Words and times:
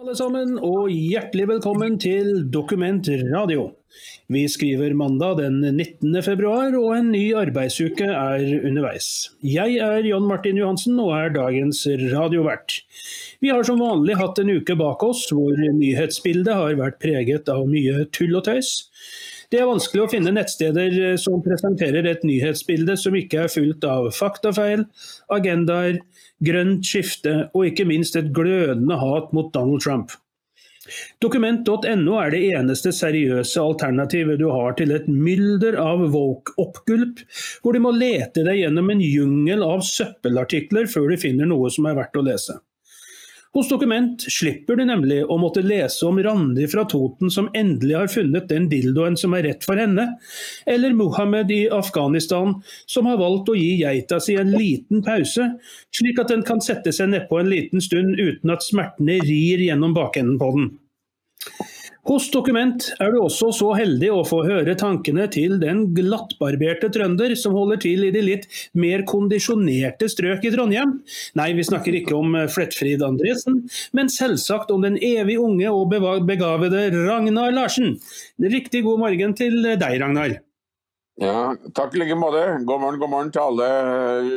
alle 0.00 0.14
sammen, 0.16 0.54
og 0.64 0.88
hjertelig 0.88 1.44
velkommen 1.50 1.98
til 2.00 2.46
Dokument 2.48 3.04
radio. 3.34 3.66
Vi 4.32 4.46
skriver 4.48 4.94
mandag 4.96 5.42
den 5.42 5.58
19. 5.60 6.14
februar, 6.24 6.72
og 6.78 6.94
en 6.96 7.10
ny 7.12 7.34
arbeidsuke 7.36 8.06
er 8.08 8.46
underveis. 8.64 9.28
Jeg 9.44 9.76
er 9.84 10.06
John 10.08 10.24
Martin 10.24 10.56
Johansen 10.56 10.96
og 11.04 11.12
er 11.18 11.34
dagens 11.34 11.82
radiovert. 12.14 12.78
Vi 13.44 13.52
har 13.52 13.66
som 13.66 13.82
vanlig 13.82 14.16
hatt 14.16 14.40
en 14.40 14.54
uke 14.54 14.78
bak 14.80 15.04
oss 15.04 15.26
hvor 15.34 15.52
nyhetsbildet 15.58 16.56
har 16.56 16.80
vært 16.80 16.96
preget 17.02 17.52
av 17.52 17.66
mye 17.68 18.06
tull 18.08 18.38
og 18.40 18.46
tøys. 18.48 18.78
Det 19.52 19.60
er 19.60 19.68
vanskelig 19.68 20.06
å 20.06 20.10
finne 20.14 20.32
nettsteder 20.32 21.18
som 21.20 21.44
presenterer 21.44 22.08
et 22.08 22.24
nyhetsbilde 22.24 22.96
som 22.96 23.20
ikke 23.20 23.44
er 23.44 23.52
fullt 23.52 23.84
av 23.84 24.08
faktafeil, 24.16 24.86
agendaer, 25.28 26.00
grønt 26.44 26.86
skifte 26.86 27.36
og 27.54 27.68
ikke 27.68 27.86
minst 27.88 28.16
et 28.18 28.32
glødende 28.36 28.98
hat 29.00 29.32
mot 29.36 29.52
Donald 29.54 29.84
Trump. 29.84 30.16
Dokument.no 31.22 32.16
er 32.18 32.32
det 32.32 32.40
eneste 32.56 32.92
seriøse 32.96 33.60
alternativet 33.62 34.40
du 34.40 34.48
har 34.50 34.74
til 34.78 34.94
et 34.96 35.06
mylder 35.06 35.76
av 35.78 36.06
woke-oppgulp, 36.14 37.20
hvor 37.62 37.76
du 37.76 37.82
må 37.84 37.92
lete 37.94 38.42
deg 38.46 38.62
gjennom 38.62 38.90
en 38.94 39.04
jungel 39.04 39.62
av 39.66 39.84
søppelartikler 39.86 40.90
før 40.90 41.12
du 41.12 41.20
finner 41.20 41.50
noe 41.50 41.70
som 41.70 41.86
er 41.90 41.98
verdt 42.00 42.18
å 42.18 42.26
lese. 42.26 42.58
Hos 43.50 43.68
Dokument 43.68 44.22
slipper 44.30 44.76
du 44.78 44.84
nemlig 44.86 45.24
å 45.26 45.34
måtte 45.42 45.62
lese 45.64 46.06
om 46.06 46.20
Randi 46.22 46.68
fra 46.70 46.84
Toten 46.86 47.32
som 47.34 47.48
endelig 47.58 47.96
har 47.96 48.12
funnet 48.12 48.46
den 48.46 48.68
dildoen 48.70 49.16
som 49.18 49.34
er 49.34 49.42
rett 49.48 49.66
for 49.66 49.80
henne, 49.80 50.04
eller 50.70 50.94
Mohammed 50.94 51.50
i 51.50 51.64
Afghanistan 51.74 52.54
som 52.86 53.08
har 53.10 53.18
valgt 53.18 53.50
å 53.50 53.56
gi 53.58 53.72
geita 53.80 54.20
si 54.22 54.36
en 54.38 54.54
liten 54.54 55.02
pause, 55.02 55.48
slik 55.90 56.22
at 56.22 56.30
den 56.30 56.46
kan 56.46 56.62
sette 56.62 56.94
seg 56.94 57.10
nedpå 57.10 57.40
en 57.40 57.50
liten 57.50 57.82
stund 57.82 58.22
uten 58.22 58.54
at 58.54 58.62
smertene 58.62 59.18
rir 59.26 59.66
gjennom 59.66 59.98
bakenden 59.98 60.38
på 60.38 60.52
den. 60.54 60.70
Hos 62.08 62.30
Dokument 62.32 62.86
er 62.96 63.12
du 63.12 63.18
også 63.20 63.50
så 63.52 63.66
heldig 63.76 64.08
å 64.14 64.22
få 64.24 64.38
høre 64.46 64.72
tankene 64.78 65.26
til 65.32 65.58
den 65.60 65.82
glattbarberte 65.92 66.88
trønder 66.94 67.34
som 67.36 67.52
holder 67.58 67.82
til 67.84 68.06
i 68.08 68.12
de 68.14 68.22
litt 68.24 68.46
mer 68.72 69.04
kondisjonerte 69.08 70.08
strøk 70.08 70.46
i 70.48 70.52
Trondheim. 70.54 70.96
Nei, 71.36 71.50
vi 71.58 71.66
snakker 71.68 71.98
ikke 72.00 72.16
om 72.16 72.38
Flettfrid 72.50 73.04
Andresen, 73.04 73.62
men 73.96 74.08
selvsagt 74.12 74.72
om 74.72 74.86
den 74.86 74.96
evig 74.96 75.36
unge 75.42 75.68
og 75.68 75.92
begavede 75.92 76.88
Ragnar 76.96 77.52
Larsen. 77.52 77.98
Riktig 78.40 78.86
god 78.88 79.04
morgen 79.04 79.36
til 79.36 79.60
deg, 79.68 80.00
Ragnar. 80.00 80.40
Ja, 81.20 81.52
takk 81.76 81.92
i 81.94 82.00
like 82.00 82.16
måte. 82.16 82.40
God 82.64 82.80
morgen, 82.80 83.00
god 83.02 83.10
morgen 83.12 83.30
til 83.34 83.44
alle 83.44 83.66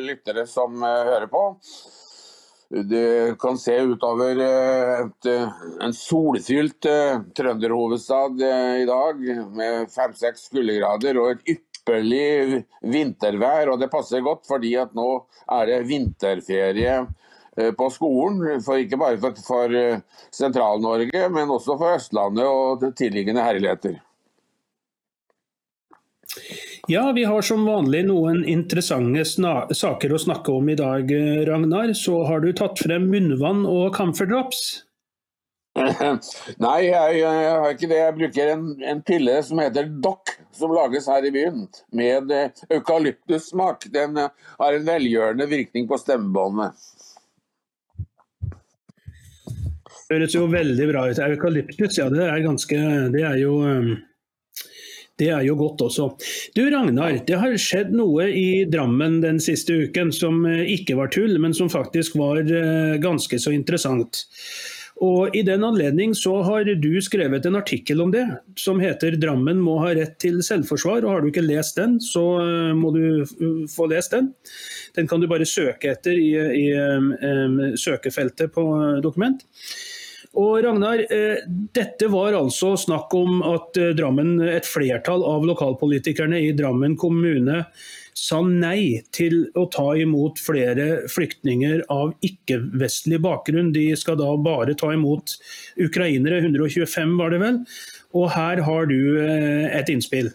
lyttere 0.09 0.43
som 0.51 0.81
eh, 0.83 1.03
hører 1.07 1.29
på. 1.31 1.43
Du 2.73 3.35
kan 3.39 3.57
se 3.57 3.75
utover 3.81 4.39
eh, 4.41 5.01
et, 5.05 5.25
eh, 5.29 5.49
en 5.85 5.93
solfylt 5.93 6.87
uh, 6.89 7.19
trønderhovedstad 7.37 8.41
i 8.81 8.87
dag 8.89 9.19
med 9.53 9.91
fem-seks 9.93 10.47
kuldegrader 10.49 11.19
og 11.21 11.35
et 11.35 11.51
ypperlig 11.53 12.63
vintervær. 12.81 13.69
Og 13.69 13.77
det 13.81 13.91
passer 13.93 14.25
godt 14.25 14.49
fordi 14.49 14.73
at 14.81 14.97
nå 14.97 15.05
er 15.53 15.69
det 15.69 15.83
vinterferie 15.91 16.97
på 17.77 17.89
skolen. 17.93 18.57
For 18.65 18.81
ikke 18.81 18.97
bare 18.97 19.21
for, 19.21 19.37
for 19.45 19.77
Sentral-Norge, 20.33 21.27
men 21.29 21.53
også 21.53 21.77
for 21.77 21.99
Østlandet 21.99 22.49
og 22.49 22.87
tilliggende 22.97 23.45
herligheter. 23.45 23.99
Ja, 26.87 27.11
vi 27.15 27.23
har 27.23 27.41
som 27.41 27.61
vanlig 27.65 28.01
noen 28.09 28.41
interessante 28.43 29.23
saker 29.23 30.13
å 30.13 30.17
snakke 30.19 30.51
om 30.51 30.67
i 30.67 30.75
dag, 30.75 31.07
Ragnar. 31.47 31.93
Så 31.95 32.17
har 32.27 32.43
du 32.43 32.49
tatt 32.51 32.81
frem 32.83 33.05
munnvann 33.07 33.61
og 33.63 33.93
camphor 33.95 34.27
drops? 34.27 34.83
Nei, 35.79 36.79
jeg, 36.89 37.15
jeg, 37.21 37.47
har 37.47 37.69
ikke 37.71 37.87
det. 37.87 38.01
Jeg 38.01 38.17
bruker 38.19 38.53
en, 38.57 38.67
en, 38.83 38.99
pille 39.07 39.39
som 39.47 39.63
heter 39.63 39.87
Doc, 40.03 40.35
som 40.51 40.75
lages 40.75 41.07
her 41.07 41.23
i 41.23 41.31
byen. 41.31 41.63
Med 41.95 42.35
eh, 42.35 42.63
eukalyptussmak. 42.75 43.87
Den 43.95 44.19
eh, 44.19 44.47
har 44.59 44.75
en 44.75 44.87
velgjørende 44.91 45.47
virkning 45.55 45.87
på 45.87 46.03
stemmebåndet. 46.03 46.91
Høres 50.11 50.35
jo 50.35 50.49
veldig 50.51 50.91
bra 50.91 51.07
ut. 51.07 51.27
Eukalyptus, 51.31 51.95
ja 51.95 52.11
det 52.11 52.27
er 52.27 52.43
ganske 52.43 52.87
Det 53.15 53.23
er 53.23 53.39
jo 53.39 53.61
um 53.63 53.93
det 55.21 55.29
er 55.29 55.43
jo 55.45 55.55
godt 55.59 55.83
også. 55.85 56.07
Du 56.57 56.63
Ragnar, 56.65 57.19
det 57.27 57.37
har 57.37 57.57
skjedd 57.61 57.93
noe 57.93 58.29
i 58.33 58.63
Drammen 58.69 59.19
den 59.21 59.41
siste 59.43 59.75
uken 59.85 60.13
som 60.15 60.41
eh, 60.49 60.65
ikke 60.73 60.97
var 60.97 61.13
tull, 61.13 61.37
men 61.41 61.53
som 61.53 61.69
faktisk 61.69 62.17
var 62.17 62.41
eh, 62.41 62.95
ganske 63.01 63.37
så 63.41 63.53
interessant. 63.53 64.25
Og 65.03 65.35
I 65.35 65.41
den 65.45 65.63
anledning 65.65 66.13
har 66.45 66.67
du 66.79 66.91
skrevet 67.01 67.45
en 67.45 67.57
artikkel 67.59 68.01
om 68.01 68.11
det, 68.13 68.23
som 68.55 68.79
heter 68.79 69.17
'Drammen 69.17 69.59
må 69.61 69.79
ha 69.81 69.93
rett 69.93 70.19
til 70.19 70.41
selvforsvar'. 70.41 71.03
og 71.03 71.11
Har 71.11 71.21
du 71.21 71.27
ikke 71.27 71.45
lest 71.45 71.75
den, 71.77 71.99
så 71.99 72.23
eh, 72.41 72.73
må 72.73 72.93
du 72.93 73.25
få 73.69 73.89
lest 73.89 74.11
den. 74.11 74.33
Den 74.95 75.07
kan 75.07 75.19
du 75.19 75.27
bare 75.27 75.45
søke 75.45 75.91
etter 75.91 76.13
i, 76.13 76.33
i 76.37 76.73
um, 76.73 77.75
søkefeltet 77.77 78.53
på 78.53 78.63
dokument. 79.01 79.41
Og 80.33 80.63
Ragnar, 80.65 81.03
eh, 81.13 81.43
dette 81.45 82.07
var 82.09 82.33
altså 82.33 82.73
snakk 82.79 83.13
om 83.13 83.43
at 83.45 83.77
eh, 83.77 83.91
Drammen, 83.93 84.39
et 84.41 84.65
flertall 84.65 85.21
av 85.29 85.45
lokalpolitikerne 85.45 86.39
i 86.41 86.55
Drammen 86.57 86.97
kommune 86.97 87.65
sa 88.17 88.39
nei 88.45 89.03
til 89.13 89.43
å 89.57 89.67
ta 89.73 89.91
imot 89.99 90.41
flere 90.41 91.05
flyktninger 91.11 91.83
av 91.93 92.15
ikke-vestlig 92.25 93.19
bakgrunn. 93.21 93.73
De 93.75 93.91
skal 93.99 94.17
da 94.21 94.31
bare 94.41 94.73
ta 94.79 94.93
imot 94.95 95.35
ukrainere, 95.81 96.41
125 96.41 97.17
var 97.19 97.33
det 97.33 97.41
vel. 97.43 97.59
Og 98.17 98.31
her 98.33 98.63
har 98.65 98.89
du 98.89 98.99
eh, 99.21 99.69
et 99.77 99.93
innspill. 99.93 100.33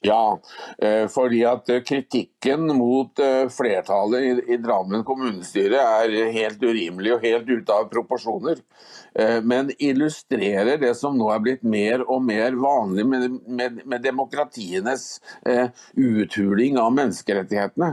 Ja, 0.00 0.40
eh, 0.78 1.08
fordi 1.08 1.44
at 1.48 1.68
eh, 1.68 1.80
kritikken 1.80 2.66
mot 2.76 3.18
eh, 3.18 3.48
flertallet 3.48 4.48
i 4.48 4.58
Drammen 4.60 5.04
kommunestyre 5.06 5.80
er 5.80 6.32
helt 6.34 6.62
urimelig 6.62 7.14
og 7.16 7.24
helt 7.24 7.48
ute 7.48 7.72
av 7.72 7.88
proporsjoner. 7.92 8.62
Men 9.46 9.68
illustrerer 9.78 10.80
det 10.82 10.90
som 10.98 11.14
nå 11.14 11.28
er 11.30 11.42
blitt 11.44 11.60
mer 11.62 12.02
og 12.10 12.24
mer 12.26 12.56
vanlig 12.58 13.04
med, 13.06 13.36
med, 13.46 13.76
med 13.86 14.02
demokratienes 14.02 15.04
uthuling 15.94 16.80
av 16.82 16.90
menneskerettighetene. 16.96 17.92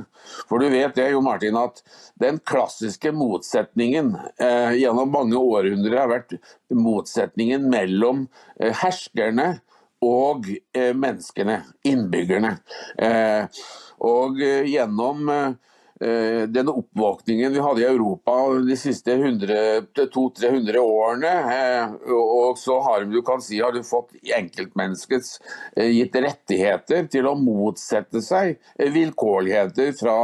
For 0.49 0.57
du 0.57 0.71
vet 0.73 0.97
det, 0.97 1.11
Jo 1.13 1.21
Martin, 1.21 1.59
at 1.61 1.83
den 2.17 2.41
klassiske 2.41 3.13
motsetningen 3.13 4.15
gjennom 4.81 5.13
mange 5.13 5.37
århundrer 5.37 5.99
har 6.01 6.09
vært 6.09 6.39
motsetningen 6.73 7.69
mellom 7.69 8.25
herskerne 8.57 9.51
og 10.01 10.47
eh, 10.73 10.93
menneskene, 10.97 11.61
innbyggerne. 11.87 12.55
Eh, 12.97 13.61
og 14.07 14.41
eh, 14.41 14.65
gjennom 14.71 15.29
denne 16.01 16.73
oppvåkningen 16.73 17.51
vi 17.53 17.59
hadde 17.61 17.81
i 17.83 17.85
Europa 17.85 18.33
de 18.65 18.73
siste 18.73 19.13
200-300 19.13 20.79
årene, 20.81 21.33
og 22.17 22.57
så 22.57 22.79
har 22.87 23.05
du 23.05 23.19
kan 23.21 23.37
si, 23.45 23.59
har 23.61 23.75
du 23.75 23.83
fått 23.85 24.15
enkeltmenneskets 24.25 25.35
gitt 25.77 26.17
rettigheter 26.25 27.05
til 27.05 27.29
å 27.29 27.35
motsette 27.37 28.17
seg 28.25 28.57
vilkårligheter 28.81 29.93
fra 30.01 30.17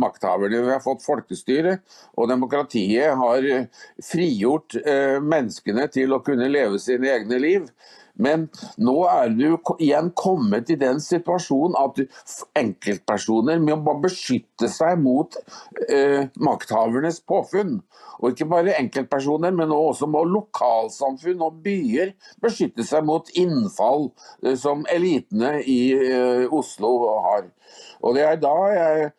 makthaverne. 0.00 0.64
Vi 0.64 0.72
har 0.78 0.80
fått 0.80 1.04
folkestyre, 1.04 1.82
og 2.16 2.32
demokratiet 2.32 3.12
har 3.20 3.52
frigjort 4.14 4.80
menneskene 5.20 5.92
til 5.92 6.16
å 6.16 6.24
kunne 6.24 6.48
leve 6.48 6.80
sine 6.80 7.12
egne 7.20 7.44
liv. 7.50 7.68
Men 8.20 8.48
nå 8.76 8.96
er 9.08 9.32
du 9.32 9.46
igjen 9.78 10.10
kommet 10.18 10.70
i 10.70 10.76
den 10.80 11.00
situasjonen 11.02 11.76
at 11.80 12.00
enkeltpersoner 12.58 13.60
må 13.62 13.94
beskytte 14.02 14.68
seg 14.70 15.00
mot 15.00 15.38
eh, 15.88 16.28
makthavernes 16.36 17.22
påfunn. 17.28 17.78
Og 18.20 18.32
ikke 18.32 18.50
bare 18.52 18.76
enkeltpersoner, 18.78 19.54
men 19.56 19.72
også 19.74 20.06
må 20.10 20.22
lokalsamfunn 20.28 21.42
og 21.42 21.62
byer 21.64 22.12
beskytte 22.44 22.84
seg 22.86 23.06
mot 23.08 23.32
innfall 23.38 24.10
eh, 24.44 24.54
som 24.60 24.84
elitene 24.92 25.56
i 25.64 25.80
eh, 25.96 26.46
Oslo 26.52 26.94
har. 27.24 27.48
Og 28.02 28.16
det 28.18 28.28
er 28.28 28.38
da 28.42 28.56
jeg 28.76 29.10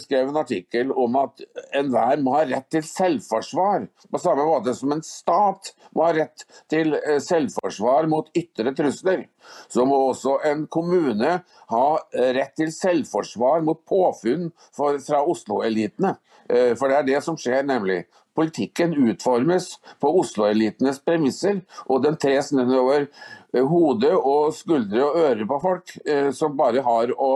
skrev 0.00 0.28
en 0.28 0.36
artikkel 0.36 0.92
om 0.92 1.16
at 1.20 1.42
enhver 1.78 2.22
må 2.22 2.34
ha 2.36 2.44
rett 2.48 2.68
til 2.72 2.84
selvforsvar. 2.86 3.86
På 4.10 4.20
samme 4.20 4.46
måte 4.48 4.74
som 4.76 4.94
en 4.94 5.04
stat 5.06 5.72
må 5.94 6.06
ha 6.06 6.14
rett 6.16 6.46
til 6.72 6.96
eh, 6.98 7.20
selvforsvar 7.22 8.08
mot 8.10 8.30
ytre 8.36 8.74
trusler. 8.76 9.26
Så 9.72 9.86
må 9.88 9.98
også 10.08 10.38
en 10.48 10.66
kommune 10.72 11.36
ha 11.74 11.86
eh, 12.14 12.32
rett 12.38 12.56
til 12.58 12.72
selvforsvar 12.74 13.62
mot 13.66 13.84
påfunn 13.88 14.50
fra 14.74 15.22
Oslo-elitene. 15.22 16.16
For 16.76 16.90
det 16.90 16.96
er 16.98 17.04
det 17.06 17.20
som 17.24 17.36
skjer, 17.38 17.62
nemlig. 17.64 18.02
Politikken 18.36 18.92
utformes 19.08 19.68
på 20.02 20.10
Oslo-elitenes 20.20 20.98
premisser, 21.04 21.62
og 21.86 22.02
den 22.04 22.18
tres 22.20 22.50
nedover 22.52 23.06
Eh, 23.06 23.41
hode 23.60 24.12
og 24.16 24.52
skuldre 24.56 25.02
og 25.04 25.18
ører 25.20 25.48
på 25.48 25.58
folk 25.62 25.96
eh, 26.06 26.30
som 26.34 26.56
bare 26.56 26.84
har 26.84 27.12
å, 27.12 27.32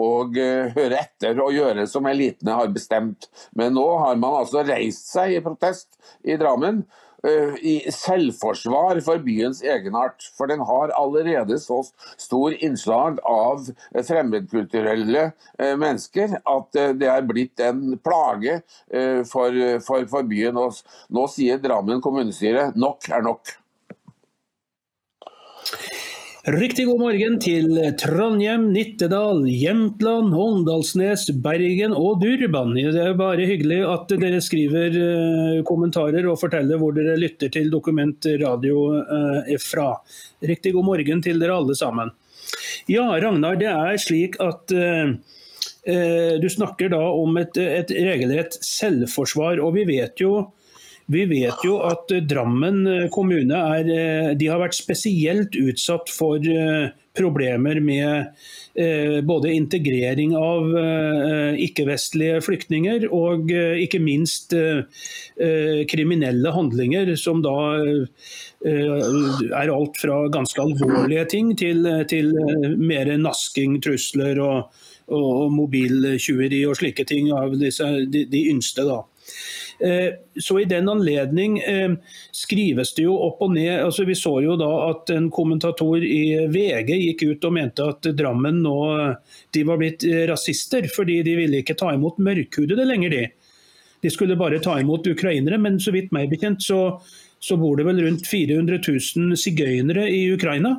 å 0.00 0.08
eh, 0.34 0.72
høre 0.74 0.98
etter 0.98 1.38
og 1.42 1.54
gjøre 1.54 1.86
som 1.90 2.08
elitene 2.10 2.56
har 2.58 2.72
bestemt. 2.74 3.30
Men 3.56 3.76
nå 3.78 3.86
har 4.02 4.18
man 4.18 4.40
altså 4.42 4.64
reist 4.66 5.12
seg 5.12 5.36
i 5.36 5.44
protest 5.44 5.94
i 6.26 6.34
Drammen 6.40 6.82
uh, 7.22 7.54
i 7.60 7.76
selvforsvar 7.92 8.98
for 9.04 9.22
byens 9.22 9.62
egenart. 9.62 10.26
For 10.36 10.50
den 10.50 10.64
har 10.66 10.94
allerede 10.98 11.60
så 11.62 11.82
stor 12.18 12.56
innslag 12.58 13.20
av 13.28 13.70
fremmedkulturelle 13.94 15.28
mennesker 15.60 16.38
at 16.40 16.80
det 16.98 17.10
er 17.12 17.28
blitt 17.28 17.60
en 17.62 17.98
plage 18.02 18.60
for, 19.30 19.62
for, 19.86 20.10
for, 20.10 20.28
byen. 20.32 20.58
Nå 21.12 21.26
sier 21.30 21.60
Drammen 21.62 22.02
kommunestyre 22.04 22.70
nok 22.74 23.10
er 23.12 23.26
nok. 23.28 23.60
Riktig 26.48 26.86
god 26.88 27.02
morgen 27.02 27.34
til 27.36 27.74
Trondheim, 28.00 28.70
Nittedal, 28.72 29.42
Jämtland, 29.44 30.32
Åndalsnes, 30.32 31.26
Bergen 31.36 31.92
og 31.92 32.22
Durban. 32.22 32.70
Det 32.72 32.96
er 32.96 33.18
bare 33.18 33.44
hyggelig 33.44 33.82
at 33.84 34.14
dere 34.22 34.38
skriver 34.40 34.96
eh, 34.96 35.58
kommentarer 35.68 36.24
og 36.32 36.38
forteller 36.40 36.80
hvor 36.80 36.96
dere 36.96 37.18
lytter 37.20 37.52
til 37.52 37.68
Dokument 37.68 38.24
radio 38.40 38.86
eh, 39.02 39.52
fra. 39.60 39.90
Riktig 40.40 40.72
god 40.78 40.88
morgen 40.88 41.20
til 41.20 41.44
dere 41.44 41.58
alle 41.60 41.76
sammen. 41.76 42.14
Ja, 42.88 43.04
Ragnar, 43.20 43.60
det 43.60 43.68
er 43.68 44.00
slik 44.00 44.40
at 44.40 44.72
uh, 44.72 45.12
du 46.40 46.48
snakker 46.50 46.88
da 46.90 47.02
om 47.20 47.36
et, 47.36 47.60
et 47.60 47.92
regelrett 47.92 48.56
selvforsvar, 48.64 49.60
og 49.60 49.76
vi 49.76 49.84
vet 49.92 50.24
jo 50.24 50.48
vi 51.10 51.24
vet 51.26 51.64
jo 51.66 51.80
at 51.86 52.12
eh, 52.14 52.22
Drammen 52.30 52.84
eh, 52.86 53.06
kommune 53.12 53.58
er, 53.74 53.90
eh, 53.90 54.46
har 54.46 54.62
vært 54.62 54.78
spesielt 54.78 55.58
utsatt 55.58 56.10
for 56.12 56.38
problemer 57.18 57.80
med 57.82 58.30
både 59.26 59.50
integrering 59.50 60.30
av 60.38 60.68
ikke-vestlige 61.58 62.36
flyktninger 62.46 63.08
og 63.10 63.50
ikke 63.50 63.98
minst 64.00 64.54
kriminelle 65.90 66.52
handlinger, 66.54 67.10
som 67.18 67.42
da 67.42 67.56
er 68.62 69.74
alt 69.74 69.98
fra 70.00 70.20
ganske 70.32 70.62
alvorlige 70.62 71.26
ting 71.34 71.50
til, 71.58 71.82
til 72.08 72.30
mer 72.78 73.10
nasking, 73.18 73.80
trusler 73.82 74.38
og, 74.46 74.70
og 75.10 75.50
mobiltyveri 75.58 76.62
og 76.70 76.78
slike 76.78 77.08
ting 77.10 77.34
av 77.34 77.58
disse, 77.58 77.90
de, 78.06 78.28
de 78.30 78.46
yngste. 78.54 78.86
da. 78.86 79.02
Eh, 79.80 80.12
så 80.40 80.60
I 80.60 80.68
den 80.68 80.88
anledning 80.88 81.58
eh, 81.58 81.94
skrives 82.36 82.94
det 82.96 83.06
jo 83.06 83.16
opp 83.16 83.42
og 83.46 83.54
ned. 83.54 83.72
altså 83.86 84.04
Vi 84.08 84.16
så 84.18 84.36
jo 84.44 84.56
da 84.60 84.70
at 84.90 85.12
en 85.14 85.30
kommentator 85.32 86.04
i 86.04 86.46
VG 86.52 86.94
gikk 87.00 87.26
ut 87.30 87.48
og 87.48 87.56
mente 87.56 87.86
at 87.94 88.10
Drammen 88.16 88.62
nå 88.64 88.78
de 89.54 89.64
var 89.66 89.80
blitt 89.80 90.04
rasister, 90.28 90.88
fordi 90.92 91.22
de 91.26 91.36
ville 91.38 91.62
ikke 91.62 91.78
ta 91.78 91.94
imot 91.94 92.20
mørkhudede 92.22 92.86
lenger. 92.88 93.16
De 93.16 93.28
De 94.00 94.10
skulle 94.10 94.36
bare 94.36 94.60
ta 94.60 94.78
imot 94.80 95.06
ukrainere, 95.06 95.58
men 95.58 95.80
så 95.80 95.92
vidt 95.92 96.12
meg 96.12 96.30
bekjent 96.30 96.62
så, 96.64 97.00
så 97.40 97.56
bor 97.60 97.76
det 97.76 97.84
vel 97.88 98.00
rundt 98.04 98.26
400 98.26 98.80
000 98.80 99.36
sigøynere 99.36 100.06
i 100.08 100.22
Ukraina. 100.32 100.78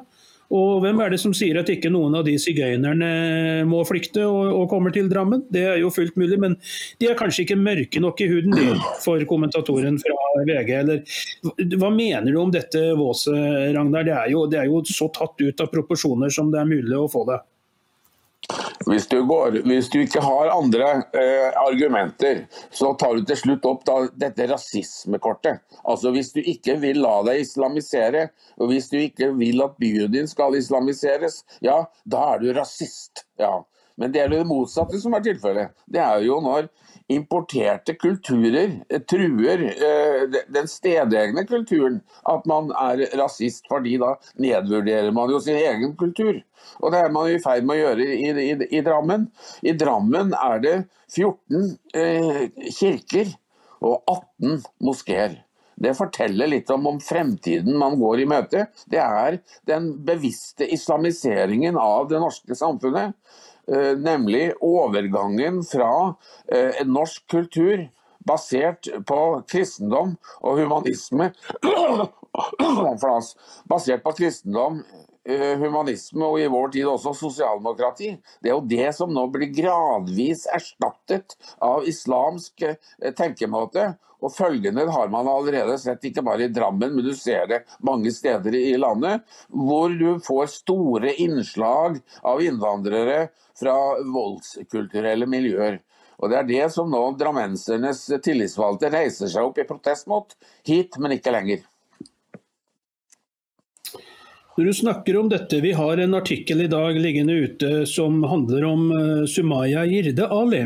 Og 0.52 0.82
hvem 0.84 1.00
er 1.00 1.14
det 1.14 1.20
som 1.22 1.34
sier 1.36 1.62
at 1.62 1.70
ikke 1.72 1.92
noen 1.94 2.18
av 2.20 2.26
de 2.28 2.34
sigøynerne 2.42 3.12
må 3.70 3.82
flykte 3.88 4.26
og, 4.28 4.50
og, 4.52 4.66
kommer 4.72 4.92
til 4.96 5.08
Drammen? 5.12 5.46
Det 5.52 5.64
er 5.70 5.80
jo 5.80 5.92
fullt 5.94 6.18
mulig, 6.20 6.40
men 6.44 6.58
de 7.00 7.08
er 7.08 7.20
kanskje 7.20 7.46
ikke 7.46 7.60
mørke 7.60 8.04
nok 8.04 8.20
i 8.24 8.28
huden 8.32 8.58
de, 8.58 8.68
for 9.04 9.24
kommentatoren 9.30 10.00
fra 10.02 10.18
VG. 10.50 10.74
Eller, 10.82 11.22
hva 11.80 11.92
mener 11.96 12.28
du 12.28 12.42
om 12.42 12.52
dette 12.52 12.84
våset, 13.00 13.38
Ragnar? 13.76 14.08
Det 14.08 14.18
er, 14.18 14.28
jo, 14.34 14.44
det 14.52 14.60
er 14.60 14.68
jo 14.68 14.84
så 14.88 15.08
tatt 15.16 15.40
ut 15.40 15.64
av 15.64 15.72
proporsjoner 15.72 16.34
som 16.34 16.52
det 16.52 16.62
er 16.62 16.70
mulig 16.70 17.00
å 17.00 17.08
få 17.12 17.24
det. 17.32 17.40
Hvis 18.88 19.08
du, 19.08 19.18
går, 19.28 19.62
hvis 19.68 19.90
du, 19.94 20.00
ikke 20.02 20.22
har 20.24 20.52
andre 20.54 20.90
eh, 21.18 21.50
argumenter, 21.62 22.46
så 22.74 22.94
tar 23.00 23.18
du 23.18 23.26
til 23.28 23.40
slutt 23.40 23.66
opp 23.70 23.84
da, 23.88 23.98
dette 24.26 24.48
rasismekortet. 24.50 25.62
Altså 25.84 26.14
Hvis 26.16 26.32
du 26.36 26.42
ikke 26.42 26.78
vil 26.82 27.02
la 27.04 27.18
deg 27.28 27.44
islamisere, 27.44 28.30
og 28.58 28.72
hvis 28.72 28.90
du 28.92 28.98
ikke 29.02 29.32
vil 29.38 29.62
at 29.66 29.76
byen 29.82 30.14
din 30.14 30.30
skal 30.30 30.58
islamiseres, 30.58 31.42
ja, 31.62 31.84
da 32.06 32.24
er 32.34 32.42
du 32.42 32.52
rasist. 32.58 33.26
Ja. 33.42 33.60
Men 34.02 34.14
det 34.14 34.24
er 34.24 34.32
det 34.32 34.46
motsatte 34.50 34.98
som 35.02 35.14
er 35.14 35.24
tilfellet. 35.26 35.76
Det 35.86 36.02
er 36.02 36.24
jo 36.26 36.40
når 36.42 36.72
importerte 37.12 37.96
kulturer 38.00 38.78
eh, 38.90 39.02
truer 39.10 39.66
eh, 39.72 40.40
den 40.54 40.70
stedegne 40.70 41.46
kulturen, 41.50 42.00
at 42.30 42.48
man 42.50 42.72
er 42.72 43.06
rasist. 43.20 43.68
fordi 43.70 43.98
da 44.02 44.16
nedvurderer 44.42 45.12
man 45.12 45.30
jo 45.32 45.40
sin 45.40 45.60
egen 45.60 45.96
kultur. 45.98 46.42
Og 46.80 46.92
det 46.94 47.00
er 47.00 47.14
man 47.14 47.30
i 47.30 47.40
ferd 47.42 47.68
med 47.68 47.80
å 47.80 47.82
gjøre 47.86 48.08
i, 48.16 48.32
i, 48.48 48.50
i 48.78 48.82
Drammen. 48.86 49.28
I 49.62 49.76
Drammen 49.78 50.34
er 50.38 50.64
det 50.64 50.76
14 51.12 51.78
eh, 51.98 52.44
kirker 52.72 53.34
og 53.82 54.04
18 54.08 54.62
moskeer. 54.86 55.40
Det 55.82 55.96
forteller 55.98 56.52
litt 56.52 56.70
om, 56.74 56.86
om 56.88 57.00
fremtiden 57.02 57.78
man 57.78 57.98
går 58.00 58.22
i 58.22 58.28
møte. 58.30 58.66
Det 58.86 59.02
er 59.02 59.40
den 59.70 59.92
bevisste 60.06 60.68
islamiseringen 60.70 61.80
av 61.80 62.10
det 62.12 62.22
norske 62.22 62.58
samfunnet. 62.58 63.18
Eh, 63.72 63.94
nemlig 63.98 64.52
overgangen 64.62 65.62
fra 65.66 65.92
eh, 66.52 66.82
en 66.82 66.94
norsk 66.94 67.26
kultur 67.32 67.88
basert 68.26 68.90
på 69.08 69.20
kristendom 69.50 70.16
og 70.42 70.60
humanisme 70.62 71.32
Basert 73.72 74.04
på 74.06 74.14
kristendom, 74.18 74.82
humanisme 75.62 76.26
og 76.26 76.40
i 76.42 76.48
vår 76.50 76.72
tid 76.74 76.88
også 76.90 77.14
sosialdemokrati. 77.20 78.16
Det 78.42 78.50
er 78.50 78.56
jo 78.56 78.70
det 78.70 78.88
som 78.98 79.12
nå 79.14 79.28
blir 79.34 79.52
gradvis 79.54 80.48
erstattet 80.50 81.36
av 81.62 81.86
islamsk 81.88 82.66
tenkemåte. 83.18 83.92
Og 84.22 84.34
følgende 84.34 84.86
har 84.94 85.10
man 85.10 85.30
allerede 85.30 85.78
sett, 85.82 86.04
ikke 86.06 86.24
bare 86.26 86.46
i 86.46 86.54
Drammen, 86.54 86.94
men 86.94 87.06
du 87.06 87.14
ser 87.18 87.48
det 87.50 87.64
mange 87.82 88.12
steder 88.14 88.54
i 88.58 88.76
landet, 88.78 89.26
hvor 89.50 89.90
du 89.98 90.20
får 90.22 90.52
store 90.60 91.16
innslag 91.24 91.98
av 92.22 92.44
innvandrere 92.46 93.32
fra 93.58 93.78
voldskulturelle 94.06 95.30
miljøer. 95.30 95.82
Og 96.22 96.30
Det 96.30 96.38
er 96.38 96.46
det 96.46 96.66
som 96.70 96.90
nå 96.94 97.02
drammensernes 97.18 98.04
tillitsvalgte 98.22 98.92
reiser 98.94 99.32
seg 99.32 99.48
opp 99.48 99.58
i 99.58 99.66
protest 99.66 100.06
mot. 100.06 100.36
Hit, 100.70 101.00
men 101.02 101.18
ikke 101.18 101.34
lenger. 101.34 101.66
Når 104.62 104.68
du 104.68 104.78
snakker 104.78 105.16
om 105.18 105.30
dette, 105.30 105.58
Vi 105.58 105.72
har 105.74 105.98
en 105.98 106.14
artikkel 106.14 106.60
i 106.62 106.68
dag 106.70 106.94
liggende 106.94 107.34
ute 107.34 107.70
som 107.90 108.20
handler 108.22 108.62
om 108.68 108.92
eh, 108.94 109.26
Sumaya 109.26 109.82
Jirde 109.90 110.28
Ali. 110.30 110.60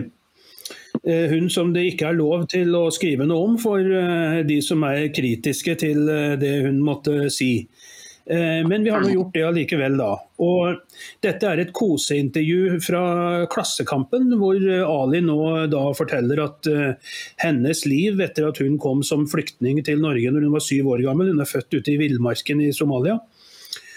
Eh, 1.08 1.30
hun 1.32 1.48
som 1.50 1.72
det 1.72 1.86
ikke 1.94 2.10
er 2.10 2.18
lov 2.18 2.44
til 2.52 2.76
å 2.76 2.90
skrive 2.92 3.24
noe 3.24 3.46
om 3.48 3.54
for 3.56 3.80
eh, 3.80 4.42
de 4.44 4.58
som 4.60 4.84
er 4.84 5.14
kritiske 5.16 5.78
til 5.80 6.12
det 6.42 6.52
hun 6.66 6.82
måtte 6.84 7.30
si. 7.32 7.70
Men 8.26 8.82
vi 8.82 8.90
har 8.90 9.04
nå 9.06 9.12
gjort 9.14 9.36
det 9.36 9.44
allikevel, 9.46 10.00
da. 10.00 10.16
Og 10.42 10.80
dette 11.22 11.46
er 11.46 11.60
et 11.62 11.74
koseintervju 11.78 12.80
fra 12.82 13.04
Klassekampen, 13.54 14.32
hvor 14.42 14.58
Ali 14.82 15.22
nå 15.22 15.38
da 15.70 15.84
forteller 15.94 16.42
at 16.42 16.72
hennes 17.44 17.84
liv 17.86 18.18
etter 18.26 18.50
at 18.50 18.64
hun 18.66 18.80
kom 18.82 19.06
som 19.06 19.28
flyktning 19.30 19.84
til 19.86 20.02
Norge 20.02 20.34
når 20.34 20.50
hun 20.50 20.58
var 20.58 20.66
syv 20.66 20.90
år 20.96 21.06
gammel, 21.06 21.30
hun 21.36 21.46
er 21.46 21.52
født 21.52 21.78
ute 21.78 21.94
i 21.94 22.00
villmarken 22.02 22.66
i 22.66 22.74
Somalia, 22.74 23.20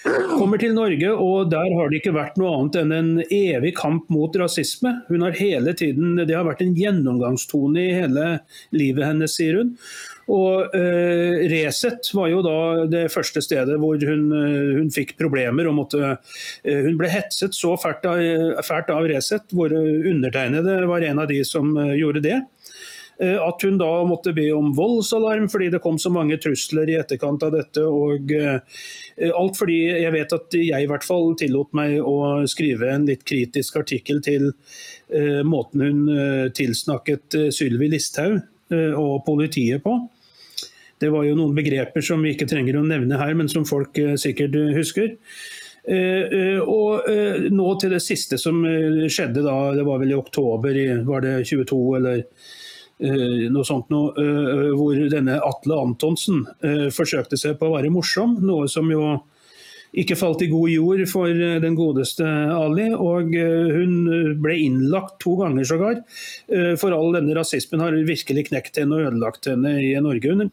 kommer 0.05 0.61
til 0.61 0.75
Norge, 0.77 1.11
og 1.11 1.51
der 1.53 1.73
har 1.75 1.91
det 1.91 2.01
ikke 2.01 2.15
vært 2.17 2.37
noe 2.39 2.53
annet 2.55 2.79
enn 2.81 2.93
en 2.95 3.11
evig 3.25 3.75
kamp 3.79 4.07
mot 4.13 4.35
rasisme. 4.39 4.93
Hun 5.09 5.25
har 5.27 5.37
hele 5.39 5.75
tiden, 5.75 6.17
Det 6.17 6.35
har 6.35 6.47
vært 6.47 6.63
en 6.63 6.77
gjennomgangstone 6.77 7.81
i 7.81 7.97
hele 7.97 8.41
livet 8.71 9.05
hennes, 9.07 9.35
sier 9.35 9.59
hun. 9.59 9.75
Og 10.29 10.75
eh, 10.77 11.49
Resett 11.49 12.11
var 12.15 12.29
jo 12.29 12.43
da 12.45 12.59
det 12.91 13.07
første 13.13 13.41
stedet 13.41 13.79
hvor 13.81 13.97
hun, 13.97 14.27
uh, 14.29 14.77
hun 14.77 14.91
fikk 14.93 15.17
problemer. 15.17 15.67
og 15.67 15.75
måtte, 15.79 16.19
eh, 16.65 16.83
Hun 16.85 16.99
ble 17.01 17.09
hetset 17.09 17.57
så 17.57 17.75
fælt 17.81 18.05
av, 18.05 18.21
fælt 18.63 18.93
av 18.93 19.09
Resett, 19.09 19.49
hvor 19.57 19.73
undertegnede 19.73 20.85
var 20.87 21.07
en 21.09 21.25
av 21.25 21.29
de 21.29 21.41
som 21.49 21.73
gjorde 21.97 22.23
det. 22.23 22.43
Eh, 23.21 23.43
at 23.43 23.63
hun 23.63 23.79
da 23.79 23.89
måtte 24.07 24.31
be 24.35 24.47
om 24.55 24.71
voldsalarm 24.79 25.49
fordi 25.51 25.73
det 25.75 25.81
kom 25.83 25.97
så 25.99 26.11
mange 26.15 26.37
trusler 26.39 26.91
i 26.93 26.99
etterkant 27.01 27.43
av 27.43 27.55
dette. 27.57 27.83
og 27.83 28.31
eh, 28.31 28.61
Alt 29.35 29.59
fordi 29.59 29.79
jeg 29.89 30.13
vet 30.15 30.35
at 30.37 30.55
jeg 30.55 30.85
i 30.85 30.91
hvert 30.91 31.07
fall 31.07 31.33
tillot 31.39 31.73
meg 31.75 31.97
å 31.99 32.47
skrive 32.51 32.93
en 32.93 33.09
litt 33.09 33.25
kritisk 33.27 33.81
artikkel 33.83 34.23
til 34.23 34.53
eh, 35.11 35.43
måten 35.43 35.83
hun 35.83 36.05
tilsnakket 36.55 37.35
Sylvi 37.55 37.91
Listhaug 37.91 38.39
og 38.69 39.23
politiet 39.25 39.81
på. 39.81 39.95
Det 41.01 41.09
var 41.09 41.25
jo 41.25 41.37
noen 41.39 41.55
begreper 41.57 42.05
som 42.05 42.21
vi 42.23 42.35
ikke 42.35 42.47
trenger 42.51 42.77
å 42.77 42.85
nevne 42.85 43.17
her, 43.17 43.33
men 43.39 43.49
som 43.49 43.65
folk 43.65 43.97
sikkert 44.21 44.53
husker. 44.77 45.15
og 46.69 47.09
nå 47.55 47.69
til 47.81 47.95
det 47.97 48.03
siste 48.05 48.37
som 48.37 48.61
skjedde 49.09 49.47
da, 49.47 49.57
det 49.79 49.87
var 49.89 50.03
vel 50.03 50.13
i 50.13 50.19
oktober, 50.19 50.77
var 51.09 51.25
det 51.25 51.35
22 51.49 51.81
eller 51.97 52.27
noe 52.99 53.65
sånt 53.67 53.93
noe, 53.93 54.29
hvor 54.75 54.99
denne 55.13 55.39
Atle 55.45 55.81
Antonsen 55.81 56.45
eh, 56.65 56.87
forsøkte 56.95 57.39
seg 57.39 57.59
på 57.59 57.69
å 57.69 57.77
være 57.77 57.93
morsom. 57.95 58.39
Noe 58.45 58.69
som 58.71 58.89
jo 58.91 59.19
ikke 59.99 60.19
falt 60.21 60.43
i 60.45 60.51
god 60.51 60.69
jord 60.69 61.03
for 61.09 61.31
eh, 61.33 61.61
den 61.63 61.77
godeste 61.79 62.27
Ali. 62.27 62.89
Og 62.93 63.35
eh, 63.39 63.77
hun 63.77 64.41
ble 64.43 64.57
innlagt 64.65 65.19
to 65.25 65.37
ganger 65.41 65.69
sågar. 65.69 66.03
For 66.81 66.95
all 66.95 67.15
denne 67.17 67.37
rasismen 67.39 67.83
har 67.85 67.97
virkelig 68.09 68.49
knekt 68.51 68.81
henne 68.81 68.99
og 68.99 69.13
ødelagt 69.13 69.51
henne 69.51 69.77
i 69.83 69.95
Norge. 70.05 70.35
Hun, 70.35 70.51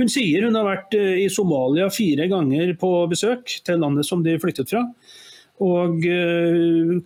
hun 0.00 0.12
sier 0.12 0.48
hun 0.48 0.58
har 0.58 0.68
vært 0.68 0.96
i 0.98 1.28
Somalia 1.32 1.90
fire 1.92 2.28
ganger 2.32 2.74
på 2.80 2.96
besøk 3.10 3.60
til 3.66 3.84
landet 3.84 4.08
som 4.08 4.24
de 4.24 4.38
flyttet 4.42 4.72
fra. 4.72 4.86
Og 5.62 6.02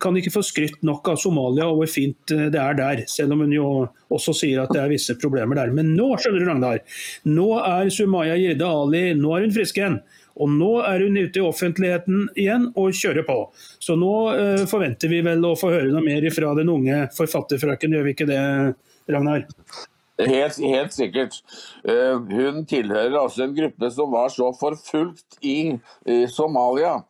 kan 0.01 0.15
ikke 0.17 0.31
få 0.33 0.41
skrytt 0.41 0.79
nok 0.87 1.05
av 1.11 1.19
Somalia 1.21 1.67
og 1.69 1.83
hvor 1.83 1.91
fint 1.91 2.31
det 2.33 2.57
er 2.57 2.77
der. 2.79 3.03
Selv 3.05 3.35
om 3.35 3.43
hun 3.45 3.53
jo 3.53 3.67
også 4.09 4.33
sier 4.33 4.63
at 4.63 4.73
det 4.73 4.81
er 4.81 4.89
visse 4.89 5.13
problemer 5.21 5.59
der. 5.59 5.69
Men 5.75 5.91
nå 5.93 6.07
skjønner 6.17 6.41
du 6.41 6.49
Ragnar, 6.49 6.81
nå 7.29 7.49
er 7.61 7.91
Sumaya 7.93 8.33
Jirde 8.39 8.65
Ali 8.65 9.03
nå 9.13 9.35
er 9.37 9.45
hun 9.45 9.53
frisk 9.53 9.77
igjen. 9.77 9.99
Og 10.39 10.51
nå 10.55 10.71
er 10.87 11.03
hun 11.03 11.19
ute 11.19 11.41
i 11.41 11.43
offentligheten 11.43 12.27
igjen 12.39 12.69
og 12.79 12.95
kjører 12.95 13.25
på. 13.27 13.37
Så 13.83 13.97
nå 13.99 14.13
uh, 14.31 14.65
forventer 14.71 15.11
vi 15.11 15.21
vel 15.25 15.43
å 15.45 15.55
få 15.59 15.71
høre 15.73 15.91
noe 15.91 16.05
mer 16.05 16.27
fra 16.33 16.53
den 16.57 16.71
unge 16.71 17.05
forfatterfrøken, 17.17 17.95
gjør 17.95 18.07
vi 18.07 18.15
ikke 18.15 18.29
det, 18.29 18.43
Ragnar? 19.11 19.47
Helt, 20.19 20.59
helt 20.59 20.95
sikkert. 20.95 21.41
Uh, 21.83 22.19
hun 22.31 22.63
tilhører 22.69 23.19
altså 23.19 23.45
en 23.45 23.57
gruppe 23.57 23.91
som 23.95 24.15
var 24.15 24.31
så 24.31 24.51
forfulgt 24.59 25.39
i 25.43 25.75
Somalia 26.31 27.01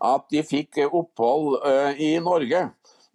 at 0.00 0.28
de 0.30 0.44
fikk 0.46 0.82
opphold 0.88 1.58
uh, 1.64 1.92
i 1.98 2.14
Norge. 2.22 2.68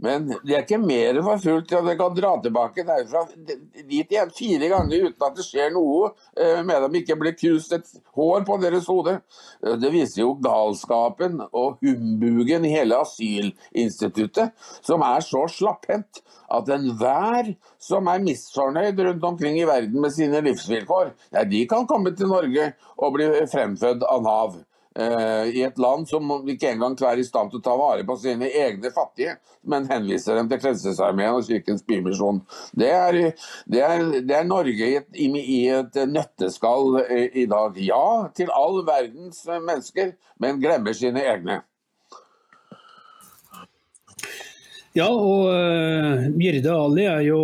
Men 0.04 0.26
de 0.44 0.56
er 0.56 0.64
ikke 0.66 0.82
mer 0.82 1.20
forfulgt 1.24 1.70
til 1.70 1.80
at 1.80 1.86
de 1.88 1.94
kan 2.00 2.16
dra 2.18 2.32
tilbake 2.44 2.84
derfra 2.88 3.22
dit 3.38 4.10
igjen 4.12 4.32
fire 4.36 4.70
ganger 4.72 5.06
uten 5.08 5.26
at 5.28 5.38
det 5.38 5.46
skjer 5.46 5.70
noe 5.76 6.10
eh, 6.34 6.60
med 6.66 6.82
dem. 6.84 6.98
Ikke 7.00 7.16
blir 7.20 7.36
knust 7.38 7.76
et 7.78 7.94
hår 8.18 8.44
på 8.48 8.58
deres 8.64 8.90
hode. 8.92 9.14
Eh, 9.64 9.78
det 9.80 9.94
viser 9.94 10.24
jo 10.26 10.34
galskapen 10.44 11.40
og 11.46 11.80
humbugen 11.86 12.68
i 12.68 12.74
hele 12.74 13.00
asylinstituttet, 13.06 14.52
som 14.84 15.06
er 15.08 15.24
så 15.24 15.46
slapphendt 15.52 16.24
at 16.54 16.74
enhver 16.74 17.54
som 17.82 18.10
er 18.12 18.26
misfornøyd 18.26 19.00
rundt 19.08 19.30
omkring 19.30 19.62
i 19.62 19.70
verden 19.70 20.04
med 20.04 20.14
sine 20.16 20.44
livsvilkår, 20.44 21.14
ja, 21.32 21.48
de 21.48 21.64
kan 21.70 21.88
komme 21.88 22.12
til 22.18 22.34
Norge 22.34 22.74
og 22.98 23.16
bli 23.16 23.32
fremfødt 23.50 24.04
av 24.10 24.26
Nav. 24.26 24.62
Eh, 24.96 25.48
i 25.58 25.64
et 25.66 25.80
land 25.82 26.06
som 26.06 26.28
ikke 26.46 26.70
engang 26.70 26.94
klarer 26.98 27.24
i 27.24 27.26
stand 27.26 27.50
til 27.50 27.58
å 27.58 27.66
ta 27.66 27.74
vare 27.80 28.04
på 28.06 28.14
sine 28.22 28.46
egne 28.46 28.92
fattige, 28.94 29.40
men 29.66 29.88
henviser 29.90 30.38
dem 30.38 30.52
til 30.52 30.60
Frelsesarmeen 30.62 31.34
og 31.34 31.48
Kirkens 31.48 31.82
Bymisjon. 31.88 32.44
Det 32.78 32.92
er, 32.94 33.18
det, 33.66 33.82
er, 33.82 34.04
det 34.22 34.36
er, 34.38 34.46
Norge 34.46 34.90
i 34.92 35.00
et, 35.00 35.08
i, 35.18 35.62
et 35.74 35.98
nøtteskall 36.12 37.00
i, 37.08 37.24
i 37.42 37.46
dag. 37.50 37.80
Ja 37.82 38.30
til 38.38 38.52
all 38.54 38.84
verdens 38.86 39.42
mennesker, 39.50 40.14
men 40.42 40.62
glemmer 40.62 40.94
sine 40.98 41.24
egne. 41.26 41.64
Ja, 44.94 45.08
og 45.10 45.48
uh, 45.50 46.70
Ali 46.70 47.06
er 47.10 47.24
jo 47.26 47.40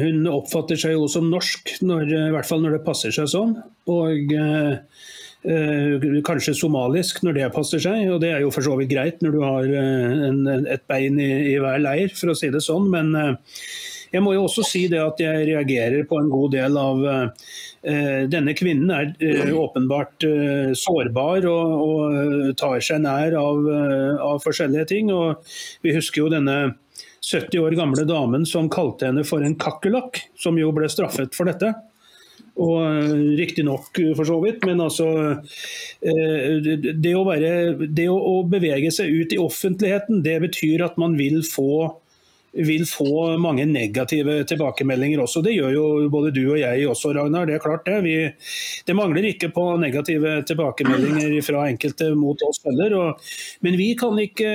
Hun 0.00 0.24
oppfatter 0.32 0.74
seg 0.74 0.96
jo 0.96 1.06
som 1.06 1.28
norsk, 1.30 1.76
når, 1.78 2.10
i 2.10 2.32
hvert 2.34 2.48
fall 2.48 2.64
når 2.64 2.80
det 2.80 2.82
passer 2.88 3.14
seg 3.14 3.30
sånn. 3.30 3.54
Og 3.86 4.34
uh, 4.34 4.74
Eh, 4.74 5.17
kanskje 5.42 6.56
somalisk 6.56 7.22
når 7.22 7.36
det 7.36 7.52
passer 7.54 7.82
seg, 7.82 8.08
og 8.10 8.20
det 8.22 8.32
er 8.34 8.42
jo 8.42 8.50
for 8.50 8.64
så 8.64 8.74
vidt 8.78 8.90
greit 8.90 9.22
når 9.22 9.36
du 9.36 9.42
har 9.44 9.68
eh, 9.70 10.24
en, 10.28 10.66
et 10.66 10.82
bein 10.90 11.18
i, 11.20 11.54
i, 11.54 11.58
hver 11.62 11.78
leir, 11.82 12.10
for 12.16 12.32
å 12.32 12.36
si 12.38 12.50
det 12.50 12.62
sånn. 12.64 12.88
Men 12.90 13.14
eh, 13.14 13.60
jeg 14.12 14.24
må 14.24 14.32
jo 14.34 14.46
også 14.48 14.64
si 14.66 14.86
det 14.90 15.00
at 15.04 15.20
jeg 15.20 15.46
reagerer 15.50 16.06
på 16.08 16.18
en 16.18 16.30
god 16.32 16.54
del 16.56 16.78
av 16.80 17.02
denne 18.32 18.54
kvinnen 18.56 18.88
er 18.90 19.50
åpenbart 19.52 20.24
sårbar 20.80 21.44
og, 21.46 21.74
og 21.84 22.54
tar 22.58 22.80
seg 22.82 23.02
nær 23.04 23.36
av, 23.36 23.68
av, 23.68 24.40
forskjellige 24.40 24.86
ting. 24.94 25.12
Og 25.12 25.44
vi 25.84 25.92
husker 25.92 26.24
jo 26.24 26.32
denne 26.32 26.56
70 27.20 27.60
år 27.60 27.76
gamle 27.76 28.08
damen 28.08 28.48
som 28.48 28.72
kalte 28.72 29.10
henne 29.10 29.26
for 29.28 29.44
en 29.44 29.58
kakerlakk, 29.60 30.22
som 30.40 30.56
jo 30.56 30.72
ble 30.72 30.88
straffet 30.88 31.36
for 31.36 31.52
dette. 31.52 31.74
Og 32.58 32.80
eh, 32.82 33.14
Riktignok, 33.38 33.92
for 34.18 34.26
så 34.26 34.40
vidt, 34.42 34.66
men 34.66 34.82
altså 34.82 35.06
eh, 35.30 36.58
det 36.90 37.14
å, 37.14 37.22
være, 37.28 37.52
det 37.86 38.08
å 38.10 38.42
bevege 38.50 38.90
seg 38.94 39.14
ut 39.14 39.34
i 39.34 39.40
offentligheten, 39.42 40.22
det 40.26 40.40
betyr 40.48 40.88
at 40.88 40.98
man 41.00 41.16
vil 41.18 41.42
få 41.46 41.88
vil 42.58 42.86
få 42.88 43.36
mange 43.38 43.66
negative 43.68 44.40
tilbakemeldinger 44.48 45.20
også. 45.22 45.42
Det 45.44 45.52
gjør 45.52 45.74
jo 45.74 45.82
både 46.10 46.32
du 46.34 46.40
og 46.46 46.56
jeg 46.58 46.86
også, 46.88 47.12
Ragnar. 47.14 47.46
Det 47.46 47.58
er 47.58 47.62
klart 47.62 47.84
det. 47.86 47.98
Vi, 48.06 48.14
det 48.88 48.96
mangler 48.96 49.28
ikke 49.28 49.50
på 49.54 49.66
negative 49.78 50.38
tilbakemeldinger 50.48 51.36
fra 51.46 51.66
enkelte 51.68 52.08
mot 52.18 52.40
oss 52.48 52.62
heller. 52.64 52.96
Og, 52.98 53.28
men 53.66 53.78
vi 53.78 53.92
kan 54.00 54.16
ikke 54.22 54.50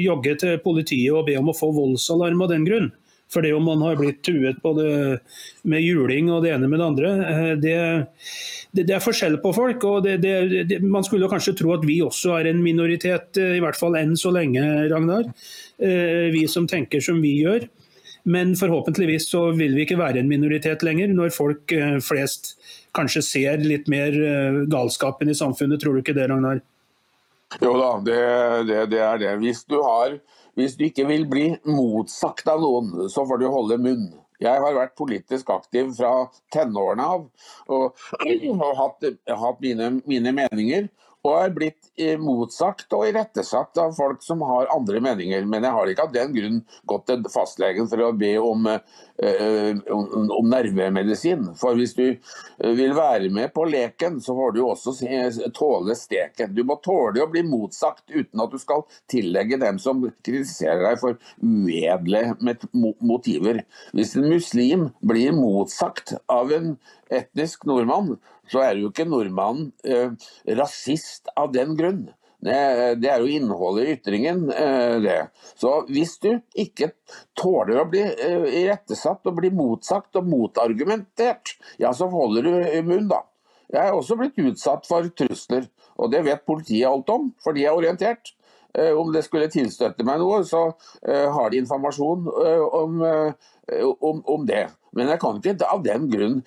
jogge 0.00 0.34
til 0.40 0.56
politiet 0.64 1.12
og 1.14 1.28
be 1.28 1.36
om 1.38 1.52
å 1.52 1.56
få 1.56 1.70
voldsalarm 1.76 2.46
av 2.46 2.52
den 2.54 2.66
grunn. 2.66 2.90
For 3.30 3.46
det 3.46 3.52
om 3.54 3.66
man 3.66 3.82
har 3.84 3.98
blitt 3.98 4.22
tuet 4.26 4.58
både 4.62 4.84
med 5.70 5.84
juling 5.84 6.30
og 6.34 6.42
det 6.44 6.54
ene 6.56 6.68
med 6.70 6.80
det 6.82 6.86
andre, 6.86 7.10
eh, 7.28 7.50
det, 7.62 7.74
det, 8.74 8.86
det 8.88 8.96
er 8.96 9.04
forskjell 9.04 9.38
på 9.42 9.52
folk. 9.54 9.84
og 9.86 10.08
det, 10.08 10.80
Man 10.82 11.06
skulle 11.06 11.30
kanskje 11.30 11.54
tro 11.60 11.74
at 11.76 11.86
vi 11.86 12.00
også 12.02 12.40
er 12.40 12.50
en 12.50 12.62
minoritet, 12.64 13.38
eh, 13.38 13.56
i 13.58 13.62
hvert 13.62 13.78
fall 13.78 13.98
enn 14.00 14.16
så 14.18 14.34
lenge, 14.34 14.64
Ragnar. 14.90 15.30
Eh, 15.78 16.26
vi 16.34 16.46
som 16.50 16.66
tenker 16.70 17.04
som 17.04 17.22
vi 17.22 17.36
gjør. 17.44 17.68
Men 18.30 18.52
forhåpentligvis 18.58 19.30
så 19.30 19.46
vil 19.56 19.78
vi 19.78 19.86
ikke 19.86 20.00
være 20.00 20.20
en 20.20 20.28
minoritet 20.28 20.82
lenger, 20.84 21.08
når 21.14 21.30
folk 21.32 21.72
flest 22.04 22.50
kanskje 22.92 23.22
ser 23.24 23.62
litt 23.64 23.86
mer 23.88 24.12
galskapen 24.68 25.30
i 25.32 25.38
samfunnet. 25.38 25.80
Tror 25.80 25.96
du 25.96 26.02
ikke 26.02 26.12
det, 26.18 26.26
Ragnar? 26.28 26.60
Jo 27.64 27.72
da, 27.78 27.94
det, 28.04 28.18
det, 28.68 28.82
det 28.92 29.00
er 29.06 29.22
det. 29.22 29.32
Hvis 29.40 29.64
du 29.64 29.78
har 29.80 30.18
hvis 30.58 30.76
du 30.78 30.86
ikke 30.88 31.06
vil 31.08 31.26
bli 31.30 31.46
motsagt 31.68 32.48
av 32.50 32.62
noen, 32.62 32.92
så 33.12 33.26
får 33.28 33.40
du 33.40 33.46
holde 33.50 33.78
munn. 33.82 34.08
Jeg 34.40 34.62
har 34.62 34.72
vært 34.72 34.96
politisk 34.96 35.50
aktiv 35.52 35.90
fra 35.98 36.30
tenårene 36.54 37.04
av 37.04 37.26
og, 37.68 37.98
og 38.24 38.62
hatt, 38.78 39.10
hatt 39.28 39.60
mine, 39.60 39.90
mine, 40.08 40.32
meninger 40.32 40.88
og 41.26 41.34
er 41.36 41.52
blitt 41.52 41.90
eh, 42.00 42.16
motsagt 42.20 42.92
og 42.96 43.06
irettesatt 43.10 43.76
av 43.80 43.92
folk 43.96 44.22
som 44.24 44.40
har 44.46 44.70
andre 44.72 45.02
meninger. 45.04 45.44
Men 45.48 45.66
jeg 45.66 45.76
har 45.76 45.90
ikke 45.92 46.06
av 46.06 46.14
den 46.14 46.32
grunn 46.36 46.60
gått 46.88 47.06
til 47.10 47.26
fastlegen 47.32 47.88
for 47.90 48.06
å 48.06 48.12
be 48.16 48.32
om, 48.40 48.68
øh, 48.70 49.82
om, 49.92 50.30
om 50.38 50.48
nervemedisin. 50.48 51.50
For 51.60 51.76
hvis 51.76 51.92
du 51.98 52.06
vil 52.78 52.94
være 52.96 53.28
med 53.32 53.52
på 53.56 53.66
leken, 53.68 54.20
så 54.24 54.36
får 54.38 54.56
du 54.56 54.62
også 54.64 54.96
tåle 55.56 55.96
steken. 55.98 56.54
Du 56.56 56.64
må 56.64 56.78
tåle 56.84 57.24
å 57.24 57.30
bli 57.30 57.44
motsagt 57.44 58.08
uten 58.08 58.40
at 58.40 58.54
du 58.54 58.60
skal 58.62 58.86
tillegge 59.10 59.60
dem 59.60 59.80
som 59.82 60.02
kritiserer 60.24 60.86
deg 60.88 61.02
for 61.02 61.20
uedle 61.44 62.24
motiver. 63.04 63.62
Hvis 63.92 64.16
en 64.16 64.30
muslim 64.32 64.88
blir 65.04 65.36
motsagt 65.36 66.16
av 66.32 66.52
en 66.56 66.74
etnisk 67.10 67.66
nordmann, 67.68 68.14
så 68.50 68.64
er 68.64 68.80
jo 68.80 68.90
ikke 68.90 69.08
nordmannen 69.08 69.70
eh, 69.86 70.10
rasist 70.58 71.30
av 71.38 71.52
den 71.54 71.76
grunn. 71.78 72.08
Det, 72.40 72.56
det, 73.02 73.08
er 73.12 73.20
jo 73.20 73.28
innholdet 73.28 73.84
i 73.84 73.94
ytringen, 73.98 74.46
eh, 74.54 74.96
det. 75.04 75.18
Så 75.60 75.82
hvis 75.92 76.14
du 76.22 76.30
ikke 76.58 76.94
tåler 77.36 77.82
å 77.82 77.88
bli 77.90 78.00
eh, 78.00 78.46
irettesatt 78.62 79.28
og 79.28 79.36
bli 79.42 79.50
motsagt 79.52 80.16
og 80.16 80.28
motargumentert, 80.30 81.58
ja, 81.82 81.92
så 81.92 82.08
holder 82.10 82.48
du 82.48 82.54
munn, 82.88 83.10
da. 83.12 83.22
Jeg 83.70 83.84
er 83.84 83.94
også 83.94 84.16
blitt 84.18 84.40
utsatt 84.40 84.88
for 84.88 85.06
trusler, 85.14 85.68
og 86.00 86.10
det 86.14 86.24
vet 86.26 86.46
politiet 86.48 86.88
alt 86.88 87.12
om, 87.12 87.28
for 87.44 87.54
de 87.54 87.68
er 87.68 87.76
orientert. 87.76 88.32
Eh, 88.72 88.96
om 88.96 89.12
det 89.12 89.26
skulle 89.26 89.50
tilstøtte 89.52 90.06
meg 90.08 90.22
noe, 90.22 90.40
så 90.48 90.70
har 91.04 91.52
de 91.52 91.60
informasjon 91.60 92.24
om, 92.80 93.00
om, 93.04 94.24
om 94.24 94.48
det. 94.48 94.64
Men 94.96 95.10
jeg 95.12 95.20
kan 95.22 95.38
ikke 95.38 95.68
av 95.70 95.82
den 95.84 96.08
grunn 96.10 96.38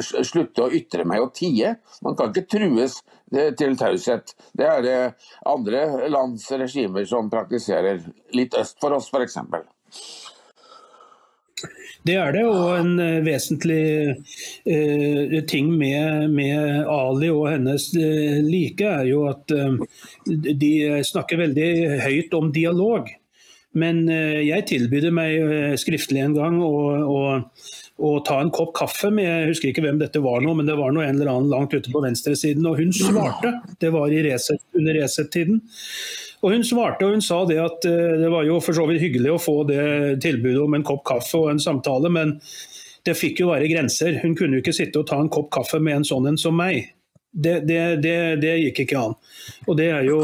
slutte 0.00 0.66
å 0.66 0.72
ytre 0.74 1.06
meg 1.08 1.24
og 1.24 1.34
tie. 1.36 1.74
Man 2.04 2.16
kan 2.18 2.32
ikke 2.32 2.48
trues 2.56 3.00
til 3.30 3.76
taushet. 3.78 4.36
Det 4.56 4.68
er 4.68 4.84
det 4.84 5.00
andre 5.48 6.08
lands 6.12 6.46
regimer 6.52 7.04
som 7.08 7.30
praktiserer. 7.32 8.00
Litt 8.36 8.56
øst 8.58 8.80
for 8.80 8.96
oss, 8.96 9.10
f.eks. 9.12 9.38
Det 12.06 12.14
er 12.14 12.36
det, 12.36 12.42
og 12.46 12.76
en 12.76 13.22
vesentlig 13.26 14.14
eh, 14.68 15.36
ting 15.50 15.72
med, 15.74 16.28
med, 16.30 16.84
Ali 16.86 17.32
og 17.32 17.48
hennes 17.50 17.88
like 18.46 18.86
er 18.86 19.08
jo 19.10 19.24
at 19.32 19.50
de 20.26 20.72
snakker 21.08 21.40
veldig 21.40 21.70
høyt 22.04 22.36
om 22.38 22.52
dialog. 22.54 23.10
Men 23.76 24.06
jeg 24.08 24.64
tilbydde 24.70 25.10
meg 25.12 25.76
skriftlig 25.76 26.22
en 26.24 26.36
gang 26.36 26.54
å, 26.64 26.70
å, 27.04 27.18
å, 28.00 28.12
ta 28.24 28.38
en 28.40 28.52
kopp 28.54 28.70
kaffe 28.78 29.10
med 29.12 29.26
Jeg 29.26 29.50
husker 29.50 29.68
ikke 29.68 29.84
hvem 29.84 29.98
dette 30.00 30.22
var 30.24 30.40
nå, 30.40 30.54
men 30.56 30.68
det 30.68 30.78
var 30.78 30.94
noe 30.96 31.04
en 31.04 31.18
eller 31.18 31.32
annen 31.32 31.52
langt 31.52 31.76
ute 31.76 31.92
på 31.92 32.00
venstresiden. 32.00 32.64
Og 32.70 32.80
hun 32.80 32.94
svarte. 32.96 33.52
Det 33.82 33.92
var 33.92 34.08
reset, 34.08 34.64
under 34.76 34.96
Resett-tiden. 34.96 35.60
Og 36.44 36.52
Hun 36.52 36.64
svarte 36.64 37.06
og 37.06 37.16
hun 37.16 37.24
sa 37.24 37.40
det 37.48 37.56
at 37.58 37.86
eh, 37.88 38.16
det 38.20 38.30
var 38.32 38.44
jo 38.46 38.60
for 38.62 38.76
så 38.76 38.86
vidt 38.88 39.02
hyggelig 39.02 39.32
å 39.34 39.42
få 39.42 39.56
det 39.68 39.86
tilbudet 40.24 40.62
om 40.62 40.76
en 40.76 40.84
kopp 40.86 41.04
kaffe 41.08 41.40
og 41.40 41.52
en 41.52 41.62
samtale, 41.62 42.12
men 42.12 42.36
det 43.06 43.16
fikk 43.16 43.40
jo 43.42 43.52
være 43.52 43.70
grenser. 43.70 44.20
Hun 44.22 44.36
kunne 44.38 44.58
jo 44.58 44.64
ikke 44.64 44.76
sitte 44.76 45.00
og 45.00 45.08
ta 45.10 45.18
en 45.22 45.32
kopp 45.32 45.48
kaffe 45.54 45.80
med 45.82 46.00
en 46.00 46.06
sånn 46.06 46.28
en 46.30 46.38
som 46.40 46.56
meg. 46.58 46.92
Det, 47.36 47.58
det, 47.68 47.80
det, 48.00 48.18
det, 48.40 48.52
gikk 48.64 48.78
ikke 48.86 49.00
an. 49.00 49.16
Og 49.68 49.76
det 49.76 49.90
er 49.92 50.06
jo, 50.08 50.20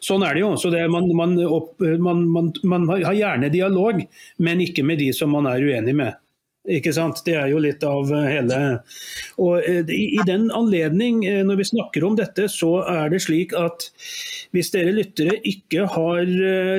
Sånn 0.00 0.22
er 0.24 0.36
det 0.36 0.40
jo. 0.40 0.52
Så 0.60 0.70
man, 0.92 1.08
man, 1.16 1.34
opp, 1.44 1.74
man, 2.00 2.22
man, 2.30 2.86
har 2.88 3.16
gjerne 3.16 3.52
dialog, 3.52 4.00
men 4.40 4.62
ikke 4.64 4.84
med 4.86 5.02
de 5.02 5.10
som 5.16 5.34
man 5.36 5.48
er 5.50 5.64
uenig 5.64 5.96
med. 5.96 6.16
Ikke 6.66 6.90
sant? 6.96 7.20
Det 7.26 7.36
er 7.38 7.50
jo 7.52 7.60
litt 7.62 7.84
av 7.86 8.08
hele 8.10 8.56
Og 9.38 9.62
I 9.62 10.24
den 10.26 10.48
anledning, 10.50 11.20
når 11.46 11.60
vi 11.60 11.68
snakker 11.68 12.06
om 12.08 12.16
dette, 12.18 12.48
så 12.50 12.80
er 12.90 13.12
det 13.12 13.22
slik 13.22 13.54
at 13.54 13.86
hvis 14.54 14.72
dere 14.74 14.94
lyttere 14.96 15.36
ikke 15.46 15.84
har 15.92 16.24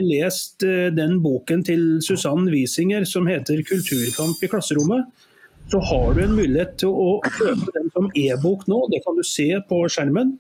lest 0.04 0.66
den 0.98 1.22
boken 1.24 1.64
til 1.68 1.86
Susann 2.04 2.50
Wiesinger 2.52 3.06
som 3.08 3.30
heter 3.30 3.64
'Kulturkamp 3.64 4.44
i 4.44 4.52
klasserommet', 4.52 5.08
så 5.72 5.80
har 5.80 6.14
du 6.14 6.24
en 6.24 6.36
mulighet 6.38 6.78
til 6.82 6.94
å 6.96 7.18
kjøpe 7.26 7.74
den 7.76 7.92
som 7.96 8.10
e-bok 8.16 8.68
nå. 8.72 8.86
Det 8.92 9.02
kan 9.04 9.18
du 9.18 9.24
se 9.28 9.50
på 9.68 9.84
skjermen. 9.92 10.38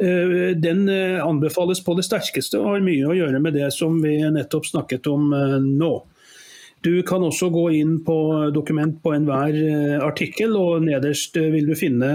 Eh, 0.00 0.56
den 0.58 0.88
eh, 0.88 1.20
anbefales 1.22 1.84
på 1.84 1.94
det 1.94 2.06
sterkeste 2.08 2.58
og 2.58 2.72
har 2.72 2.82
mye 2.82 3.06
å 3.06 3.14
gjøre 3.14 3.38
med 3.42 3.54
det 3.54 3.68
som 3.70 4.00
vi 4.02 4.16
nettopp 4.34 4.66
snakket 4.66 5.06
om 5.06 5.30
eh, 5.36 5.60
nå. 5.62 5.92
Du 6.84 6.98
kan 7.06 7.22
også 7.24 7.48
gå 7.54 7.68
inn 7.78 7.94
på 8.04 8.16
dokument 8.52 8.98
på 9.00 9.14
enhver 9.16 9.54
artikkel, 10.04 10.52
og 10.52 10.82
nederst 10.84 11.38
vil 11.38 11.70
du 11.70 11.72
finne 11.80 12.10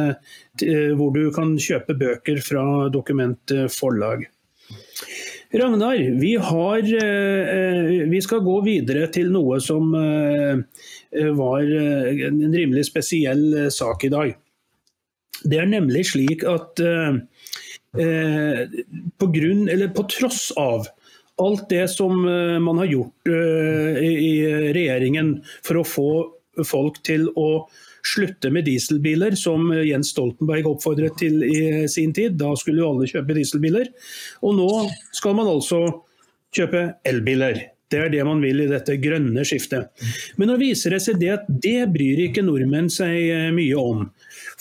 hvor 0.93 1.09
du 1.15 1.31
kan 1.33 1.55
kjøpe 1.57 1.95
bøker 1.97 2.37
fra 2.45 2.65
Dokument 2.93 3.55
forlag. 3.73 4.27
Ragnar, 5.49 5.97
vi, 6.21 6.35
har, 6.37 6.83
vi 8.11 8.19
skal 8.21 8.43
gå 8.45 8.59
videre 8.67 9.07
til 9.09 9.31
noe 9.33 9.57
som 9.63 9.95
Eh, 11.11 11.31
var 11.33 11.61
eh, 11.61 12.27
en 12.27 12.53
rimelig 12.53 12.85
spesiell 12.91 13.45
eh, 13.57 13.69
sak 13.73 14.05
i 14.05 14.11
dag. 14.13 14.35
Det 15.41 15.57
er 15.57 15.69
nemlig 15.69 16.03
slik 16.11 16.43
at 16.43 16.81
på, 17.89 19.27
grunn, 19.33 19.61
på 19.95 20.03
tross 20.11 20.49
av 20.59 20.89
alt 21.39 21.63
det 21.71 21.85
som 21.93 22.19
man 22.19 22.81
har 22.81 22.89
gjort 22.91 23.31
i 23.31 24.33
regjeringen 24.75 25.31
for 25.63 25.79
å 25.79 25.85
få 25.87 26.09
folk 26.67 26.99
til 27.07 27.29
å 27.39 27.47
slutte 28.05 28.51
med 28.53 28.67
dieselbiler, 28.67 29.35
som 29.39 29.71
Jens 29.85 30.13
Stoltenberg 30.13 30.69
oppfordret 30.69 31.17
til 31.19 31.43
i 31.45 31.87
sin 31.91 32.13
tid. 32.15 32.37
Da 32.39 32.53
skulle 32.59 32.83
jo 32.83 32.93
alle 32.93 33.09
kjøpe 33.09 33.35
dieselbiler. 33.37 33.91
Og 34.45 34.55
nå 34.59 34.69
skal 35.15 35.35
man 35.39 35.51
altså 35.51 35.83
kjøpe 36.55 36.85
elbiler. 37.07 37.61
Det 37.89 37.97
er 38.03 38.11
det 38.13 38.25
man 38.25 38.41
vil 38.43 38.61
i 38.61 38.69
dette 38.69 38.99
grønne 39.01 39.43
skiftet. 39.47 39.89
Men 40.37 40.51
nå 40.51 40.59
viser 40.61 40.93
det 40.93 41.01
seg 41.05 41.17
det 41.21 41.31
at 41.39 41.47
det 41.49 41.89
bryr 41.93 42.21
ikke 42.27 42.45
nordmenn 42.45 42.89
seg 42.93 43.15
eh, 43.17 43.47
mye 43.55 43.77
om. 43.81 44.03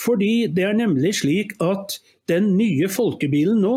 Fordi 0.00 0.48
det 0.54 0.64
er 0.64 0.78
nemlig 0.78 1.18
slik 1.20 1.52
at 1.64 1.98
den 2.28 2.54
nye 2.56 2.88
folkebilen 2.92 3.60
nå, 3.64 3.74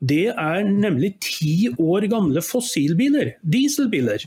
det 0.00 0.30
er 0.32 0.64
nemlig 0.64 1.14
ti 1.24 1.54
år 1.80 2.06
gamle 2.12 2.44
fossilbiler. 2.44 3.34
Dieselbiler. 3.40 4.24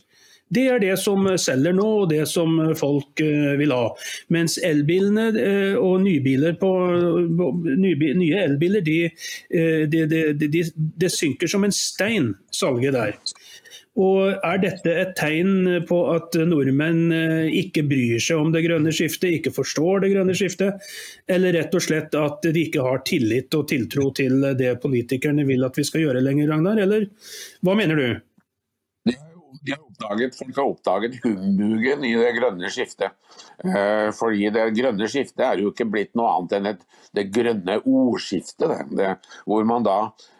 Det 0.53 0.65
er 0.69 0.83
det 0.83 0.93
som 1.01 1.25
selger 1.39 1.75
nå, 1.77 1.87
og 2.03 2.11
det 2.11 2.23
som 2.29 2.55
folk 2.79 3.23
eh, 3.23 3.53
vil 3.59 3.73
ha. 3.75 3.87
Mens 4.33 4.59
elbilene 4.63 5.29
eh, 5.39 5.75
og 5.79 6.03
nybiler 6.05 6.57
på, 6.61 6.71
nye 7.83 8.43
elbiler, 8.43 8.83
de, 8.85 8.99
de, 9.89 10.05
de, 10.37 10.63
de 10.73 11.11
synker 11.11 11.51
som 11.51 11.65
en 11.65 11.75
stein, 11.75 12.33
salget 12.53 12.97
der. 12.97 13.17
Og 13.93 14.39
Er 14.41 14.57
dette 14.57 14.89
et 14.89 15.11
tegn 15.17 15.67
på 15.85 15.99
at 16.15 16.33
nordmenn 16.49 17.13
eh, 17.13 17.51
ikke 17.61 17.83
bryr 17.85 18.17
seg 18.23 18.41
om 18.41 18.49
det 18.53 18.63
grønne 18.65 18.93
skiftet, 18.95 19.29
ikke 19.37 19.53
forstår 19.53 20.01
det 20.01 20.13
grønne 20.15 20.33
skiftet, 20.37 20.81
eller 21.29 21.53
rett 21.53 21.77
og 21.77 21.85
slett 21.85 22.17
at 22.17 22.41
de 22.41 22.65
ikke 22.65 22.81
har 22.81 23.03
tillit 23.05 23.53
og 23.53 23.67
tiltro 23.69 24.09
til 24.17 24.41
det 24.57 24.79
politikerne 24.81 25.45
vil 25.45 25.65
at 25.67 25.77
vi 25.77 25.85
skal 25.85 26.07
gjøre 26.07 26.25
lenger, 26.25 26.49
Ragnar? 26.49 26.81
Eller 26.81 27.05
hva 27.61 27.77
mener 27.77 28.01
du? 28.01 28.07
De 29.61 29.75
har 29.75 29.81
oppdaget, 29.83 30.37
folk 30.37 30.57
har 30.57 30.69
oppdaget 30.69 31.17
humbugen 31.23 32.05
i 32.07 32.13
det 32.17 32.31
grønne 32.37 32.71
skiftet. 32.73 33.15
Eh, 33.63 34.09
fordi 34.17 34.49
det 34.55 34.67
grønne 34.77 35.09
skiftet 35.11 35.45
er 35.47 35.63
jo 35.63 35.73
ikke 35.73 35.89
blitt 35.93 36.13
noe 36.17 36.31
annet 36.37 36.57
enn 36.57 36.71
et, 36.73 36.85
det 37.13 37.27
grønne 37.35 37.79
ordskiftet. 37.81 38.65
Det, 38.71 38.79
det, 38.99 39.11
hvor 39.49 39.67
man 39.69 39.85
da 39.85 39.97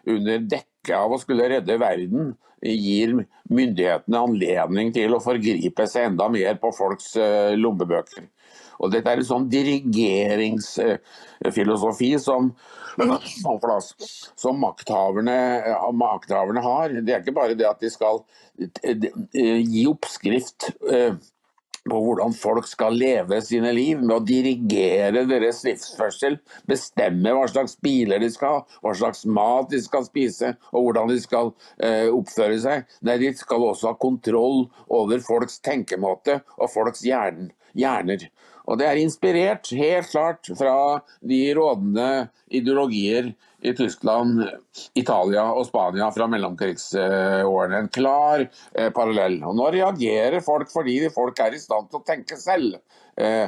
under 0.10 0.48
dekke 0.56 0.98
av 0.98 1.14
å 1.16 1.22
skulle 1.22 1.52
redde 1.52 1.80
verden 1.82 2.34
gir 2.64 3.26
myndighetene 3.52 4.20
anledning 4.28 4.94
til 4.96 5.14
å 5.16 5.24
forgripe 5.24 5.88
seg 5.90 6.06
enda 6.12 6.26
mer 6.32 6.56
på 6.62 6.72
folks 6.76 7.18
uh, 7.20 7.54
lommebøker. 7.60 8.24
Og 8.84 8.92
Dette 8.92 9.10
er 9.12 9.18
en 9.22 9.28
sånn 9.28 9.50
dirigeringsfilosofi 9.52 12.12
som, 12.20 12.52
som 14.44 14.60
makthaverne, 14.60 15.38
makthaverne, 16.00 16.62
har. 16.66 16.90
Det 17.00 17.14
er 17.14 17.20
ikke 17.22 17.38
bare 17.38 17.60
det 17.60 17.68
at 17.70 17.82
de 17.84 17.90
skal 17.94 18.16
gi 18.58 19.84
oppskrift 19.90 20.60
på 21.90 22.00
hvordan 22.06 22.34
folk 22.36 22.68
skal 22.70 22.96
leve 22.96 23.40
sine 23.44 23.74
liv, 23.76 24.00
med 24.02 24.16
å 24.16 24.24
dirigere 24.24 25.26
deres 25.30 25.64
livsførsel, 25.68 26.38
bestemme 26.70 27.34
hva 27.36 27.46
slags 27.52 27.76
biler 27.84 28.24
de 28.24 28.30
skal 28.34 28.60
ha, 28.60 28.62
hva 28.84 28.94
slags 28.98 29.26
mat 29.26 29.72
de 29.74 29.82
skal 29.84 30.08
spise 30.08 30.54
og 30.72 30.88
hvordan 30.88 31.12
de 31.12 31.20
skal 31.24 31.52
eh, 31.84 32.08
oppføre 32.08 32.60
seg. 32.64 32.88
Nei, 33.04 33.20
de 33.22 33.34
skal 33.38 33.68
også 33.68 33.92
ha 33.92 34.00
kontroll 34.00 34.68
over 34.88 35.24
folks 35.24 35.60
tenkemåte 35.64 36.40
og 36.58 36.72
folks 36.72 37.04
hjerner. 37.04 38.28
Og 38.64 38.80
det 38.80 38.88
er 38.88 39.00
inspirert 39.02 39.72
helt 39.76 40.08
klart 40.12 40.48
fra 40.56 40.76
de 41.26 41.40
rådende 41.58 42.30
ideologier 42.54 43.34
i 43.64 43.74
Tyskland, 43.78 44.44
Italia 45.00 45.46
og 45.56 45.66
Spania 45.68 46.10
fra 46.12 46.28
mellomkrigsårene. 46.32 47.80
En 47.80 47.90
klar 47.94 48.44
eh, 48.44 48.90
parallell. 48.96 49.40
Og 49.48 49.56
Nå 49.58 49.70
reagerer 49.76 50.44
folk 50.44 50.72
fordi 50.74 50.98
folk 51.14 51.40
er 51.44 51.56
i 51.56 51.62
stand 51.62 51.90
til 51.90 52.02
å 52.02 52.06
tenke 52.08 52.38
selv. 52.40 52.78
Eh, 53.16 53.48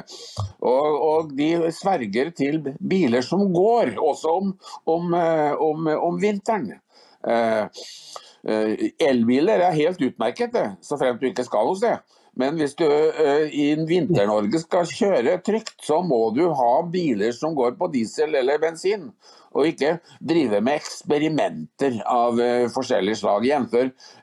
og, 0.62 0.88
og, 0.96 1.32
de 1.36 1.50
sverger 1.74 2.32
til 2.38 2.60
biler 2.78 3.24
som 3.26 3.44
går, 3.52 3.96
også 4.00 4.36
om, 4.40 4.52
om, 4.96 5.16
eh, 5.20 5.54
om, 5.68 5.88
om 6.08 6.20
vinteren. 6.22 6.72
Eh, 7.26 7.64
eh, 8.46 8.86
elbiler 9.10 9.68
er 9.68 9.80
helt 9.80 10.02
utmerket, 10.08 10.56
så 10.80 11.00
fremt 11.00 11.20
du 11.20 11.28
ikke 11.28 11.46
skal 11.46 11.68
hos 11.72 11.84
det. 11.84 11.98
Men 12.36 12.58
hvis 12.60 12.74
du 12.76 12.84
uh, 12.84 13.46
i 13.48 13.70
Vinter-Norge 13.88 14.60
skal 14.60 14.84
kjøre 14.90 15.38
trygt, 15.44 15.78
så 15.86 16.02
må 16.04 16.18
du 16.36 16.42
ha 16.52 16.72
biler 16.92 17.32
som 17.32 17.56
går 17.56 17.78
på 17.80 17.88
diesel 17.94 18.36
eller 18.36 18.60
bensin 18.60 19.08
og 19.56 19.70
ikke 19.70 19.96
drive 20.20 20.60
med 20.64 20.80
eksperimenter 20.80 22.00
av 22.10 22.40
uh, 22.40 22.68
forskjellig 22.72 23.16
slag. 23.20 23.46
Jf. 23.48 23.76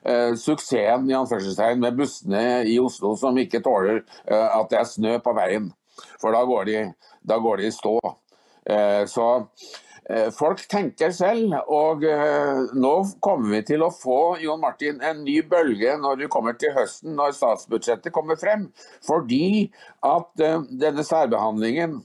Uh, 0.06 0.34
suksessen 0.38 1.08
i 1.10 1.16
anførselstegn 1.18 1.82
med 1.82 1.98
bussene 1.98 2.44
i 2.70 2.78
Oslo 2.82 3.14
som 3.20 3.38
ikke 3.40 3.62
tåler 3.64 4.04
uh, 4.30 4.60
at 4.60 4.70
det 4.70 4.80
er 4.80 4.90
snø 4.90 5.16
på 5.24 5.34
veien. 5.36 5.72
For 6.22 6.34
da 6.34 6.42
går 6.46 6.68
de, 6.70 6.84
da 7.22 7.38
går 7.42 7.62
de 7.62 7.70
i 7.70 7.74
stå. 7.74 7.98
så 9.06 9.26
Folk 10.34 10.64
tenker 10.68 11.12
selv, 11.14 11.52
og 11.70 12.02
nå 12.74 12.92
kommer 13.22 13.52
vi 13.54 13.60
til 13.68 13.84
å 13.84 13.92
få 13.94 14.40
Jon 14.42 14.58
Martin, 14.60 14.98
en 15.04 15.22
ny 15.24 15.36
bølge 15.46 15.94
når 16.00 16.24
vi 16.24 16.28
kommer 16.32 16.58
til 16.58 16.74
høsten, 16.74 17.14
når 17.14 17.36
statsbudsjettet 17.36 18.12
kommer 18.12 18.40
frem. 18.40 18.66
Fordi 19.06 19.70
at 20.02 20.42
denne 20.82 21.06
særbehandlingen 21.06 22.00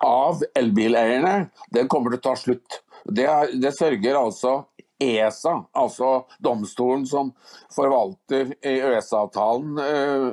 av 0.00 0.42
elbileierne, 0.58 1.50
den 1.74 1.88
kommer 1.90 2.12
til 2.12 2.22
å 2.22 2.26
ta 2.30 2.36
slutt. 2.38 2.82
Det, 3.04 3.26
det 3.58 3.72
sørger 3.74 4.18
altså 4.18 4.62
ESA, 5.02 5.56
altså 5.74 6.12
domstolen 6.42 7.04
som 7.08 7.32
forvalter 7.74 8.54
EØS-avtalen 8.60 9.78
eh, 9.82 10.26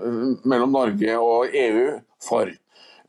mellom 0.50 0.76
Norge 0.76 1.18
og 1.18 1.56
EU, 1.58 1.86
for. 2.24 2.52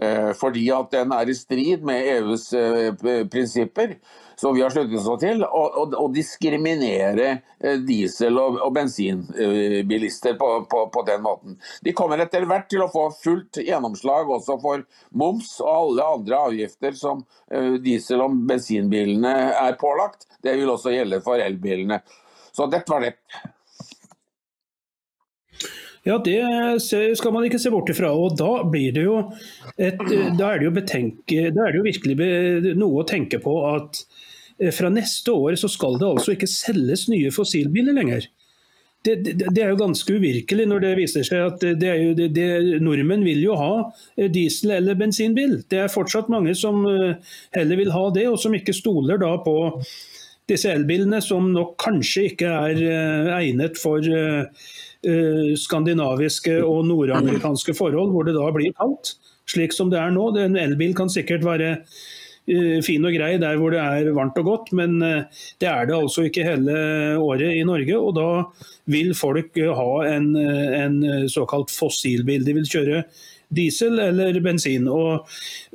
Eh, 0.01 0.31
fordi 0.39 0.65
at 0.73 0.93
den 0.95 1.13
er 1.13 1.29
i 1.29 1.37
strid 1.37 1.85
med 1.85 2.07
EUs 2.15 2.47
eh, 2.57 2.95
prinsipper 3.29 3.99
som 4.41 4.55
vi 4.55 4.63
har 4.63 4.71
sluttet 4.73 5.07
oss 5.07 5.21
til, 5.21 5.43
å 5.45 6.07
diskriminere 6.15 7.27
eh, 7.61 7.77
diesel- 7.85 8.39
og, 8.41 8.57
og 8.65 8.73
bensinbilister 8.73 10.39
på, 10.41 10.49
på, 10.71 10.87
på, 10.95 11.03
den 11.05 11.21
måten. 11.27 11.59
De 11.85 11.93
kommer 11.93 12.23
etter 12.25 12.47
hvert 12.49 12.71
til 12.73 12.81
å 12.81 12.89
få 12.89 13.11
fullt 13.21 13.61
gjennomslag 13.61 14.31
også 14.33 14.57
for 14.63 14.87
moms 15.13 15.53
og 15.61 15.69
alle 15.75 16.07
andre 16.17 16.39
avgifter 16.47 16.97
som 16.97 17.21
eh, 17.53 17.77
diesel- 17.85 18.25
og 18.25 18.39
bensinbilene 18.49 19.35
er 19.51 19.77
pålagt. 19.81 20.25
Det 20.41 20.57
vil 20.57 20.73
også 20.73 20.95
gjelde 20.95 21.21
for 21.27 21.45
elbilene. 21.45 22.01
Så 22.57 22.65
dette 22.73 22.89
var 22.89 23.05
det. 23.05 23.19
Ja, 26.09 26.17
det 26.17 26.41
skal 26.81 27.37
man 27.37 27.45
ikke 27.45 27.61
se 27.61 27.69
bort 27.69 27.93
ifra. 27.93 28.15
og 28.17 28.41
Da 28.41 28.65
blir 28.65 28.97
det 28.97 29.05
jo, 29.05 29.21
et, 29.77 30.01
da 30.41 30.55
er 30.55 30.63
det 30.63 30.71
jo, 30.71 30.75
betenke, 30.81 31.51
da 31.53 31.67
er 31.67 31.77
det 31.77 31.83
jo 31.83 31.87
virkelig 31.91 32.75
noe 32.81 33.05
å 33.05 33.09
tenke 33.13 33.37
på 33.45 33.59
at 33.69 34.01
Eh, 34.01 34.10
fra 34.75 34.91
neste 34.93 35.33
år 35.33 35.57
så 35.61 35.71
skal 35.73 35.97
det 36.01 36.09
altså 36.09 36.35
ikke 36.35 36.51
selges 36.51 37.07
nye 37.09 37.33
fossilbiler 37.33 37.97
lenger. 37.97 38.27
det, 39.05 39.15
det, 39.25 39.35
det, 39.49 39.63
er 39.63 39.71
jo 39.73 39.81
ganske 39.81 40.13
uvirkelig 40.13 40.67
når 40.69 40.83
det 40.85 40.91
viser 40.99 41.25
seg 41.25 41.47
at 41.47 41.63
det 41.81 41.89
er 41.89 42.03
jo, 42.03 42.11
det, 42.21 42.49
nordmenn 42.85 43.25
vil 43.25 43.41
jo 43.47 43.57
ha 43.57 43.73
diesel- 44.29 44.75
eller 44.77 44.99
bensinbil. 45.01 45.63
Det 45.73 45.81
er 45.87 45.93
fortsatt 45.93 46.29
mange 46.29 46.53
som 46.59 46.85
heller 47.57 47.81
vil 47.81 47.95
ha 47.95 48.05
det, 48.13 48.27
og 48.29 48.37
som 48.43 48.55
ikke 48.57 48.77
stoler 48.77 49.21
da 49.23 49.33
på 49.41 49.57
disse 50.51 50.69
elbilene, 50.69 51.23
som 51.25 51.49
nok 51.55 51.77
kanskje 51.81 52.29
ikke 52.33 52.53
er 52.69 52.85
egnet 53.39 53.81
for 53.81 54.05
skandinaviske 55.57 56.59
og 56.61 56.85
nordamerikanske 56.91 57.73
forhold, 57.79 58.13
hvor 58.13 58.29
det 58.29 58.37
da 58.37 58.53
blir 58.53 58.75
kaldt. 58.77 59.15
Slik 59.49 59.73
som 59.73 59.89
det 59.89 60.03
er 60.03 60.13
nå. 60.13 60.29
En 60.37 60.59
elbil 60.61 60.93
kan 60.99 61.09
sikkert 61.09 61.47
være 61.47 61.79
Eh, 61.79 62.20
fin 62.85 63.05
og 63.07 63.15
grei 63.15 63.35
der 63.41 63.59
hvor 63.61 63.75
det 63.75 63.81
er 63.81 64.13
varmt 64.17 64.39
og 64.41 64.47
godt, 64.49 64.71
men 64.77 65.01
eh, 65.05 65.43
det 65.63 65.69
er 65.71 65.89
det 65.89 65.97
altså 65.97 66.27
ikke 66.29 66.47
hele 66.47 66.77
året 67.21 67.57
i 67.57 67.65
Norge. 67.67 67.99
Og 67.99 68.15
da 68.19 68.29
vil 68.91 69.13
folk 69.19 69.59
eh, 69.61 69.75
ha 69.77 69.91
en, 70.11 70.33
en 70.37 71.03
såkalt 71.31 71.73
fossilbil. 71.75 72.47
De 72.47 72.57
vil 72.59 72.71
kjøre 72.71 73.05
diesel 73.55 73.99
eller 74.03 74.39
bensin. 74.45 74.89
Og 74.91 75.27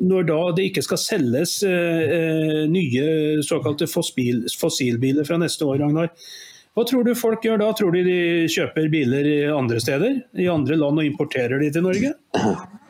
når 0.03 0.27
da 0.31 0.39
det 0.57 0.69
ikke 0.71 0.85
skal 0.85 1.01
selges 1.01 1.59
eh, 1.67 2.65
nye 2.71 3.43
såkalte 3.45 3.89
fossil, 3.91 4.45
fossilbiler 4.59 5.27
fra 5.27 5.39
neste 5.41 5.67
år, 5.67 5.81
Ragnar, 5.83 6.11
hva 6.75 6.83
tror 6.83 7.05
du 7.07 7.13
folk 7.15 7.45
gjør 7.45 7.61
da? 7.61 7.69
Tror 7.71 7.93
du 7.95 8.01
de 8.03 8.47
kjøper 8.51 8.89
biler 8.91 9.29
andre 9.55 9.79
steder, 9.79 10.17
i 10.35 10.49
andre 10.51 10.75
land 10.75 10.99
og 10.99 11.07
importerer 11.07 11.61
de 11.61 11.71
til 11.71 11.85
Norge? 11.87 12.11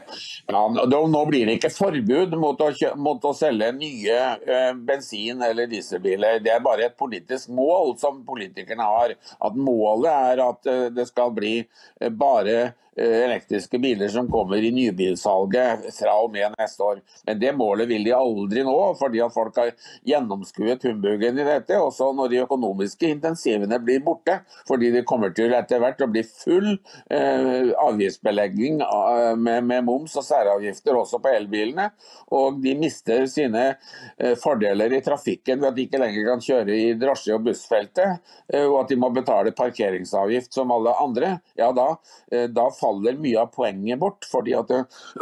Nå 0.45 1.25
blir 1.25 1.47
det 1.47 1.55
ikke 1.57 1.71
forbud 1.73 2.35
mot 2.37 2.59
å, 2.61 2.69
mot 3.01 3.23
å 3.25 3.31
selge 3.33 3.71
nye 3.73 4.17
eh, 4.45 4.73
bensin- 4.77 5.41
eller 5.41 5.69
dieselbiler. 5.71 6.37
Det 6.45 6.51
er 6.53 6.61
bare 6.65 6.85
et 6.85 6.97
politisk 6.97 7.49
mål 7.49 7.95
som 7.97 8.21
politikerne 8.27 8.85
har. 8.85 9.15
At 9.41 9.57
Målet 9.57 10.11
er 10.11 10.43
at 10.45 10.69
eh, 10.69 10.87
det 10.93 11.07
skal 11.09 11.33
bli 11.33 11.55
eh, 11.63 12.11
bare 12.13 12.75
elektriske 12.95 13.79
biler 13.79 14.07
som 14.11 14.29
kommer 14.31 14.63
i 14.63 14.71
nybilsalget 14.71 15.89
fra 15.97 16.15
og 16.23 16.31
med 16.33 16.55
neste 16.59 16.83
år. 16.83 17.01
Men 17.27 17.39
det 17.41 17.51
målet 17.57 17.89
vil 17.89 18.05
de 18.07 18.13
aldri 18.15 18.63
nå, 18.65 18.77
fordi 18.99 19.21
at 19.23 19.33
folk 19.33 19.57
har 19.59 19.73
gjennomskuet 20.07 20.83
humbugen 20.87 21.39
i 21.39 21.47
dette. 21.47 21.79
Også 21.79 22.11
når 22.15 22.31
de 22.31 22.41
økonomiske 22.45 23.09
intensivene 23.17 23.79
blir 23.83 24.03
borte. 24.05 24.39
Fordi 24.67 24.91
det 24.93 25.05
kommer 25.09 25.33
til 25.35 25.53
etter 25.55 25.81
hvert 25.83 26.01
å 26.01 26.09
bli 26.11 26.23
full 26.27 26.71
eh, 27.11 27.71
avgiftsbelegging 27.83 28.81
eh, 28.85 29.33
med, 29.35 29.67
med, 29.67 29.85
moms 29.85 30.15
og 30.19 30.25
særavgifter 30.25 30.97
også 30.97 31.19
på 31.23 31.33
elbilene. 31.35 31.89
Og 32.35 32.61
de 32.63 32.75
mister 32.79 33.25
sine 33.31 33.65
eh, 33.73 34.35
fordeler 34.39 34.95
i 34.95 35.03
trafikken 35.05 35.61
ved 35.61 35.71
at 35.71 35.77
de 35.77 35.87
ikke 35.87 36.01
lenger 36.01 36.29
kan 36.31 36.43
kjøre 36.47 36.79
i 36.79 36.93
drosje- 36.99 37.35
og 37.35 37.45
bussfeltet, 37.49 38.23
eh, 38.53 38.65
og 38.65 38.81
at 38.83 38.93
de 38.93 38.99
må 38.99 39.11
betale 39.13 39.53
parkeringsavgift 39.55 40.55
som 40.55 40.71
alle 40.73 40.95
andre. 41.01 41.35
Ja, 41.59 41.71
da, 41.75 41.91
eh, 42.31 42.47
da 42.51 42.69
faller 42.73 42.84
mye 42.93 43.41
av 43.41 43.51
poenget 43.53 43.99
bort. 43.99 44.25
fordi 44.31 44.55
at 44.57 44.69
det, 44.69 44.83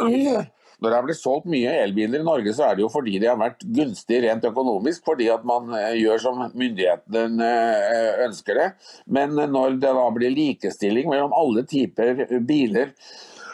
når 0.80 0.90
det 0.90 0.96
er 0.98 1.06
blitt 1.06 1.20
solgt 1.20 1.46
mye 1.50 1.74
elbiler 1.84 2.20
i 2.22 2.26
Norge, 2.26 2.54
så 2.54 2.68
er 2.68 2.76
det 2.76 2.84
jo 2.84 2.90
fordi 2.92 3.18
de 3.18 3.28
har 3.30 3.38
vært 3.40 3.64
gunstige 3.64 4.22
rent 4.26 4.44
økonomisk. 4.44 5.04
Fordi 5.06 5.28
at 5.32 5.44
man 5.48 5.70
eh, 5.78 5.94
gjør 6.02 6.24
som 6.26 6.42
myndighetene 6.52 7.50
eh, 7.50 8.24
ønsker 8.26 8.60
det. 8.60 8.66
Men 9.06 9.36
når 9.38 9.78
det 9.82 9.94
da 9.98 10.08
blir 10.14 10.34
likestilling 10.34 11.08
mellom 11.10 11.36
alle 11.36 11.64
typer 11.68 12.26
biler, 12.44 12.92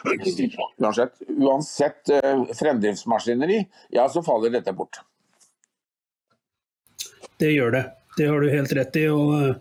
uansett, 0.81 1.21
uansett 1.37 2.09
fremdriftsmaskineri, 2.57 3.63
ja, 3.93 4.09
så 4.09 4.23
faller 4.25 4.53
dette 4.53 4.73
bort. 4.73 5.03
Det 7.41 7.51
gjør 7.53 7.71
det. 7.73 7.85
Det 8.17 8.27
har 8.27 8.41
du 8.41 8.51
helt 8.51 8.73
rett 8.77 8.97
i. 8.99 9.07
og 9.09 9.55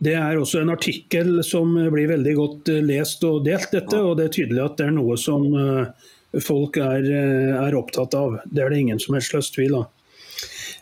det 0.00 0.14
er 0.16 0.38
også 0.40 0.62
en 0.62 0.72
artikkel 0.72 1.42
som 1.44 1.74
blir 1.92 2.08
veldig 2.08 2.32
godt 2.38 2.72
eh, 2.72 2.80
lest 2.84 3.24
og 3.28 3.44
delt, 3.44 3.68
dette. 3.72 4.00
Og 4.00 4.16
det 4.16 4.28
er 4.28 4.34
tydelig 4.38 4.62
at 4.64 4.78
det 4.80 4.88
er 4.88 4.96
noe 4.96 5.16
som 5.20 5.44
eh, 5.52 6.10
folk 6.40 6.78
er, 6.80 7.04
eh, 7.04 7.52
er 7.60 7.76
opptatt 7.76 8.16
av. 8.16 8.38
Det 8.48 8.64
er 8.64 8.72
det 8.72 8.80
ingen 8.80 9.02
som 9.02 9.18
helst 9.18 9.36
løst 9.36 9.56
tvil 9.58 9.82
av. 9.82 9.88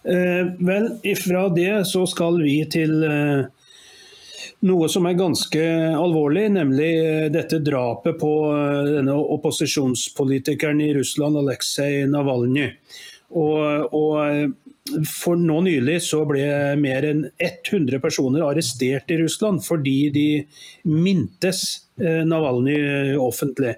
vel, 0.04 0.84
ifra 1.02 1.48
det 1.52 1.72
så 1.90 2.04
skal 2.06 2.38
vi 2.40 2.60
til 2.70 2.92
noe 4.64 4.88
som 4.88 5.08
er 5.10 5.16
ganske 5.18 5.64
alvorlig, 5.98 6.44
nemlig 6.54 6.92
dette 7.34 7.58
drapet 7.66 8.16
på 8.20 8.30
denne 8.86 9.16
opposisjonspolitikeren 9.34 10.80
i 10.86 10.92
Russland, 10.96 11.36
Aleksej 11.42 12.06
Navalnyj. 12.14 12.70
Og, 13.36 13.92
og, 13.92 14.54
for 15.08 15.38
nå 15.38 15.60
nylig 15.66 15.98
så 16.06 16.22
ble 16.28 16.44
mer 16.80 17.06
enn 17.08 17.24
100 17.42 18.00
personer 18.02 18.44
arrestert 18.46 19.10
i 19.12 19.20
Russland 19.22 19.62
fordi 19.66 19.98
de 20.14 20.26
mintes 20.88 21.62
eh, 22.00 22.24
Navalnyj 22.26 23.16
offentlig. 23.20 23.76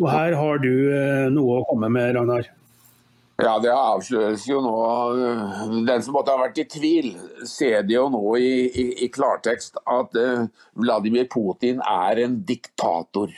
Og 0.00 0.10
Her 0.12 0.36
har 0.38 0.62
du 0.62 0.72
eh, 0.94 1.28
noe 1.34 1.60
å 1.60 1.68
komme 1.68 1.90
med, 1.92 2.14
Ragnar? 2.16 2.50
Ja, 3.42 3.56
Det 3.58 3.72
avsløres 3.72 4.44
jo 4.46 4.60
nå. 4.62 4.74
Den 5.86 6.02
som 6.04 6.14
måtte 6.14 6.34
ha 6.34 6.42
vært 6.44 6.60
i 6.62 6.66
tvil, 6.68 7.14
ser 7.48 7.82
det 7.86 7.96
jo 7.96 8.06
nå 8.12 8.36
i, 8.38 8.52
i, 8.68 8.84
i 9.06 9.08
klartekst 9.10 9.80
at 9.82 10.14
uh, 10.14 10.44
Vladimir 10.78 11.26
Putin 11.32 11.80
er 11.82 12.20
en 12.22 12.36
diktator. 12.46 13.32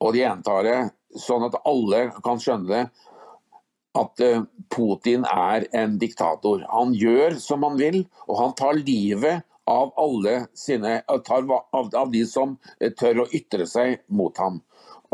Og 0.00 0.14
de 0.14 0.22
gjentar 0.22 0.64
det 0.64 0.78
sånn 1.20 1.44
at 1.48 1.58
alle 1.68 2.06
kan 2.24 2.40
skjønne 2.40 2.70
det 2.70 3.05
at 3.96 4.22
eh, 4.24 4.44
Putin 4.72 5.26
er 5.30 5.66
en 5.76 5.98
diktator. 6.02 6.64
Han 6.70 6.94
gjør 6.96 7.38
som 7.42 7.66
han 7.66 7.78
vil, 7.80 8.02
og 8.26 8.40
han 8.42 8.56
tar 8.58 8.80
livet 8.80 9.46
av 9.66 9.92
alle 9.98 10.46
sine, 10.54 11.00
tar 11.26 11.46
av, 11.50 11.90
av 11.94 12.12
de 12.12 12.22
som 12.28 12.56
eh, 12.80 12.92
tør 12.94 13.24
å 13.24 13.28
ytre 13.34 13.66
seg 13.70 14.00
mot 14.08 14.36
ham. 14.38 14.60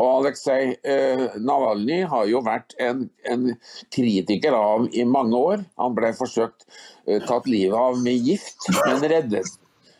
Og 0.01 0.09
Aleksej 0.09 0.73
eh, 0.89 1.25
Navalnyj 1.37 2.07
har 2.09 2.29
jo 2.29 2.41
vært 2.45 2.73
en, 2.81 3.05
en, 3.29 3.51
kritiker 3.93 4.55
av 4.57 4.87
i 4.89 5.05
mange 5.05 5.37
år. 5.37 5.65
Han 5.81 5.97
ble 5.97 6.13
forsøkt 6.17 6.65
eh, 7.05 7.21
tatt 7.27 7.49
livet 7.49 7.77
av 7.77 7.99
med 8.01 8.29
gift, 8.29 8.69
men 8.87 9.05
reddet, 9.11 9.53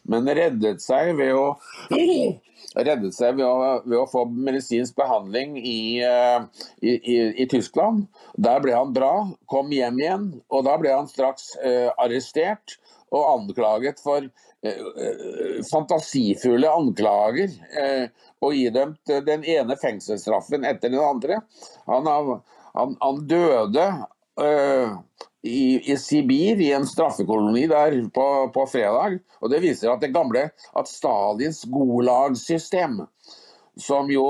men 0.10 0.28
reddet 0.28 0.84
seg 0.84 1.14
ved 1.20 1.34
å 1.38 1.46
seg 3.14 3.38
ved 3.38 3.46
å, 3.46 3.58
ved 3.86 3.98
å 4.00 4.08
få 4.10 4.26
medisinsk 4.32 4.96
behandling 4.98 5.58
i, 5.60 6.02
eh, 6.04 6.46
i, 6.82 6.94
i, 6.96 7.18
i, 7.44 7.48
Tyskland. 7.50 8.08
Der 8.34 8.64
ble 8.64 8.74
han 8.76 8.94
bra, 8.96 9.28
kom 9.52 9.72
hjem 9.74 10.00
igjen, 10.02 10.30
og 10.50 10.66
da 10.68 10.78
ble 10.82 10.94
han 10.94 11.10
straks 11.12 11.54
eh, 11.62 11.92
arrestert 12.02 12.80
og 13.14 13.28
anklaget 13.30 14.02
for 14.02 14.26
eh, 14.26 14.80
eh 14.80 15.60
fantasifulle 15.70 16.72
anklager. 16.72 17.54
Eh, 17.78 18.08
og 18.44 18.58
idømt 18.58 19.14
den 19.28 19.46
ene 19.48 19.78
fengselsstraffen 19.80 20.66
etter 20.68 20.92
den 20.92 21.04
andre. 21.04 21.44
Han, 21.88 22.10
han, 22.10 22.98
han 23.00 23.22
døde 23.30 23.86
eh, 24.42 24.98
i, 25.44 25.92
i, 25.92 25.98
Sibir, 25.98 26.62
i 26.62 26.72
en 26.72 26.88
straffekoloni 26.88 27.68
der 27.68 27.98
på, 28.16 28.28
på, 28.56 28.66
fredag. 28.72 29.20
Og 29.44 29.52
Det 29.52 29.60
viser 29.64 29.92
at 29.92 30.04
det 30.04 30.14
gamle 30.16 30.48
at 30.50 30.90
Stalins 30.90 31.64
Gulag-system, 31.68 33.02
som 33.76 34.12
jo 34.12 34.26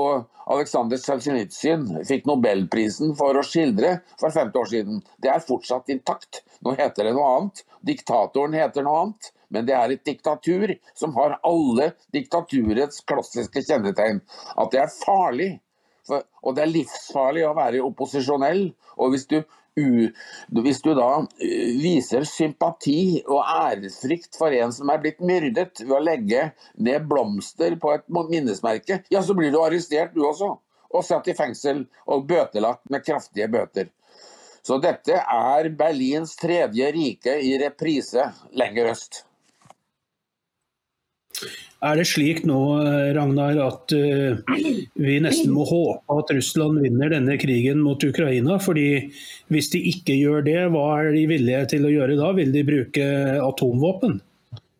Aleksandr 0.50 0.98
Tsjetsjenitsyn 0.98 1.86
fikk 2.08 2.26
nobelprisen 2.28 3.14
for 3.16 3.38
å 3.38 3.44
skildre 3.46 3.98
for 4.20 4.34
50 4.34 4.60
år 4.60 4.70
siden, 4.72 5.00
det 5.22 5.30
er 5.32 5.46
fortsatt 5.46 5.92
intakt. 5.94 6.42
Nå 6.66 6.74
heter 6.76 7.06
det 7.06 7.14
noe 7.16 7.30
annet. 7.38 7.64
Diktatoren 7.86 8.56
heter 8.56 8.84
noe 8.84 9.06
annet. 9.06 9.30
Men 9.54 9.68
det 9.68 9.74
er 9.78 9.92
et 9.94 10.06
diktatur 10.08 10.72
som 10.98 11.14
har 11.14 11.38
alle 11.46 11.92
diktaturets 12.16 13.04
klassiske 13.06 13.62
kjennetegn. 13.62 14.18
At 14.58 14.72
det 14.74 14.82
er 14.82 14.90
farlig. 14.90 15.50
For, 16.04 16.24
og 16.42 16.56
det 16.56 16.64
er 16.64 16.72
livsfarlig 16.72 17.44
å 17.46 17.54
være 17.56 17.84
opposisjonell. 17.86 18.66
Og 18.98 19.14
hvis 19.14 19.28
du 19.30 19.38
hvis 19.74 20.82
du 20.84 20.92
da 20.94 21.08
viser 21.82 22.22
sympati 22.28 23.24
og 23.26 23.40
æresfrykt 23.42 24.38
for 24.38 24.54
en 24.54 24.72
som 24.74 24.92
er 24.92 25.00
blitt 25.02 25.18
myrdet 25.18 25.82
ved 25.82 25.96
å 25.96 26.02
legge 26.04 26.44
ned 26.78 27.08
blomster 27.10 27.74
på 27.82 27.96
et 27.96 28.06
minnesmerke, 28.14 29.02
ja, 29.10 29.22
så 29.22 29.34
blir 29.34 29.50
du 29.50 29.58
arrestert 29.62 30.14
du 30.14 30.22
også. 30.28 30.52
Og 30.94 31.02
satt 31.02 31.26
i 31.26 31.34
fengsel 31.34 31.88
og 32.06 32.28
bøtelagt 32.30 32.86
med 32.90 33.02
kraftige 33.02 33.50
bøter. 33.50 33.90
Så 34.64 34.78
dette 34.80 35.18
er 35.18 35.68
Berlins 35.76 36.36
tredje 36.38 36.92
rike 36.94 37.34
i 37.42 37.56
reprise 37.60 38.30
lenger 38.54 38.92
øst. 38.94 39.24
Er 41.84 41.98
det 42.00 42.06
slik 42.08 42.44
nå, 42.48 42.58
Ragnar, 43.16 43.58
at 43.60 43.92
uh, 43.92 44.38
vi 44.96 45.16
nesten 45.20 45.52
må 45.52 45.66
håpe 45.68 46.16
at 46.16 46.30
Russland 46.32 46.80
vinner 46.80 47.12
denne 47.12 47.36
krigen 47.40 47.82
mot 47.84 48.00
Ukraina? 48.06 48.56
Fordi 48.62 48.86
hvis 49.52 49.68
de 49.74 49.82
ikke 49.90 50.16
gjør 50.16 50.46
det, 50.46 50.56
hva 50.72 50.86
er 51.02 51.12
de 51.16 51.26
villige 51.28 51.66
til 51.74 51.84
å 51.84 51.92
gjøre 51.92 52.16
da? 52.20 52.32
Vil 52.38 52.54
de 52.54 52.64
bruke 52.64 53.06
atomvåpen? 53.44 54.16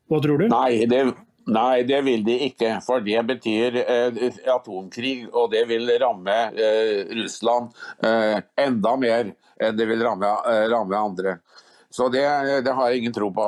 Hva 0.09 0.23
tror 0.25 0.41
du? 0.41 0.47
Nei, 0.55 0.87
det, 0.89 1.03
nei, 1.51 1.85
det 1.89 2.01
vil 2.09 2.25
de 2.25 2.39
ikke. 2.49 2.79
For 2.87 3.05
det 3.05 3.21
betyr 3.35 3.83
uh, 3.85 4.25
atomkrig, 4.57 5.27
og 5.29 5.53
det 5.53 5.67
vil 5.69 5.93
ramme 6.01 6.39
uh, 6.57 7.17
Russland 7.21 7.75
enda 8.01 8.97
mer 9.01 9.35
enn 9.63 9.77
det 9.79 9.85
vil 9.87 10.01
ramme, 10.03 10.29
ramme 10.73 10.99
andre. 10.99 11.37
Så 11.95 12.09
det, 12.11 12.25
det, 12.67 12.73
har 12.75 12.91
jeg 12.91 13.05
ingen 13.05 13.15
tro 13.15 13.29
på. 13.31 13.45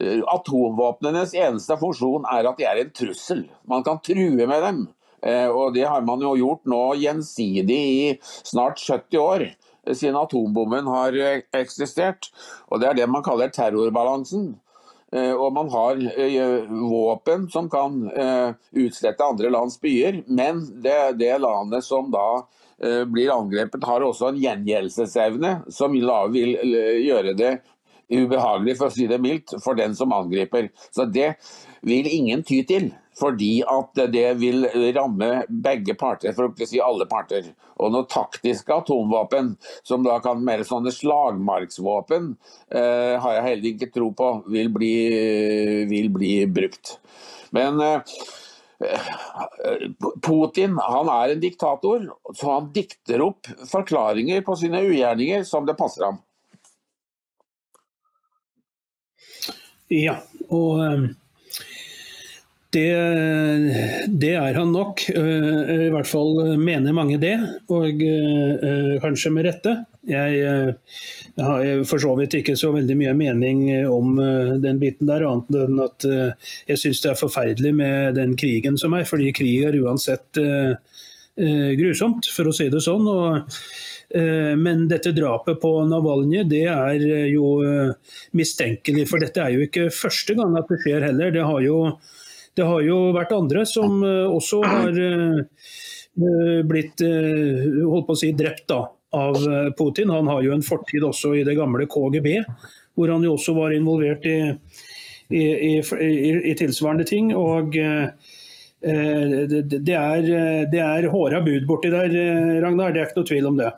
Eh, 0.00 0.22
atomvåpnenes 0.26 1.34
eneste 1.38 1.76
funksjon 1.78 2.26
er 2.26 2.48
at 2.50 2.58
de 2.58 2.66
er 2.66 2.80
en 2.82 2.94
trussel. 2.94 3.44
Man 3.70 3.84
kan 3.86 4.00
true 4.02 4.48
med 4.50 4.64
dem. 4.66 4.80
Eh, 5.22 5.46
og 5.46 5.74
det 5.76 5.86
har 5.86 6.02
man 6.06 6.22
jo 6.24 6.34
gjort 6.38 6.64
nå 6.68 6.82
gjensidig 6.98 7.78
i 7.78 8.08
snart 8.42 8.82
70 8.82 9.22
år. 9.22 9.46
Siden 9.84 10.16
atombomben 10.16 10.88
har 10.88 11.16
eksistert. 11.54 12.30
Og 12.72 12.80
det 12.80 12.88
er 12.88 12.98
det 12.98 13.08
man 13.10 13.24
kaller 13.24 13.52
terrorbalansen. 13.52 14.54
Og 15.14 15.50
man 15.54 15.68
har 15.70 16.00
våpen 16.66 17.44
som 17.52 17.68
kan 17.70 18.00
utslette 18.74 19.22
andre 19.22 19.50
lands 19.52 19.76
byer, 19.78 20.24
men 20.26 20.64
det, 20.82 21.20
det 21.20 21.36
landet 21.38 21.84
som 21.86 22.08
da 22.10 22.40
blir 23.12 23.30
angrepet, 23.30 23.84
har 23.86 24.02
også 24.02 24.32
en 24.32 24.40
gjengjeldelsesevne 24.42 25.52
som 25.70 25.94
vil 25.94 26.56
gjøre 27.04 27.36
det 27.38 27.52
ubehagelig, 28.12 28.76
for 28.78 28.90
å 28.90 28.94
si 28.94 29.08
det 29.10 29.20
mildt, 29.22 29.56
for 29.64 29.78
den 29.78 29.94
som 29.96 30.12
angriper. 30.14 30.70
Så 30.94 31.06
det 31.10 31.34
vil 31.86 32.08
ingen 32.10 32.44
ty 32.46 32.62
til. 32.68 32.92
Fordi 33.14 33.60
at 33.70 34.00
det 34.10 34.26
vil 34.40 34.66
ramme 34.96 35.44
begge 35.48 35.94
parter, 35.98 36.34
for 36.34 36.48
å 36.48 36.50
ikke 36.50 36.66
si 36.66 36.80
alle 36.82 37.06
parter. 37.06 37.52
Og 37.78 37.92
noe 37.94 38.08
taktiske 38.10 38.74
atomvåpen, 38.74 39.52
som 39.86 40.02
da 40.06 40.18
kan 40.22 40.42
mer 40.42 40.64
sånne 40.66 40.90
slagmarksvåpen, 40.94 42.32
eh, 42.74 43.14
har 43.22 43.36
jeg 43.36 43.46
heller 43.48 43.70
ikke 43.70 43.92
tro 43.94 44.10
på 44.18 44.30
vil 44.50 44.72
bli, 44.74 44.94
vil 45.90 46.10
bli 46.14 46.32
brukt. 46.50 46.96
Men 47.54 47.78
eh, 47.80 48.18
Putin 50.22 50.78
han 50.82 51.10
er 51.14 51.34
en 51.34 51.42
diktator, 51.42 52.10
så 52.34 52.50
han 52.56 52.70
dikter 52.74 53.22
opp 53.24 53.46
forklaringer 53.70 54.42
på 54.44 54.58
sine 54.58 54.82
ugjerninger 54.88 55.46
som 55.46 55.66
det 55.68 55.78
passer 55.78 56.08
ham. 56.08 56.18
Ja, 59.92 60.16
og 60.48 60.80
ehm, 60.84 61.08
det, 62.74 62.90
det, 64.08 64.32
er 64.34 64.56
han 64.58 64.72
nok. 64.74 65.04
Eh, 65.12 65.72
I 65.86 65.90
hvert 65.94 66.08
fall 66.10 66.56
mener 66.58 66.96
mange 66.96 67.20
det, 67.22 67.36
og 67.70 68.02
eh, 68.02 68.96
kanskje 69.02 69.30
med 69.34 69.46
rette. 69.46 69.76
Jeg, 70.08 70.40
eh, 70.42 70.98
har 71.38 71.84
for 71.88 72.02
så 72.02 72.16
vidt 72.18 72.34
ikke 72.40 72.56
så 72.58 72.72
veldig 72.74 72.96
mye 72.98 73.14
mening 73.18 73.62
om 73.90 74.18
den 74.62 74.82
biten 74.82 75.08
der, 75.08 75.24
annet 75.28 75.56
enn 75.64 75.80
at 75.82 76.06
jeg 76.68 76.80
syns 76.80 77.00
det 77.02 77.12
er 77.12 77.18
forferdelig 77.18 77.72
med 77.78 78.18
den 78.18 78.36
krigen 78.38 78.78
som 78.80 78.94
er, 78.94 79.06
fordi 79.08 79.32
krig 79.34 79.64
er 79.66 79.78
uansett 79.80 80.42
grusomt, 81.34 82.28
for 82.30 82.46
å 82.46 82.54
si 82.54 82.68
det 82.70 82.84
sånn. 82.84 83.08
og 83.10 83.42
Eh, 83.42 83.93
men 84.56 84.84
dette 84.88 85.10
drapet 85.10 85.58
på 85.62 85.70
Navalny 85.90 86.44
det 86.46 86.64
er 86.70 87.02
eh, 87.02 87.26
jo 87.32 87.56
eh, 87.66 87.90
mistenkelig. 88.38 89.08
For 89.10 89.22
dette 89.22 89.42
er 89.42 89.56
jo 89.56 89.64
ikke 89.66 89.88
første 89.94 90.36
gang 90.38 90.54
at 90.58 90.70
det 90.70 90.78
skjer 90.84 91.08
heller. 91.08 91.32
Det 91.34 91.42
har 91.42 91.64
jo, 91.64 91.78
det 92.54 92.68
har 92.68 92.84
jo 92.86 92.98
vært 93.16 93.34
andre 93.34 93.64
som 93.66 94.04
også 94.04 94.60
har 94.62 95.00
blitt 96.70 97.02
holdt 97.02 98.06
på 98.06 98.14
å 98.14 98.18
si, 98.20 98.30
drept 98.38 98.68
da, 98.70 98.84
av 99.18 99.34
Putin. 99.74 100.12
Han 100.14 100.30
har 100.30 100.44
jo 100.46 100.54
en 100.54 100.62
fortid 100.62 101.02
også 101.02 101.32
i 101.34 101.42
det 101.46 101.56
gamle 101.58 101.88
KGB, 101.90 102.36
hvor 102.94 103.10
han 103.10 103.26
jo 103.26 103.34
også 103.34 103.56
var 103.56 103.74
involvert 103.74 104.22
i, 104.30 104.38
i, 105.34 105.44
i, 105.82 106.30
i 106.52 106.54
tilsvarende 106.54 107.02
ting. 107.10 107.34
og 107.34 107.74
det 108.84 109.96
er, 109.98 110.30
det 110.70 110.82
er 110.84 111.10
håra 111.10 111.42
bud 111.42 111.66
borti 111.66 111.90
der, 111.90 112.14
Ragnar. 112.62 112.94
Det 112.94 113.02
er 113.02 113.10
ikke 113.10 113.24
noe 113.24 113.32
tvil 113.32 113.50
om 113.50 113.58
det. 113.58 113.74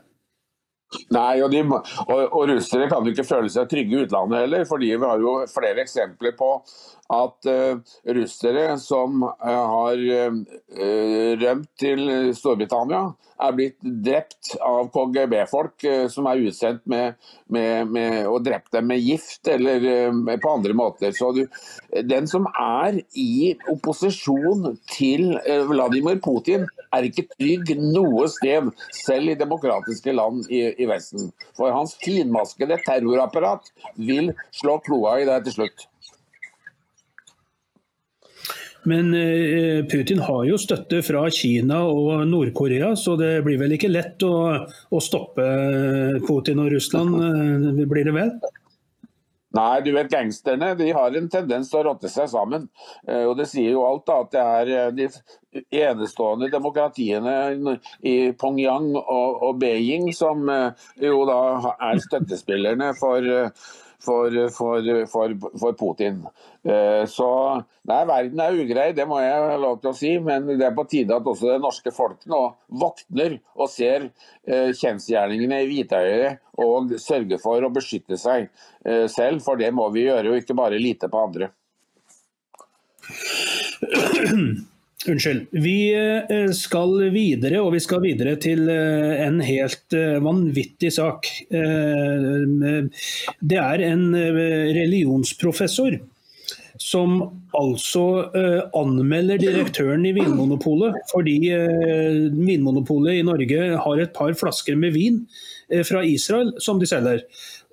Nei, 1.14 1.42
og, 1.44 1.50
de, 1.52 1.62
og, 1.68 2.20
og, 2.26 2.42
russere 2.50 2.88
kan 2.90 3.06
jo 3.06 3.14
ikke 3.14 3.26
føle 3.26 3.50
seg 3.52 3.68
trygge 3.70 3.94
i 3.96 4.04
utlandet 4.06 4.44
heller. 4.44 4.66
fordi 4.68 4.92
Vi 4.94 5.10
har 5.10 5.22
jo 5.22 5.38
flere 5.52 5.84
eksempler 5.84 6.36
på 6.38 6.50
at 7.12 7.48
uh, 7.50 7.78
russere 8.16 8.78
som 8.82 9.22
uh, 9.22 9.30
har 9.44 10.02
uh, 10.02 11.36
rømt 11.42 11.70
til 11.78 12.02
Storbritannia, 12.36 13.12
er 13.36 13.52
blitt 13.52 13.76
drept 13.84 14.54
av 14.64 14.86
KGB-folk 14.94 15.84
som 16.08 16.24
er 16.30 16.40
utsendt 16.48 16.86
med, 16.88 17.18
med, 17.52 17.90
med, 17.92 18.14
og 18.30 18.46
drept 18.46 18.70
dem 18.72 18.86
med 18.88 19.02
gift 19.04 19.50
eller 19.52 19.82
på 20.40 20.52
andre 20.54 20.72
måter. 20.72 21.12
Så 21.12 21.34
du, 21.36 21.42
Den 22.08 22.24
som 22.30 22.48
er 22.56 22.96
i 23.12 23.52
opposisjon 23.68 24.78
til 24.88 25.34
Vladimir 25.68 26.16
Putin, 26.24 26.64
er 26.96 27.10
ikke 27.10 27.26
trygg 27.34 27.74
noe 27.76 28.24
sted, 28.32 28.70
selv 29.04 29.34
i 29.34 29.36
demokratiske 29.36 30.16
land 30.16 30.48
i, 30.48 30.70
i 30.72 30.88
Vesten. 30.88 31.28
For 31.60 31.76
hans 31.76 31.92
finmaskede 32.00 32.80
terrorapparat 32.88 33.68
vil 34.00 34.32
slå 34.48 34.78
kloa 34.88 35.18
i 35.20 35.28
det 35.28 35.42
til 35.44 35.58
slutt. 35.58 35.90
Men 38.86 39.14
eh, 39.14 39.84
Putin 39.90 40.20
har 40.22 40.44
jo 40.46 40.58
støtte 40.60 41.00
fra 41.02 41.24
Kina 41.34 41.80
og 41.90 42.22
Nord-Korea, 42.30 42.92
så 42.96 43.16
det 43.18 43.40
blir 43.46 43.58
vel 43.58 43.74
ikke 43.74 43.90
lett 43.90 44.22
å, 44.22 44.36
å 44.66 45.00
stoppe 45.02 45.46
Putin 46.26 46.62
og 46.62 46.70
Russland, 46.76 47.16
eh, 47.18 47.82
blir 47.90 48.06
det 48.06 48.14
vel? 48.14 48.30
Nei, 49.56 49.80
du 49.80 49.88
vet 49.94 50.10
gangsterne 50.12 50.74
de 50.76 50.90
har 50.92 51.14
en 51.16 51.30
tendens 51.32 51.70
til 51.72 51.80
å 51.80 51.86
rotte 51.88 52.10
seg 52.12 52.28
sammen. 52.30 52.68
Eh, 53.08 53.24
og 53.24 53.34
Det 53.40 53.48
sier 53.50 53.72
jo 53.74 53.82
alt 53.88 54.04
da, 54.06 54.20
at 54.22 54.36
det 54.36 54.44
er 54.44 54.94
de 54.94 55.08
enestående 55.80 56.50
demokratiene 56.52 57.34
i 58.06 58.14
Pongyang 58.38 58.92
og, 59.00 59.42
og 59.48 59.58
Beijing 59.62 60.12
som 60.14 60.44
jo 61.00 61.24
da 61.26 61.40
er 61.88 62.02
støttespillerne 62.04 62.92
for 63.00 63.24
for, 64.06 64.36
for, 64.54 64.90
for, 65.10 65.34
for 65.60 65.76
Putin. 65.78 66.20
Eh, 66.66 67.02
så 67.10 67.28
nei, 67.86 68.00
verden 68.08 68.42
er 68.42 68.60
ugrei, 68.62 68.86
det 68.96 69.06
må 69.08 69.18
jeg 69.22 69.34
ha 69.34 69.56
lov 69.60 69.80
til 69.82 69.90
å 69.90 69.96
si. 69.96 70.12
Men 70.22 70.46
det 70.52 70.66
er 70.68 70.76
på 70.76 70.86
tide 70.90 71.16
at 71.16 71.26
også 71.26 71.52
det 71.52 71.64
norske 71.64 71.92
folk 71.94 72.26
nå 72.30 72.42
våkner 72.82 73.38
og 73.56 73.70
ser 73.72 74.08
eh, 74.08 74.70
kjensgjerningene 74.76 75.62
i 75.64 75.68
hvitøyet 75.70 76.42
og 76.62 76.96
sørger 77.02 77.42
for 77.42 77.62
å 77.62 77.72
beskytte 77.74 78.16
seg 78.20 78.48
eh, 78.86 79.06
selv. 79.12 79.42
For 79.46 79.60
det 79.60 79.72
må 79.74 79.90
vi 79.94 80.06
gjøre, 80.06 80.30
og 80.32 80.38
ikke 80.42 80.58
bare 80.58 80.82
lite 80.82 81.10
på 81.12 81.26
andre. 81.26 81.52
Unnskyld. 85.04 85.46
Vi 85.52 85.92
eh, 85.94 86.50
skal 86.56 87.10
videre, 87.12 87.60
og 87.60 87.74
vi 87.76 87.80
skal 87.84 88.00
videre 88.02 88.32
til 88.40 88.64
eh, 88.72 89.20
en 89.26 89.42
helt 89.44 89.92
eh, 89.94 90.16
vanvittig 90.24 90.88
sak. 90.96 91.28
Det 93.36 93.58
er 93.60 93.84
en 93.90 94.04
religionsprofessor 94.16 95.98
som 96.80 97.22
altså 97.56 98.02
anmelder 98.76 99.40
direktøren 99.40 100.04
i 100.04 100.12
Vinmonopolet 100.12 100.98
fordi 101.08 101.38
Vinmonopolet 102.36 103.16
i 103.16 103.24
Norge 103.24 103.60
har 103.80 104.02
et 104.02 104.12
par 104.16 104.34
flasker 104.36 104.76
med 104.76 104.92
vin 104.92 105.22
fra 105.88 106.02
Israel 106.04 106.52
som 106.60 106.76
de 106.82 106.86
selger. 106.90 107.24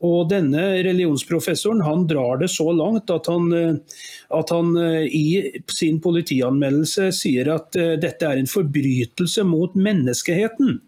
Og 0.03 0.27
denne 0.31 0.63
religionsprofessoren 0.83 1.83
han 1.85 2.07
drar 2.09 2.41
det 2.41 2.49
så 2.51 2.67
langt 2.75 3.11
at 3.13 3.29
han, 3.31 3.51
eh, 3.55 3.99
at 4.35 4.51
han 4.51 4.73
eh, 4.79 5.05
i 5.07 5.27
sin 5.71 6.01
politianmeldelse 6.03 7.11
sier 7.15 7.53
at 7.55 7.77
eh, 7.79 7.95
dette 8.01 8.27
er 8.27 8.41
en 8.41 8.49
forbrytelse 8.49 9.45
mot 9.47 9.75
menneskeheten. 9.75 10.81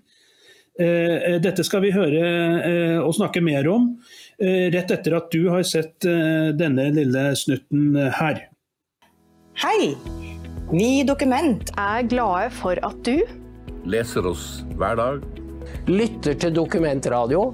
Dette 0.76 1.64
skal 1.64 1.86
vi 1.86 1.94
høre 1.96 3.00
og 3.00 3.14
snakke 3.16 3.40
mer 3.40 3.64
om 3.72 3.86
rett 4.36 4.90
etter 4.92 5.14
at 5.16 5.30
du 5.32 5.46
har 5.48 5.62
sett 5.64 6.04
denne 6.04 6.90
lille 6.92 7.22
snutten 7.40 7.96
her. 8.18 8.42
Hei! 9.64 9.94
Vi 10.74 10.90
i 10.98 11.06
Dokument 11.08 11.72
er 11.80 12.04
glade 12.12 12.52
for 12.60 12.76
at 12.84 13.00
du 13.08 13.24
Leser 13.88 14.28
oss 14.28 14.66
hver 14.76 15.00
dag. 15.00 15.24
Lytter 15.88 16.36
til 16.44 16.58
Dokumentradio 16.60 17.54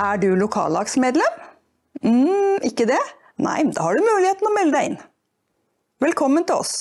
Er 0.00 0.16
du 0.16 0.30
lokallagsmedlem? 0.36 1.34
mm, 2.02 2.64
ikke 2.64 2.86
det? 2.88 3.00
Nei, 3.40 3.58
da 3.74 3.84
har 3.84 3.98
du 3.98 4.04
muligheten 4.04 4.48
å 4.48 4.54
melde 4.54 4.76
deg 4.76 4.88
inn. 4.90 4.98
Velkommen 6.00 6.46
til 6.48 6.62
oss. 6.62 6.74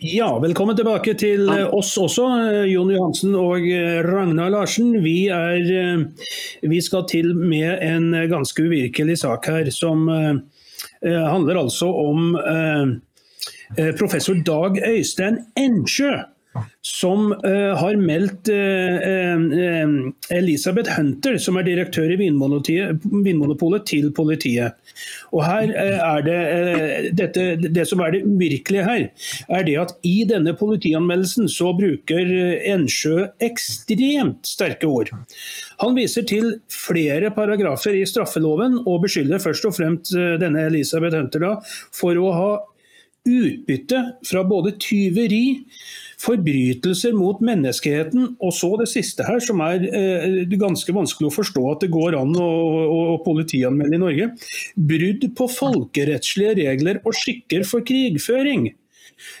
Ja, 0.00 0.28
velkommen 0.40 0.76
tilbake 0.76 1.14
til 1.20 1.48
eh, 1.52 1.66
oss 1.76 1.94
også, 2.00 2.26
eh, 2.40 2.66
Jon 2.70 2.92
Johansen 2.92 3.36
og 3.36 3.64
eh, 3.64 4.00
Ragnar 4.04 4.52
Larsen. 4.52 4.94
Vi, 5.04 5.28
er, 5.32 6.04
vi 6.68 6.80
skal 6.84 7.06
til 7.08 7.32
med 7.36 7.80
en 7.84 8.12
ganske 8.28 8.64
uvirkelig 8.64 9.18
sak 9.22 9.48
her, 9.48 9.70
som 9.72 10.08
handler 11.00 11.56
altså 11.56 11.88
om 11.88 12.34
professor 13.96 14.36
Dag 14.44 14.76
Øystein 14.84 15.38
Ensjø 15.56 16.12
som 16.82 17.30
uh, 17.32 17.72
har 17.78 17.98
meldt 18.00 18.50
uh, 18.50 19.36
uh, 19.38 19.92
Elisabeth 20.34 20.90
Hunter, 20.96 21.38
som 21.38 21.58
er 21.60 21.66
direktør 21.68 22.10
i 22.10 22.18
Vinmonopolet, 22.18 23.84
til 23.86 24.10
politiet. 24.14 24.74
Og 25.30 25.44
her 25.46 25.70
er 25.70 26.24
det, 26.26 26.40
dette, 27.16 27.44
det 27.62 27.86
som 27.88 28.02
er 28.02 28.16
det 28.16 28.24
uvirkelige 28.26 28.86
her, 28.86 29.06
er 29.48 29.66
det 29.66 29.76
at 29.80 29.94
i 30.06 30.24
denne 30.28 30.54
politianmeldelsen 30.58 31.48
så 31.50 31.70
bruker 31.76 32.32
Ensjø 32.68 33.28
ekstremt 33.42 34.50
sterke 34.50 34.90
ord. 34.90 35.12
Han 35.80 35.94
viser 35.96 36.26
til 36.28 36.56
flere 36.72 37.30
paragrafer 37.34 37.96
i 38.00 38.06
straffeloven 38.08 38.80
og 38.82 39.04
beskylder 39.06 39.42
først 39.42 39.70
og 39.70 39.76
fremst 39.78 40.12
denne 40.42 40.66
Elisabeth 40.66 41.16
Hunter 41.16 41.46
da, 41.46 41.54
for 41.96 42.18
å 42.18 42.34
ha 42.34 42.50
utbytte 43.28 44.00
fra 44.26 44.44
både 44.48 44.74
tyveri 44.80 45.44
forbrytelser 46.20 47.14
mot 47.16 47.40
menneskeheten. 47.44 48.34
Og 48.42 48.54
så 48.56 48.72
det 48.80 48.90
siste 48.92 49.26
her, 49.26 49.40
som 49.44 49.62
er 49.64 49.86
eh, 49.88 50.58
ganske 50.60 50.94
vanskelig 50.96 51.30
å 51.30 51.36
forstå 51.38 51.64
at 51.72 51.86
det 51.86 51.92
går 51.94 52.18
an 52.18 52.34
å, 52.36 52.50
å, 52.50 53.00
å 53.14 53.16
politianmelde 53.26 53.98
i 53.98 54.02
Norge. 54.04 54.28
Brudd 54.76 55.26
på 55.36 55.48
folkerettslige 55.54 56.58
regler 56.62 57.02
og 57.04 57.16
skikker 57.16 57.66
for 57.68 57.86
krigføring. 57.86 58.70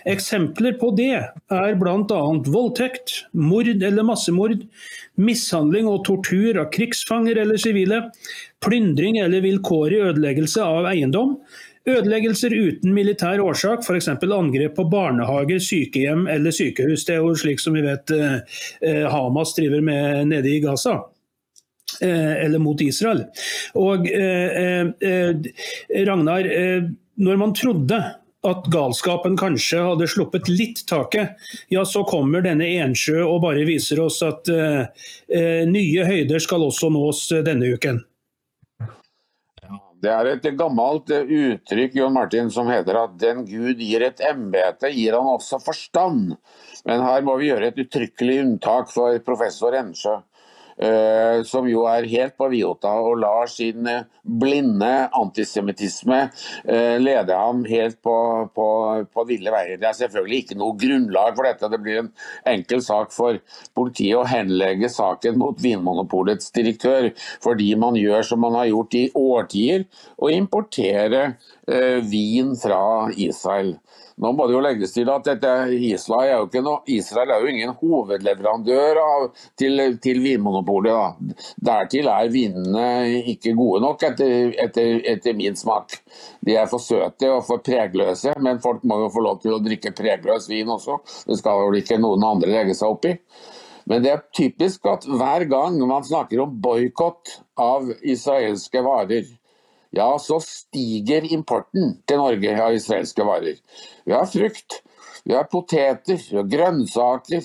Eksempler 0.08 0.74
på 0.80 0.90
det 0.96 1.12
er 1.16 1.74
bl.a. 1.80 2.20
voldtekt, 2.52 3.14
mord 3.32 3.70
eller 3.70 4.04
massemord, 4.06 4.66
mishandling 5.20 5.88
og 5.88 6.04
tortur 6.08 6.60
av 6.60 6.70
krigsfanger 6.74 7.40
eller 7.40 7.60
sivile, 7.60 8.02
plyndring 8.64 9.20
eller 9.22 9.44
vilkårlig 9.44 10.02
ødeleggelse 10.10 10.64
av 10.64 10.90
eiendom, 10.92 11.38
Ødeleggelser 11.88 12.52
uten 12.52 12.92
militær 12.92 13.40
årsak, 13.40 13.86
f.eks. 13.86 14.08
angrep 14.12 14.74
på 14.76 14.84
barnehager, 14.92 15.62
sykehjem 15.64 16.26
eller 16.28 16.52
sykehus. 16.52 17.06
Det 17.08 17.14
er 17.16 17.24
jo 17.24 17.32
slik 17.40 17.62
som 17.62 17.76
vi 17.76 17.84
vet 17.86 18.12
eh, 18.12 18.36
eh, 18.84 19.06
Hamas 19.08 19.54
driver 19.56 19.80
med 19.84 20.28
nede 20.28 20.50
i 20.52 20.60
Gaza. 20.60 20.98
Eh, 22.04 22.44
eller 22.44 22.60
mot 22.60 22.80
Israel. 22.80 23.24
Og 23.80 24.06
Ragnar, 26.06 26.50
når 27.16 27.40
man 27.40 27.54
trodde 27.56 27.98
at 28.40 28.68
galskapen 28.72 29.34
kanskje 29.40 29.80
hadde 29.84 30.08
sluppet 30.08 30.48
litt 30.52 30.84
taket, 30.88 31.34
ja 31.72 31.82
så 31.88 32.04
kommer 32.08 32.44
denne 32.44 32.68
Ensjø 32.84 33.24
og 33.24 33.42
bare 33.44 33.66
viser 33.68 34.00
oss 34.00 34.22
at 34.24 34.48
nye 35.68 36.06
høyder 36.08 36.40
skal 36.40 36.64
også 36.68 36.92
nås 36.94 37.26
denne 37.44 37.74
uken. 37.74 38.00
Det 40.00 40.08
er 40.08 40.30
et 40.30 40.46
gammelt 40.56 41.10
eh, 41.12 41.28
uttrykk 41.28 41.98
John 41.98 42.14
Martin, 42.16 42.48
som 42.52 42.70
heter 42.72 42.96
at 43.02 43.18
den 43.20 43.44
Gud 43.48 43.80
gir 43.84 44.04
et 44.06 44.22
embete, 44.24 44.88
gir 44.94 45.16
han 45.18 45.28
også 45.34 45.60
forstand. 45.60 46.38
Men 46.88 47.04
her 47.04 47.24
må 47.26 47.36
vi 47.40 47.50
gjøre 47.50 47.68
et 47.68 47.80
uttrykkelig 47.84 48.38
unntak 48.46 48.88
for 48.92 49.18
professor 49.26 49.76
Ensjø. 49.76 50.16
Uh, 50.80 51.42
som 51.44 51.66
jo 51.68 51.82
er 51.90 52.06
helt 52.08 52.38
på 52.40 52.46
Viota 52.48 52.88
og 53.04 53.18
lar 53.20 53.50
sin 53.52 53.84
uh, 53.84 54.06
blinde 54.24 54.88
antisemittisme 55.12 56.20
uh, 56.30 56.96
lede 56.96 57.36
ham 57.36 57.66
helt 57.68 57.98
på, 58.00 58.14
på, 58.56 58.68
på, 59.12 59.24
ville 59.28 59.52
veier. 59.52 59.76
Det 59.76 59.90
er 59.90 59.98
selvfølgelig 59.98 60.38
ikke 60.40 60.56
noe 60.56 60.78
grunnlag 60.80 61.36
for 61.36 61.44
dette. 61.44 61.68
Det 61.68 61.82
blir 61.84 62.00
en 62.00 62.08
enkel 62.54 62.80
sak 62.86 63.12
for 63.12 63.42
politiet 63.76 64.22
å 64.22 64.24
henlegge 64.30 64.88
saken 64.88 65.36
mot 65.42 65.60
Vinmonopolets 65.60 66.48
direktør, 66.56 67.10
fordi 67.44 67.74
man 67.76 68.00
gjør 68.00 68.24
som 68.30 68.40
man 68.40 68.56
har 68.62 68.70
gjort 68.70 68.96
i 68.96 69.04
årtier, 69.20 69.84
å 70.16 70.32
importere 70.32 71.34
vin 72.08 72.54
fra 72.58 72.80
Israel. 73.20 73.76
Nå 74.20 74.32
må 74.36 74.46
det 74.46 74.52
jo 74.52 74.60
legges 74.60 74.92
til 74.92 75.08
at 75.08 75.24
dette, 75.24 75.50
Israel, 75.88 76.44
er 76.44 76.58
jo 76.58 76.62
noe, 76.64 76.82
Israel 76.92 77.32
er 77.32 77.44
jo 77.44 77.52
ingen 77.52 77.72
hovedleverandør 77.80 79.00
av, 79.00 79.22
til, 79.58 79.80
til 80.04 80.20
Vinmonopolet. 80.24 80.92
Da. 80.92 81.46
Dertil 81.70 82.10
er 82.12 82.32
vinene 82.32 82.84
ikke 83.32 83.54
gode 83.56 83.80
nok, 83.86 84.04
etter, 84.10 84.52
etter, 84.60 85.00
etter, 85.14 85.38
min 85.38 85.56
smak. 85.56 85.96
De 86.44 86.58
er 86.60 86.68
for 86.68 86.84
søte 86.84 87.30
og 87.32 87.46
for 87.48 87.64
pregløse, 87.64 88.34
men 88.44 88.60
folk 88.60 88.84
må 88.84 89.00
jo 89.06 89.12
få 89.14 89.24
lov 89.24 89.40
til 89.40 89.56
å 89.56 89.62
drikke 89.64 89.94
pregløs 89.96 90.50
vin 90.52 90.68
også. 90.76 91.00
Det 91.30 91.40
skal 91.40 91.64
vel 91.64 91.80
ikke 91.80 92.00
noen 92.02 92.28
andre 92.34 92.52
legge 92.52 92.76
seg 92.76 92.92
opp 92.92 93.08
i. 93.08 93.16
Men 93.90 94.04
det 94.04 94.12
er 94.12 94.24
typisk 94.36 94.84
at 94.86 95.06
hver 95.08 95.48
gang 95.50 95.80
man 95.88 96.04
snakker 96.06 96.44
om 96.44 96.52
boikott 96.62 97.40
av 97.58 97.88
israelske 98.04 98.84
varer, 98.84 99.24
ja, 99.96 100.08
så 100.18 100.38
stiger 100.44 101.26
importen 101.32 101.96
til 102.06 102.20
Norge 102.20 102.56
av 102.62 102.74
israelske 102.76 103.26
varer. 103.26 103.58
Vi 104.06 104.14
har 104.14 104.28
frukt, 104.30 104.80
vi 105.24 105.34
har 105.34 105.48
poteter, 105.50 106.20
har 106.32 106.50
grønnsaker 106.50 107.42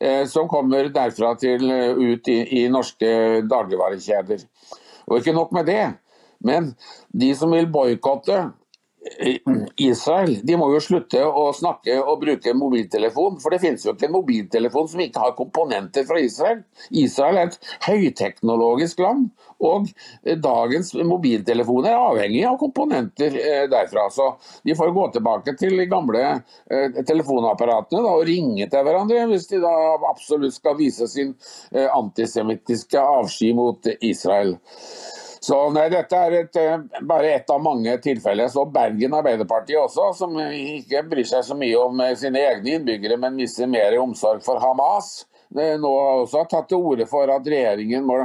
eh, 0.00 0.24
som 0.30 0.50
kommer 0.50 0.90
derfra 0.94 1.34
til 1.40 1.68
eh, 1.70 1.94
ut 1.94 2.30
i, 2.32 2.40
i 2.60 2.64
norske 2.72 3.44
dagligvarekjeder. 3.50 4.42
Og 5.06 5.20
ikke 5.20 5.36
nok 5.36 5.54
med 5.54 5.68
det, 5.70 5.84
men 6.44 6.72
de 7.12 7.30
som 7.38 7.52
vil 7.54 7.70
boikotte 7.72 8.42
Israel 9.76 10.38
de 10.46 10.56
må 10.56 10.70
jo 10.72 10.80
slutte 10.82 11.20
å 11.24 11.48
snakke 11.56 11.96
og 12.00 12.22
bruke 12.22 12.54
mobiltelefon, 12.56 13.36
for 13.42 13.52
det 13.52 13.60
finnes 13.60 13.84
jo 13.84 13.92
ikke 13.92 14.08
en 14.08 14.14
mobiltelefon 14.16 14.88
som 14.90 15.02
ikke 15.04 15.20
har 15.20 15.34
komponenter 15.36 16.06
fra 16.08 16.20
Israel. 16.22 16.62
Israel 16.88 17.40
er 17.40 17.50
et 17.50 17.58
høyteknologisk 17.84 19.02
land, 19.04 19.26
og 19.64 19.90
dagens 20.44 20.92
mobiltelefoner 20.96 21.92
er 21.92 22.06
avhengig 22.08 22.44
av 22.48 22.58
komponenter 22.60 23.36
eh, 23.40 23.64
derfra. 23.72 24.06
Så 24.12 24.30
de 24.64 24.76
får 24.78 24.94
gå 24.96 25.06
tilbake 25.16 25.56
til 25.60 25.76
de 25.80 25.88
gamle 25.90 26.22
eh, 26.24 27.02
telefonapparatene 27.04 28.04
da, 28.04 28.14
og 28.14 28.26
ringe 28.28 28.68
til 28.70 28.88
hverandre 28.88 29.26
hvis 29.30 29.48
de 29.52 29.60
da 29.64 29.74
absolutt 30.10 30.56
skal 30.56 30.78
vise 30.80 31.08
sin 31.12 31.34
eh, 31.72 31.88
antisemittiske 31.90 33.04
avsky 33.18 33.52
mot 33.56 33.92
Israel. 34.00 34.56
Så 35.44 35.58
nei, 35.74 35.88
Dette 35.92 36.16
er 36.16 36.38
et, 36.38 36.56
eh, 36.56 37.02
bare 37.04 37.34
ett 37.36 37.50
av 37.52 37.60
mange 37.60 37.98
tilfeller. 38.00 38.48
Så 38.48 38.64
Bergen 38.72 39.16
Arbeiderparti 39.18 39.76
også, 39.76 40.08
som 40.16 40.38
ikke 40.40 41.02
bryr 41.10 41.28
seg 41.28 41.44
så 41.44 41.56
mye 41.58 41.76
om 41.82 42.00
eh, 42.00 42.14
sine 42.16 42.40
egne 42.40 42.78
innbyggere, 42.78 43.20
men 43.20 43.36
viser 43.36 43.68
mer 43.68 43.98
omsorg 44.00 44.44
for 44.46 44.62
Hamas. 44.62 45.26
Nå 45.54 45.90
har 46.00 46.22
også 46.24 46.40
tatt 46.50 46.66
til 46.70 46.82
orde 46.82 47.04
for 47.06 47.30
at 47.30 47.46
regjeringen 47.46 48.06
må, 48.08 48.16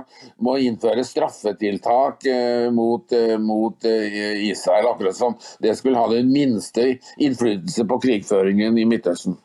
må 0.42 0.56
innføre 0.66 1.04
straffetiltak 1.06 2.26
eh, 2.30 2.70
mot, 2.74 3.06
eh, 3.14 3.36
mot 3.38 3.86
eh, 3.86 4.48
Israel, 4.48 4.90
akkurat 4.94 5.18
som 5.18 5.36
det 5.62 5.76
skulle 5.78 6.00
ha 6.00 6.08
den 6.10 6.32
minste 6.34 6.96
innflytelse 7.22 7.86
på 7.86 8.00
krigføringen 8.08 8.80
i 8.82 8.88
Midtøsten. 8.90 9.38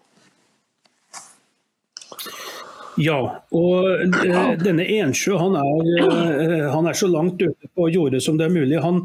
Ja, 3.00 3.18
og 3.54 3.87
uh, 4.07 4.50
denne 4.61 4.87
Ensjø 5.00 5.38
han 5.40 5.57
er, 5.59 5.87
uh, 6.07 6.66
han 6.70 6.87
er, 6.87 6.96
så 6.96 7.09
langt 7.11 7.42
ute 7.42 7.70
på 7.74 7.88
jordet 7.90 8.22
som 8.22 8.38
det 8.38 8.46
er 8.46 8.54
mulig. 8.54 8.78
Han, 8.85 9.00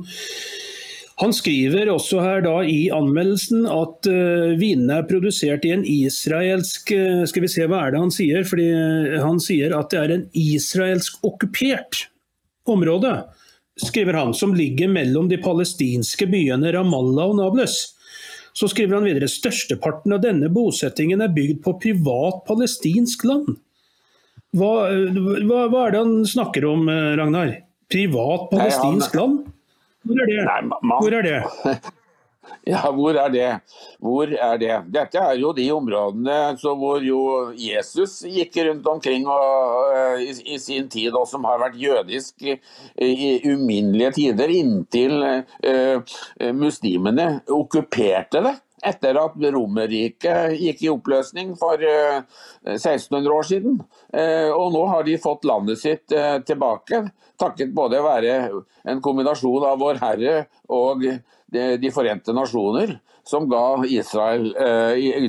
han 1.19 1.33
skriver 1.33 1.89
også 1.91 2.21
her 2.21 2.43
da 2.45 2.59
i 2.69 2.91
anmeldelsen 2.93 3.65
at 3.65 4.09
uh, 4.11 4.53
vinene 4.61 4.99
er 5.01 5.09
produsert 5.09 5.65
i 5.65 5.73
en 5.73 5.85
israelsk 5.87 6.93
Skal 7.29 7.45
vi 7.45 7.51
se, 7.51 7.65
hva 7.65 7.85
er 7.85 7.95
det 7.95 8.03
han 8.03 8.13
sier? 8.13 8.45
Fordi 8.47 8.69
Han 9.25 9.41
sier 9.43 9.73
at 9.77 9.89
det 9.93 10.01
er 10.03 10.15
en 10.15 10.25
israelsk 10.37 11.23
okkupert 11.25 12.05
område, 12.69 13.15
skriver 13.81 14.19
han, 14.19 14.35
som 14.37 14.53
ligger 14.53 14.91
mellom 14.91 15.29
de 15.31 15.39
palestinske 15.41 16.27
byene 16.29 16.75
Ramallah 16.75 17.31
og 17.31 17.39
Nablus. 17.39 17.79
Så 18.53 18.67
skriver 18.69 18.99
han 18.99 19.07
videre 19.07 19.29
størsteparten 19.31 20.13
av 20.13 20.21
denne 20.21 20.49
bosettingen 20.53 21.23
er 21.23 21.33
bygd 21.33 21.63
på 21.65 21.73
privat 21.81 22.43
palestinsk 22.45 23.25
land. 23.25 23.57
Hva, 24.57 24.71
hva, 25.45 25.67
hva, 25.69 25.85
er 25.85 25.93
det 25.93 26.01
han 26.01 26.13
snakker 26.25 26.65
om, 26.65 26.87
eh, 26.89 27.13
Ragnar? 27.19 27.53
Privat 27.89 28.49
palestinsk 28.49 29.13
land? 29.17 29.45
Hvor 30.07 30.21
er 30.23 30.29
det? 30.29 30.67
Hvor 30.81 31.13
er 31.19 31.27
det? 31.27 31.39
Ja, 32.67 32.81
hvor 32.93 33.17
er 33.17 33.29
det? 33.29 33.49
Hvor 34.01 34.29
er 34.29 34.57
det? 34.57 34.71
Dette 34.93 35.21
er 35.21 35.37
jo 35.39 35.51
de 35.55 35.65
områdene 35.73 36.37
hvor 36.61 37.03
jo 37.03 37.19
Jesus 37.57 38.19
gikk 38.25 38.57
rundt 38.67 38.87
omkring 38.89 39.27
og, 39.29 39.93
uh, 39.93 40.21
i, 40.21 40.31
i, 40.53 40.57
sin 40.61 40.89
tid, 40.89 41.13
og 41.13 41.27
som 41.29 41.45
har 41.45 41.61
vært 41.61 41.77
jødisk 41.79 42.41
i, 42.45 42.57
i 43.05 43.31
uminnelige 43.49 44.15
tider, 44.17 44.53
inntil 44.53 45.17
uh, 45.23 46.17
muslimene 46.55 47.29
okkuperte 47.53 48.43
det. 48.45 48.55
Etter 48.85 49.17
at 49.19 49.37
Romerriket 49.53 50.55
gikk 50.59 50.83
i 50.85 50.91
oppløsning 50.91 51.55
for 51.59 51.81
1600 51.81 53.33
år 53.33 53.47
siden. 53.49 53.79
Og 54.55 54.67
nå 54.75 54.83
har 54.91 55.05
de 55.07 55.17
fått 55.21 55.47
landet 55.49 55.81
sitt 55.81 56.15
tilbake, 56.47 57.01
takket 57.39 57.75
både 57.75 58.01
være 58.03 58.35
en 58.89 59.03
kombinasjon 59.03 59.67
av 59.69 59.79
Vår 59.81 60.01
Herre 60.03 60.35
og 60.69 61.05
De 61.49 61.89
forente 61.89 62.33
nasjoner, 62.35 62.99
som 63.25 63.47
ga, 63.49 63.81
Israel, 63.89 64.51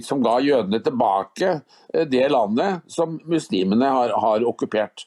som 0.04 0.20
ga 0.24 0.34
jødene 0.44 0.82
tilbake 0.84 1.54
det 2.12 2.26
landet 2.28 2.84
som 2.92 3.16
muslimene 3.24 3.88
har, 3.88 4.12
har 4.20 4.44
okkupert. 4.48 5.06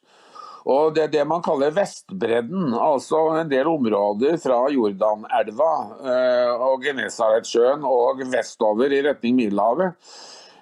Og 0.69 0.93
Det 0.95 1.07
er 1.07 1.11
det 1.11 1.23
man 1.27 1.43
kaller 1.43 1.73
Vestbredden, 1.75 2.71
altså 2.77 3.25
en 3.39 3.49
del 3.51 3.67
områder 3.67 4.37
fra 4.41 4.61
Jordanelva 4.71 5.71
eh, 5.99 6.53
og 6.53 6.85
Genesaretsjøen 6.85 7.83
og 7.87 8.23
vestover 8.31 8.95
i 8.95 9.01
retning 9.03 9.35
Middelhavet. 9.41 9.97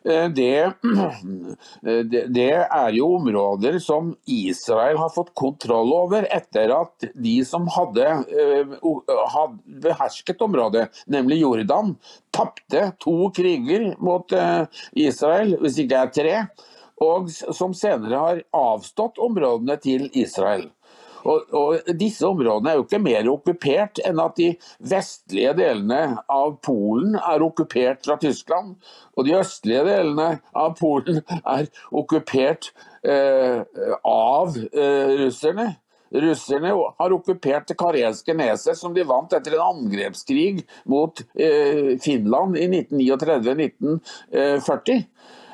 Eh, 0.01 0.25
det, 0.33 0.71
det, 2.33 2.47
er 2.63 2.97
jo 2.97 3.11
områder 3.19 3.77
som 3.83 4.15
Israel 4.25 4.97
har 5.03 5.13
fått 5.13 5.29
kontroll 5.37 5.93
over 5.93 6.25
etter 6.33 6.73
at 6.73 7.11
de 7.13 7.35
som 7.45 7.69
hadde, 7.69 8.09
eh, 8.33 8.73
hadde 9.35 9.85
behersket 9.85 10.41
området, 10.41 10.87
nemlig 11.05 11.43
Jordan, 11.43 11.93
tapte 12.33 12.89
to 13.03 13.29
kriger 13.37 13.91
mot 14.01 14.33
Israel, 14.97 15.57
hvis 15.61 15.81
ikke 15.83 15.93
det 15.93 16.01
er 16.01 16.13
tre 16.17 16.67
og 17.01 17.31
som 17.31 17.73
senere 17.77 18.21
har 18.21 18.43
avstått 18.55 19.19
områdene 19.21 19.77
til 19.81 20.07
Israel. 20.13 20.69
Og, 21.21 21.53
og, 21.53 21.75
Disse 21.97 22.27
områdene 22.27 22.69
er 22.71 22.75
jo 22.79 22.83
ikke 22.85 22.99
mer 23.01 23.29
okkupert 23.29 23.99
enn 24.07 24.19
at 24.23 24.37
de 24.39 24.57
vestlige 24.91 25.53
delene 25.59 26.17
av 26.31 26.55
Polen 26.65 27.15
er 27.19 27.43
okkupert 27.45 28.05
fra 28.07 28.15
Tyskland, 28.21 28.75
og 29.15 29.25
de 29.27 29.37
østlige 29.37 29.83
delene 29.87 30.29
av 30.57 30.75
Polen 30.79 31.21
er 31.57 31.65
okkupert 31.93 32.63
eh, 33.05 33.61
av 34.07 34.57
eh, 34.57 35.09
russerne. 35.21 35.67
Russerne 36.11 36.73
har 36.75 37.13
okkupert 37.15 37.69
det 37.69 37.77
karelske 37.79 38.33
neset, 38.35 38.75
som 38.75 38.91
de 38.95 39.03
vant 39.07 39.31
etter 39.31 39.53
en 39.55 39.77
angrepskrig 39.77 40.65
mot 40.91 41.21
eh, 41.39 41.95
Finland 42.03 42.57
i 42.59 42.67
1939-1940. 42.67 45.07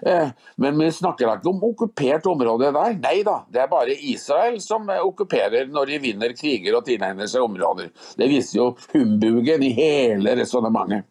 Eh, 0.05 0.29
men 0.55 0.79
vi 0.79 0.91
snakker 0.91 1.31
ikke 1.33 1.51
om 1.51 1.63
okkupert 1.71 2.25
område 2.29 2.71
der. 2.75 2.95
Nei 3.01 3.19
da, 3.25 3.39
det 3.53 3.63
er 3.63 3.71
bare 3.71 3.97
Israel 3.97 4.59
som 4.63 4.89
eh, 4.93 5.03
okkuperer 5.03 5.69
når 5.73 5.93
de 5.93 6.01
vinner 6.07 6.33
kriger 6.37 6.77
og 6.77 6.85
tilegner 6.87 7.29
seg 7.29 7.45
områder. 7.45 7.91
Det 8.17 8.29
viser 8.31 8.59
jo 8.61 8.71
humbugen 8.93 9.65
i 9.65 9.73
hele 9.77 10.37
resonnementet. 10.39 11.07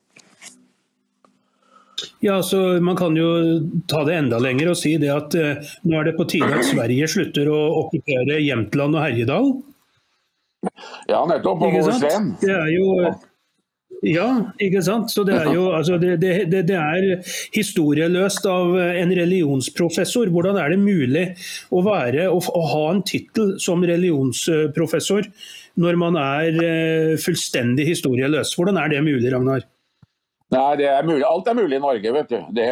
Ja, 2.20 2.42
så 2.42 2.56
Man 2.80 2.96
kan 2.96 3.16
jo 3.16 3.28
ta 3.88 4.02
det 4.04 4.18
enda 4.18 4.38
lenger 4.38 4.72
og 4.72 4.76
si 4.76 4.96
det 5.00 5.12
at 5.12 5.34
eh, 5.38 5.62
nå 5.88 6.00
er 6.00 6.10
det 6.10 6.16
på 6.18 6.26
tide 6.28 6.50
at 6.52 6.66
Sverige 6.68 7.08
slutter 7.08 7.48
å 7.48 7.60
okkupere 7.84 8.40
Jämtland 8.44 8.98
og 8.98 9.04
Herjedal. 9.04 9.48
Ja, 11.06 11.22
nettopp. 11.28 11.62
Og 11.62 11.76
Vårsveen. 11.78 12.34
Det 12.42 12.52
er 12.52 12.70
jo 12.74 13.14
ja, 14.04 14.26
ikke 14.60 14.82
sant. 14.84 15.10
Så 15.12 15.24
det 15.26 15.36
er 15.38 15.52
jo 15.54 15.68
altså 15.74 15.96
det, 16.00 16.16
det, 16.20 16.48
det, 16.52 16.76
er 16.76 17.22
historieløst 17.54 18.48
av 18.50 18.74
en 18.76 19.14
religionsprofessor. 19.18 20.30
Hvordan 20.32 20.58
er 20.60 20.74
det 20.74 20.80
mulig 20.82 21.24
å, 21.70 21.82
være, 21.86 22.28
å, 22.28 22.40
å 22.40 22.64
ha 22.72 22.82
en 22.92 23.04
tittel 23.06 23.56
som 23.62 23.84
religionsprofessor 23.86 25.30
når 25.80 26.00
man 26.00 26.18
er 26.20 26.60
eh, 26.64 27.14
fullstendig 27.20 27.88
historieløs? 27.88 28.52
Hvordan 28.58 28.82
er 28.82 28.92
det 28.92 29.02
mulig, 29.06 29.32
Ragnar? 29.32 29.64
Nei, 30.54 30.76
det 30.78 30.86
er 30.86 31.06
mulig. 31.06 31.24
Alt 31.26 31.48
er 31.50 31.56
mulig 31.58 31.78
i 31.80 31.82
Norge, 31.82 32.12
vet 32.14 32.28
du. 32.30 32.36
Det, 32.54 32.66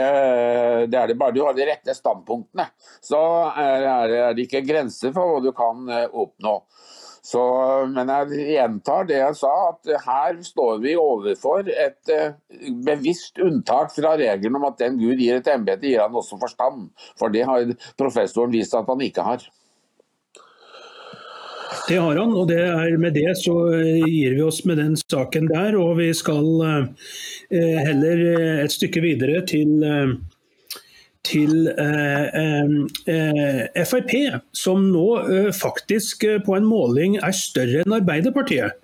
det 0.92 0.98
er 1.00 1.10
det 1.10 1.16
bare 1.18 1.34
du 1.34 1.40
har 1.42 1.56
de 1.56 1.66
rette 1.66 1.96
standpunktene. 1.96 2.68
Så 3.02 3.18
er, 3.50 3.88
er 4.04 4.36
det 4.36 4.46
ikke 4.46 4.62
grenser 4.66 5.14
for 5.16 5.32
hva 5.32 5.40
du 5.42 5.50
kan 5.56 5.88
eh, 5.90 6.06
oppnå. 6.06 6.60
Så, 7.24 7.40
men 7.88 8.10
jeg 8.12 8.48
gjentar 8.52 9.06
det 9.08 9.16
jeg 9.16 9.36
sa, 9.38 9.52
at 9.70 9.92
her 10.04 10.36
står 10.44 10.82
vi 10.82 10.92
overfor 11.00 11.70
et 11.72 12.12
uh, 12.12 12.34
bevisst 12.84 13.40
unntak 13.40 13.94
fra 13.94 14.12
regelen 14.20 14.58
om 14.58 14.66
at 14.68 14.76
den 14.82 14.98
Gud 15.00 15.22
gir 15.22 15.40
et 15.40 15.48
embete, 15.48 15.88
gir 15.88 16.02
han 16.04 16.18
også 16.20 16.36
forstand. 16.42 16.90
For 17.16 17.32
det 17.32 17.46
har 17.48 17.72
professoren 17.96 18.52
vist 18.52 18.76
at 18.76 18.90
han 18.92 19.04
ikke 19.06 19.24
har. 19.24 19.46
Det 21.88 21.96
har 21.96 22.20
han, 22.20 22.36
og 22.36 22.46
det 22.52 22.60
er 22.60 23.00
med 23.00 23.16
det 23.16 23.32
så 23.40 23.56
gir 24.04 24.36
vi 24.36 24.44
oss 24.44 24.60
med 24.68 24.78
den 24.82 24.92
saken 25.00 25.48
der. 25.48 25.80
Og 25.80 25.96
vi 26.02 26.12
skal 26.16 26.44
uh, 26.60 27.08
heller 27.88 28.24
et 28.66 28.76
stykke 28.76 29.00
videre 29.04 29.40
til 29.48 29.80
til 31.24 31.68
eh, 31.72 32.38
eh, 33.10 33.84
Frp, 33.88 34.14
som 34.52 34.88
nå 34.92 35.06
eh, 35.24 35.50
faktisk 35.56 36.24
eh, 36.28 36.40
på 36.44 36.56
en 36.58 36.68
måling 36.68 37.18
er 37.20 37.36
større 37.36 37.84
enn 37.84 37.96
Arbeiderpartiet. 37.96 38.80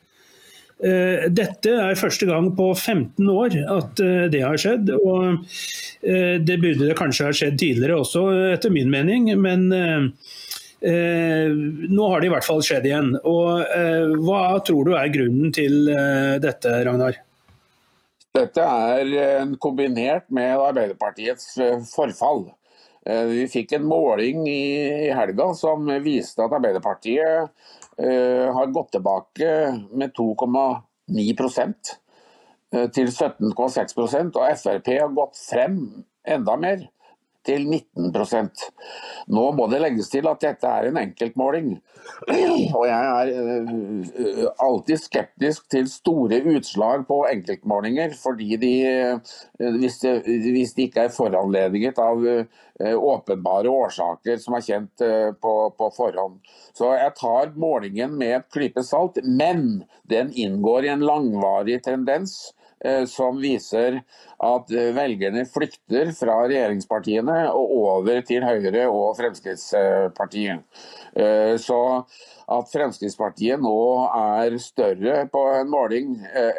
Eh, 0.81 1.27
dette 1.29 1.75
er 1.77 1.99
første 2.01 2.29
gang 2.31 2.49
på 2.57 2.71
15 2.73 3.29
år 3.29 3.59
at 3.77 4.01
eh, 4.05 4.27
det 4.33 4.43
har 4.47 4.61
skjedd. 4.61 4.93
og 4.97 5.45
Det 6.01 6.57
burde 6.63 6.87
det 6.89 6.97
kanskje 6.97 7.27
ha 7.29 7.33
skjedd 7.37 7.59
tidligere 7.61 7.99
også, 8.01 8.25
etter 8.55 8.73
min 8.73 8.89
mening. 8.89 9.27
Men 9.37 9.67
nå 10.81 12.07
har 12.09 12.23
det 12.23 12.31
i 12.31 12.33
hvert 12.33 12.47
fall 12.47 12.63
skjedd 12.65 12.89
igjen. 12.89 13.11
Og 13.29 13.61
Hva 14.25 14.45
tror 14.65 14.89
du 14.89 14.95
er 14.97 15.13
grunnen 15.13 15.53
til 15.53 15.93
dette, 16.41 16.79
Ragnar? 16.89 17.21
Dette 18.31 18.63
er 18.63 19.55
kombinert 19.59 20.29
med 20.31 20.53
Arbeiderpartiets 20.63 21.57
eh, 21.59 21.81
forfall. 21.91 22.45
Eh, 23.03 23.25
vi 23.27 23.47
fikk 23.51 23.75
en 23.75 23.89
måling 23.91 24.45
i 24.47 25.11
helga 25.17 25.49
som 25.59 25.91
viste 26.05 26.45
at 26.45 26.55
Arbeiderpartiet 26.55 27.51
eh, 27.99 28.47
har 28.55 28.71
gått 28.71 28.93
tilbake 28.95 29.51
med 29.91 30.15
2,9% 30.15 31.97
til 32.95 33.09
17,6% 33.11 34.37
og 34.39 34.59
Frp 34.61 34.89
har 34.95 35.15
gått 35.17 35.41
frem 35.43 35.81
enda 36.23 36.55
mer 36.55 36.85
til 37.47 37.67
19 37.67 38.11
Nå 39.31 39.45
må 39.57 39.67
det 39.71 39.81
legges 39.81 40.11
til 40.13 40.29
at 40.29 40.43
dette 40.43 40.69
er 40.69 40.89
en 40.91 40.99
enkeltmåling. 41.01 41.73
Og 42.79 42.85
jeg 42.89 43.09
er 43.11 43.31
eh, 43.33 44.45
alltid 44.61 45.01
skeptisk 45.01 45.69
til 45.73 45.89
store 45.91 46.41
utslag 46.55 47.07
på 47.09 47.23
enkeltmålinger, 47.31 48.15
fordi 48.21 48.59
de, 48.61 48.75
eh, 48.89 49.33
hvis, 49.79 50.01
de, 50.05 50.15
hvis 50.51 50.77
de 50.77 50.89
ikke 50.89 51.07
er 51.07 51.15
foranlediget 51.15 52.01
av 52.03 52.25
eh, 52.29 52.95
åpenbare 52.97 53.73
årsaker 53.73 54.41
som 54.41 54.57
er 54.57 54.65
kjent 54.65 55.03
på, 55.43 55.55
på 55.77 55.91
forhånd. 55.97 56.39
Så 56.77 56.95
jeg 56.97 57.13
tar 57.19 57.53
målingen 57.61 58.15
med 58.17 58.39
et 58.39 58.49
klype 58.53 58.85
salt, 58.87 59.21
men 59.25 59.83
den 60.09 60.33
inngår 60.33 60.89
i 60.89 60.95
en 60.95 61.05
langvarig 61.05 61.83
tendens 61.85 62.39
Eh, 62.41 62.60
som 63.09 63.37
viser 63.41 64.01
at 64.41 64.73
eh, 64.73 64.91
velgerne 64.97 65.45
flykter 65.49 66.13
fra 66.17 66.41
regjeringspartiene 66.47 67.43
og 67.53 67.73
over 67.77 68.21
til 68.27 68.45
Høyre 68.47 68.87
og 68.89 69.17
Fremskrittspartiet. 69.19 70.63
Eh, 71.13 71.55
så 71.61 71.81
at 72.51 72.71
Fremskrittspartiet 72.73 73.61
nå 73.63 73.77
er 74.17 74.57
større 74.63 75.27
på 75.31 75.43
en 75.61 75.69
måling 75.71 76.17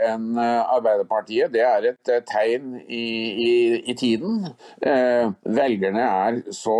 enn 0.07 0.37
Arbeiderpartiet, 0.39 1.51
det 1.51 1.65
er 1.67 1.89
et 1.89 2.11
tegn 2.29 2.77
i, 2.85 3.01
i, 3.43 3.55
i 3.91 3.95
tiden. 3.99 4.45
Velgerne 4.79 6.05
er 6.05 6.39
så 6.55 6.77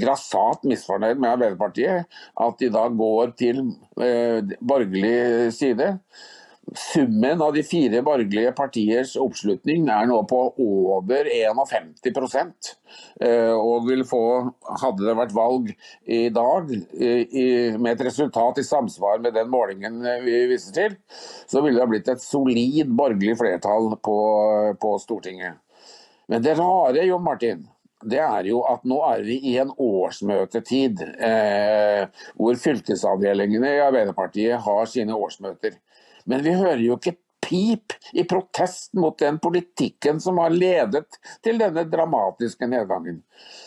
grassat 0.00 0.64
misfornøyd 0.64 1.20
med 1.20 1.34
Arbeiderpartiet 1.34 2.08
at 2.46 2.56
de 2.62 2.72
da 2.72 2.86
går 2.96 3.36
til 3.36 3.60
borgerlig 4.64 5.52
side. 5.60 5.90
Summen 6.72 7.42
av 7.44 7.52
de 7.52 7.62
fire 7.66 8.00
borgerlige 8.02 8.52
partiers 8.56 9.12
oppslutning 9.20 9.84
er 9.92 10.06
nå 10.08 10.16
på 10.30 10.38
over 10.64 11.28
51 11.28 11.90
eh, 13.20 13.52
og 13.52 13.84
vil 13.90 14.04
få, 14.08 14.22
Hadde 14.80 15.04
det 15.04 15.16
vært 15.18 15.34
valg 15.36 15.68
i 16.08 16.22
dag 16.32 16.72
med 16.72 17.90
et 17.92 18.06
resultat 18.08 18.62
i 18.62 18.66
samsvar 18.66 19.20
med 19.20 19.36
den 19.36 19.52
målingen 19.52 20.00
vi 20.24 20.40
viser 20.50 20.74
til, 20.78 20.96
så 21.46 21.60
ville 21.64 21.82
det 21.82 21.90
blitt 21.92 22.10
et 22.14 22.24
solid 22.24 22.90
borgerlig 22.96 23.36
flertall 23.38 23.92
på, 24.00 24.18
på 24.80 24.96
Stortinget. 25.02 25.60
Men 26.32 26.42
det 26.42 26.56
rare, 26.56 27.04
Jon 27.04 27.24
Martin, 27.24 27.66
det 28.04 28.20
er 28.20 28.48
jo 28.48 28.60
at 28.68 28.84
nå 28.88 28.98
er 29.06 29.24
vi 29.24 29.38
i 29.52 29.56
en 29.60 29.72
årsmøtetid 29.80 31.02
eh, 31.14 32.04
hvor 32.36 32.58
fylkesavdelingene 32.60 33.74
i 33.76 33.82
Arbeiderpartiet 33.84 34.60
har 34.64 34.88
sine 34.90 35.16
årsmøter. 35.16 35.78
Men 36.30 36.44
vi 36.44 36.56
hører 36.56 36.82
jo 36.84 36.98
ikke 36.98 37.16
pip 37.44 37.92
i 38.12 38.24
protest 38.24 38.92
mot 38.92 39.18
den 39.18 39.38
politikken 39.38 40.20
som 40.20 40.38
har 40.40 40.54
ledet 40.54 41.18
til 41.44 41.58
denne 41.60 41.84
dramatiske 41.90 42.68
nedgangen. 42.70 43.20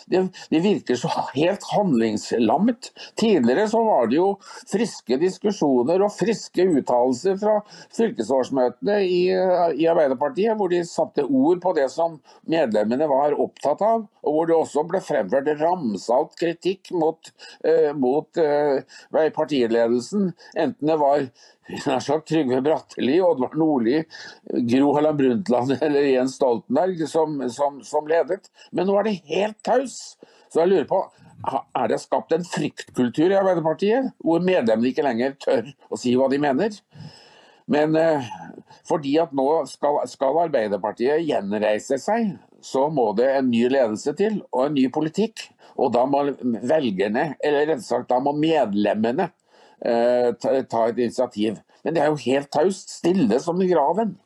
Det, 0.08 0.22
de 0.50 0.60
virker 0.64 0.96
så 0.98 1.10
helt 1.34 1.64
handlingslammet. 1.70 2.90
Tidligere 3.20 3.68
så 3.70 3.82
var 3.84 4.08
det 4.10 4.18
jo 4.18 4.28
friske 4.70 5.18
diskusjoner 5.20 6.02
og 6.04 6.14
friske 6.16 6.64
uttalelser 6.80 7.36
fra 7.40 7.58
fylkesårsmøtene 7.96 8.98
i, 9.04 9.20
i, 9.28 9.86
Arbeiderpartiet, 9.88 10.56
hvor 10.58 10.72
de 10.72 10.82
satte 10.88 11.26
ord 11.26 11.60
på 11.62 11.74
det 11.76 11.88
som 11.92 12.18
medlemmene 12.50 13.08
var 13.10 13.36
opptatt 13.38 13.84
av, 13.84 14.06
og 14.24 14.34
hvor 14.34 14.48
det 14.48 14.56
også 14.56 14.86
ble 14.88 15.02
fremført 15.04 15.52
ramsalt 15.60 16.34
kritikk 16.40 16.92
mot, 16.96 17.30
eh, 17.68 17.92
mot 17.96 18.40
eh, 18.42 18.80
partiledelsen, 19.36 20.32
enten 20.56 20.88
det 20.88 20.98
var 21.00 21.28
nær 21.68 22.00
sagt 22.04 22.28
Trygve 22.30 22.60
Bratteli, 22.64 23.18
Oddvar 23.24 23.54
Nordli, 23.58 24.00
Gro 24.70 24.92
Harlem 24.96 25.18
Brundtland 25.18 25.76
eller 25.80 26.08
Jens 26.08 26.36
Stoltenberg 26.38 27.04
som, 27.10 27.38
som, 27.52 27.80
som, 27.84 28.08
ledet. 28.08 28.48
Men 28.72 28.88
nå 28.88 28.98
er 28.98 29.08
det 29.08 29.20
helt 29.28 29.58
taus. 29.66 30.16
Så 30.48 30.62
jeg 30.62 30.72
lurer 30.72 30.88
på, 30.88 31.02
er 31.76 31.90
det 31.92 32.00
skapt 32.02 32.32
en 32.34 32.46
fryktkultur 32.46 33.28
i 33.28 33.38
Arbeiderpartiet, 33.38 34.12
hvor 34.24 34.42
medlemmene 34.44 34.90
ikke 34.90 35.06
lenger 35.06 35.36
tør 35.42 35.68
å 35.92 36.00
si 36.00 36.14
hva 36.18 36.30
de 36.32 36.40
mener? 36.42 36.78
Men 37.68 37.92
eh, 38.00 38.28
fordi 38.88 39.18
at 39.20 39.34
nå 39.36 39.46
skal, 39.68 40.00
skal 40.08 40.40
Arbeiderpartiet 40.46 41.26
gjenreise 41.28 42.00
seg, 42.00 42.32
så 42.64 42.88
må 42.90 43.10
det 43.18 43.28
en 43.36 43.50
ny 43.52 43.66
ledelse 43.70 44.14
til, 44.18 44.40
og 44.50 44.70
en 44.70 44.78
ny 44.78 44.88
politikk. 44.92 45.44
Og 45.78 45.92
da 45.94 46.06
må 46.10 46.24
velgerne, 46.42 47.34
eller 47.44 47.68
rett 47.70 47.84
sagt, 47.84 48.08
da 48.10 48.18
må 48.24 48.32
medlemmene 48.34 49.28
Eh, 49.78 50.32
ta 50.40 50.88
et 50.88 50.98
initiativ. 50.98 51.58
Men 51.84 51.94
det 51.94 52.02
er 52.02 52.10
jo 52.10 52.22
helt 52.24 52.50
taust, 52.50 52.90
stille 52.98 53.38
som 53.40 53.60
i 53.62 53.68
graven. 53.70 54.16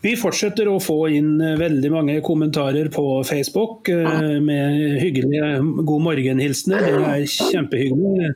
Vi 0.00 0.14
fortsetter 0.16 0.68
å 0.70 0.78
få 0.80 1.10
inn 1.12 1.34
eh, 1.44 1.58
veldig 1.60 1.90
mange 1.92 2.20
kommentarer 2.24 2.88
på 2.92 3.20
Facebook 3.28 3.90
eh, 3.92 4.38
med 4.40 5.00
hyggelige 5.02 5.58
god 5.84 6.06
morgen-hilsener. 6.06 6.86
Det 6.88 7.10
er 7.10 7.26
kjempehyggelig. 7.34 8.30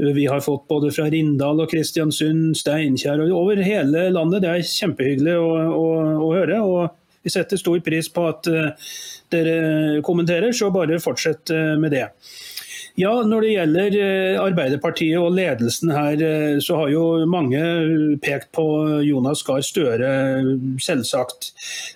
Vi 0.00 0.24
har 0.26 0.40
fått 0.42 0.64
både 0.70 0.88
fra 0.90 1.04
Rindal 1.12 1.60
og 1.62 1.68
Kristiansund, 1.70 2.56
Steinkjer 2.56 3.20
og 3.26 3.36
over 3.36 3.60
hele 3.60 4.08
landet. 4.14 4.42
Det 4.42 4.54
er 4.54 4.64
kjempehyggelig 4.70 5.36
å, 5.36 5.50
å, 5.76 5.86
å 6.24 6.32
høre. 6.32 6.62
og 6.64 7.20
Vi 7.22 7.34
setter 7.36 7.60
stor 7.60 7.76
pris 7.84 8.08
på 8.10 8.24
at 8.30 8.48
dere 9.30 10.00
kommenterer, 10.06 10.56
så 10.56 10.72
bare 10.74 10.98
fortsett 11.02 11.52
med 11.78 11.92
det. 11.92 12.06
Ja, 12.96 13.10
Når 13.28 13.44
det 13.44 13.48
gjelder 13.52 13.96
eh, 14.00 14.38
Arbeiderpartiet 14.40 15.20
og 15.20 15.34
ledelsen 15.36 15.90
her, 15.92 16.16
eh, 16.16 16.54
så 16.64 16.78
har 16.80 16.92
jo 16.94 17.02
mange 17.28 17.60
pekt 18.24 18.48
på 18.56 18.64
Jonas 19.04 19.42
Gahr 19.44 19.60
Støre, 19.60 20.12
selvsagt, 20.80 21.50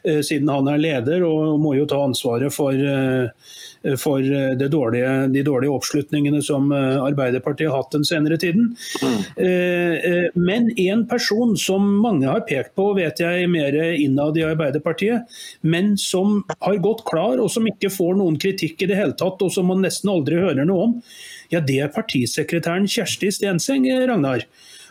eh, 0.05 0.21
siden 0.21 0.53
han 0.53 0.69
er 0.69 0.83
leder 0.83 1.25
og 1.25 1.57
må 1.63 1.73
jo 1.79 1.89
ta 1.89 2.03
ansvaret 2.05 2.53
for 2.53 2.77
Eh, 3.80 3.80
for 3.99 4.21
eh, 4.21 4.69
dårlige, 4.69 5.27
de 5.33 5.43
dårlige 5.43 5.73
oppslutningene 5.73 6.43
som 6.45 6.69
eh, 6.73 6.99
Arbeiderpartiet 7.01 7.71
har 7.71 7.81
hatt 7.81 7.95
den 7.97 8.05
senere 8.05 8.37
tiden. 8.41 8.75
Mm. 9.01 9.21
Men 10.35 10.69
en 10.79 11.07
person 11.09 11.57
som 11.59 11.87
mange 12.03 12.29
har 12.29 12.45
pekt 12.49 12.75
på, 12.79 12.91
vet 12.99 13.23
jeg 13.23 13.49
mer 13.51 13.77
innad 13.93 14.39
i 14.39 14.45
Arbeiderpartiet, 14.45 15.29
men 15.63 15.95
som 16.01 16.43
har 16.59 16.81
gått 16.85 17.05
klar 17.09 17.41
og 17.41 17.51
som 17.53 17.67
ikke 17.69 17.93
får 17.93 18.19
noen 18.21 18.39
kritikk 18.41 18.85
i 18.85 18.91
det 18.91 18.99
hele 18.99 19.17
tatt, 19.19 19.41
og 19.43 19.53
som 19.55 19.71
man 19.71 19.83
nesten 19.85 20.13
aldri 20.13 20.41
hører 20.43 20.69
noe 20.69 20.89
om, 20.89 20.97
ja 21.51 21.63
det 21.65 21.81
er 21.83 21.95
partisekretæren 21.95 22.89
Kjersti 22.91 23.33
Stenseng, 23.35 23.89
Ragnar. 24.11 24.45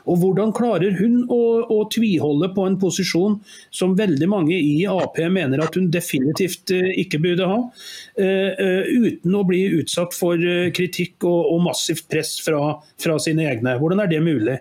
Og 0.07 0.21
Hvordan 0.21 0.53
klarer 0.55 0.95
hun 0.99 1.23
å, 1.27 1.41
å, 1.65 1.79
tviholde 1.91 2.51
på 2.55 2.65
en 2.67 2.77
posisjon 2.79 3.39
som 3.73 3.95
veldig 3.97 4.29
mange 4.31 4.55
i 4.55 4.85
Ap 4.89 5.17
mener 5.19 5.63
at 5.63 5.75
hun 5.77 5.89
definitivt 5.91 6.71
eh, 6.75 6.93
ikke 7.03 7.19
burde 7.23 7.47
ha, 7.49 7.59
uh, 7.59 8.51
uh, 8.53 8.89
uten 9.05 9.35
å 9.35 9.43
bli 9.47 9.63
utsatt 9.79 10.15
for 10.15 10.39
kritikk 10.75 11.25
og, 11.27 11.51
og 11.53 11.63
massivt 11.67 12.07
press 12.11 12.37
fra, 12.43 12.77
fra, 13.01 13.17
sine 13.21 13.47
egne? 13.49 13.75
Hvordan 13.79 14.03
er 14.03 14.11
det 14.11 14.21
mulig? 14.23 14.59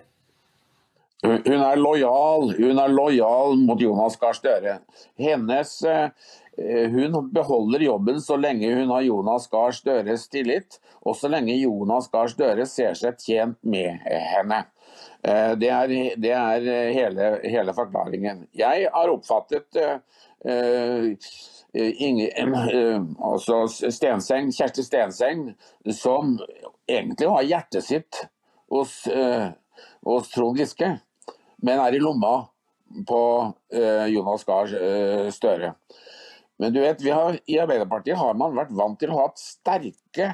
Hun 1.23 1.63
er 1.65 1.79
lojal 1.79 2.53
hun 2.55 2.77
er 2.79 2.91
lojal 2.93 3.57
mot 3.59 3.81
Jonas 3.81 4.15
Gahr 4.19 4.37
Støre. 4.37 4.77
Hennes 5.19 5.73
hun 6.93 7.17
beholder 7.35 7.83
jobben 7.83 8.21
så 8.23 8.37
lenge 8.39 8.71
hun 8.71 8.91
har 8.93 9.03
Jonas 9.03 9.47
Gahr 9.51 9.75
Støres 9.75 10.27
tillit, 10.31 10.79
og 11.03 11.15
så 11.19 11.31
lenge 11.31 11.55
Jonas 11.59 12.07
Gahr 12.11 12.31
Støre 12.31 12.67
ser 12.67 12.95
seg 12.99 13.19
tjent 13.19 13.59
med 13.67 13.99
henne. 14.07 14.63
Eh, 15.23 15.53
det 15.59 15.67
er, 15.67 15.93
det 16.15 16.31
er 16.31 16.65
eh, 16.71 16.89
hele, 16.95 17.29
hele, 17.43 17.75
forklaringen. 17.75 18.45
Jeg 18.55 18.87
har 18.93 19.11
oppfattet 19.11 19.75
uh, 19.75 21.09
Inge, 21.75 22.29
uh, 22.39 23.03
altså 23.27 23.65
Stenseng, 23.67 24.53
Kjersti 24.55 24.85
Stenseng 24.87 25.49
som 25.91 26.37
egentlig 26.87 27.27
har 27.27 27.49
hjertet 27.49 27.83
sitt 27.83 28.21
hos, 28.71 29.01
uh, 29.11 29.51
hos 30.07 30.31
Trond 30.31 30.59
Giske, 30.59 30.93
men 31.59 31.81
er 31.83 31.97
i 31.97 31.99
lomma 31.99 32.47
på 33.05 33.21
Jonas 34.09 34.41
Gahr 34.47 34.71
Støre. 35.29 35.75
Men 36.57 36.71
du 36.73 36.79
vet, 36.81 37.03
har, 37.13 37.35
I 37.45 37.59
Arbeiderpartiet 37.61 38.17
har 38.17 38.39
man 38.39 38.55
vært 38.57 38.71
vant 38.73 38.97
til 38.97 39.11
å 39.13 39.19
ha 39.19 39.27
sterke 39.37 40.31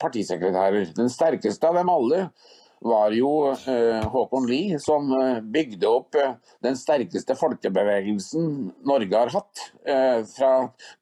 partisekretærer. 0.00 0.94
Den 0.96 1.12
sterkeste 1.12 1.68
av 1.68 1.76
dem 1.76 1.92
alle 1.92 2.22
var 2.80 3.10
jo 3.16 3.30
eh, 3.52 4.04
Håkon 4.12 4.46
Lie, 4.48 4.78
som 4.82 5.08
eh, 5.16 5.40
bygde 5.40 5.88
opp 5.88 6.14
eh, 6.14 6.34
den 6.64 6.76
sterkeste 6.76 7.36
folkebevegelsen 7.38 8.52
Norge 8.86 9.16
har 9.16 9.32
hatt. 9.34 9.64
Fra 9.86 10.52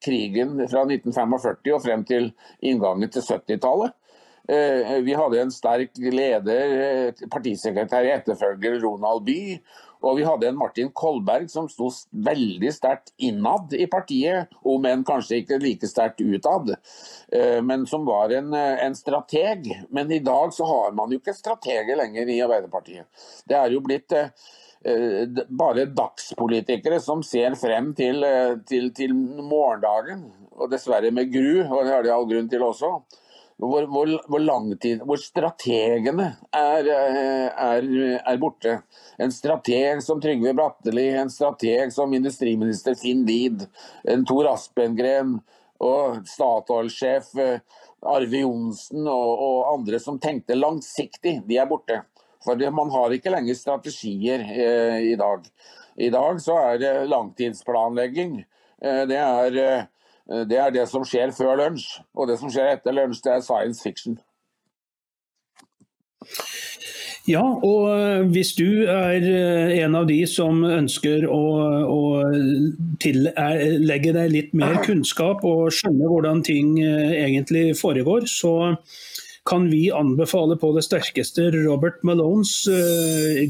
krigen 0.04 0.58
fra 0.68 0.82
1945 0.84 1.72
og 1.72 1.82
frem 1.82 2.02
til 2.04 2.26
inngangen 2.60 3.08
til 3.10 3.24
70-tallet. 3.24 3.94
Vi 4.44 5.14
hadde 5.16 5.38
en 5.40 5.52
sterk 5.54 5.96
leder, 5.96 7.14
partisekretær 7.32 8.04
i 8.04 8.12
etterfølger 8.12 8.76
Ronald 8.82 9.24
Bye, 9.24 9.62
og 10.04 10.18
vi 10.18 10.24
hadde 10.26 10.48
en 10.50 10.58
Martin 10.58 10.90
Kolberg 10.92 11.48
som 11.50 11.68
sto 11.70 11.88
veldig 12.26 12.70
sterkt 12.74 13.12
innad 13.24 13.72
i 13.76 13.86
partiet, 13.90 14.52
om 14.60 14.84
enn 14.88 15.04
kanskje 15.06 15.40
ikke 15.42 15.60
like 15.62 15.88
sterkt 15.88 16.20
utad. 16.20 16.74
Eh, 17.32 17.60
men 17.64 17.86
som 17.88 18.04
var 18.08 18.34
en, 18.36 18.52
eh, 18.54 18.84
en, 18.84 18.94
strateg. 18.94 19.70
Men 19.90 20.12
i 20.12 20.20
dag 20.24 20.52
så 20.54 20.68
har 20.68 20.92
man 20.92 21.12
jo 21.12 21.20
ikke 21.22 21.36
strateger 21.36 21.96
lenger 21.96 22.28
i 22.28 22.42
Arbeiderpartiet. 22.44 23.08
Det 23.48 23.56
er 23.56 23.72
jo 23.72 23.82
blitt 23.84 24.12
eh, 24.12 24.28
bare 25.48 25.88
dagspolitikere 25.88 27.00
som 27.00 27.24
ser 27.24 27.56
frem 27.56 27.94
til, 27.96 28.24
til, 28.68 28.92
til 28.94 29.16
morgendagen. 29.16 30.28
Og 30.54 30.70
dessverre 30.70 31.10
med 31.10 31.32
gru, 31.32 31.64
og 31.64 31.84
det 31.84 31.92
har 31.94 32.04
de 32.04 32.12
all 32.14 32.28
grunn 32.28 32.50
til 32.52 32.62
også 32.62 32.98
hvor, 33.58 33.86
hvor, 33.86 34.10
hvor, 34.28 34.42
langtid, 34.42 35.02
hvor 35.06 35.20
strategene 35.20 36.26
er, 36.54 36.88
er, 36.90 37.86
er, 38.18 38.38
borte. 38.42 38.80
En 39.20 39.32
strateg 39.32 40.02
som 40.02 40.22
Trygve 40.22 40.54
Bratteli, 40.56 41.06
en 41.14 41.30
strateg 41.30 41.92
som 41.94 42.14
industriminister 42.16 42.98
Finn 42.98 43.22
Lied, 43.28 43.66
en 44.10 44.26
Tor 44.26 44.50
Aspengren 44.50 45.38
og 45.84 46.24
Statoil-sjef 46.30 47.30
eh, 47.42 47.62
Arve 48.04 48.42
Johnsen 48.42 49.06
og, 49.06 49.30
og, 49.32 49.60
andre 49.74 50.02
som 50.02 50.18
tenkte 50.22 50.58
langsiktig, 50.58 51.38
de 51.46 51.60
er 51.60 51.70
borte. 51.70 52.02
For 52.44 52.60
man 52.76 52.90
har 52.92 53.14
ikke 53.14 53.32
lenger 53.32 53.56
strategier 53.56 54.42
eh, 54.50 55.00
i 55.12 55.16
dag. 55.20 55.46
I 55.94 56.10
dag 56.12 56.42
så 56.42 56.58
er 56.72 56.82
det 56.82 56.94
langtidsplanlegging. 57.08 58.40
Eh, 58.82 59.02
det 59.08 59.20
er 59.22 59.60
eh, 59.62 59.84
Eh, 59.84 59.93
det 60.26 60.56
er 60.56 60.70
det 60.72 60.86
som 60.88 61.04
skjer 61.04 61.34
før 61.36 61.58
lunsj. 61.60 62.00
Og 62.16 62.28
det 62.30 62.38
som 62.40 62.52
skjer 62.52 62.76
etter 62.76 62.96
lunsj, 62.96 63.20
det 63.26 63.32
er 63.34 63.44
science 63.44 63.82
fiction. 63.84 64.16
Ja, 67.24 67.40
og 67.40 67.86
eh, 67.88 68.26
hvis 68.34 68.52
du 68.58 68.84
er 68.84 69.24
eh, 69.24 69.78
en 69.80 69.96
av 69.96 70.04
de 70.10 70.18
som 70.28 70.60
ønsker 70.68 71.24
å, 71.24 71.40
å 71.88 72.00
legge 73.00 74.12
deg 74.12 74.32
litt 74.32 74.52
mer 74.52 74.76
kunnskap 74.84 75.44
og 75.48 75.72
skjønne 75.72 76.10
hvordan 76.10 76.44
ting 76.44 76.76
egentlig 76.82 77.70
foregår, 77.80 78.28
så 78.28 78.74
kan 79.48 79.66
vi 79.72 79.86
anbefale 79.92 80.56
på 80.60 80.70
det 80.76 80.84
sterkeste 80.84 81.50
Robert 81.52 82.04
Malones 82.04 82.52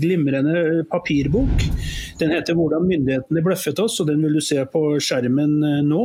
glimrende 0.03 0.83
papirbok. 0.91 1.67
Den 2.19 2.35
heter 2.35 2.55
'Hvordan 2.55 2.89
myndighetene 2.89 3.43
bløffet 3.47 3.79
oss', 3.79 4.01
og 4.03 4.09
den 4.11 4.23
vil 4.23 4.35
du 4.35 4.43
se 4.43 4.59
på 4.73 4.83
skjermen 4.99 5.87
nå. 5.87 6.03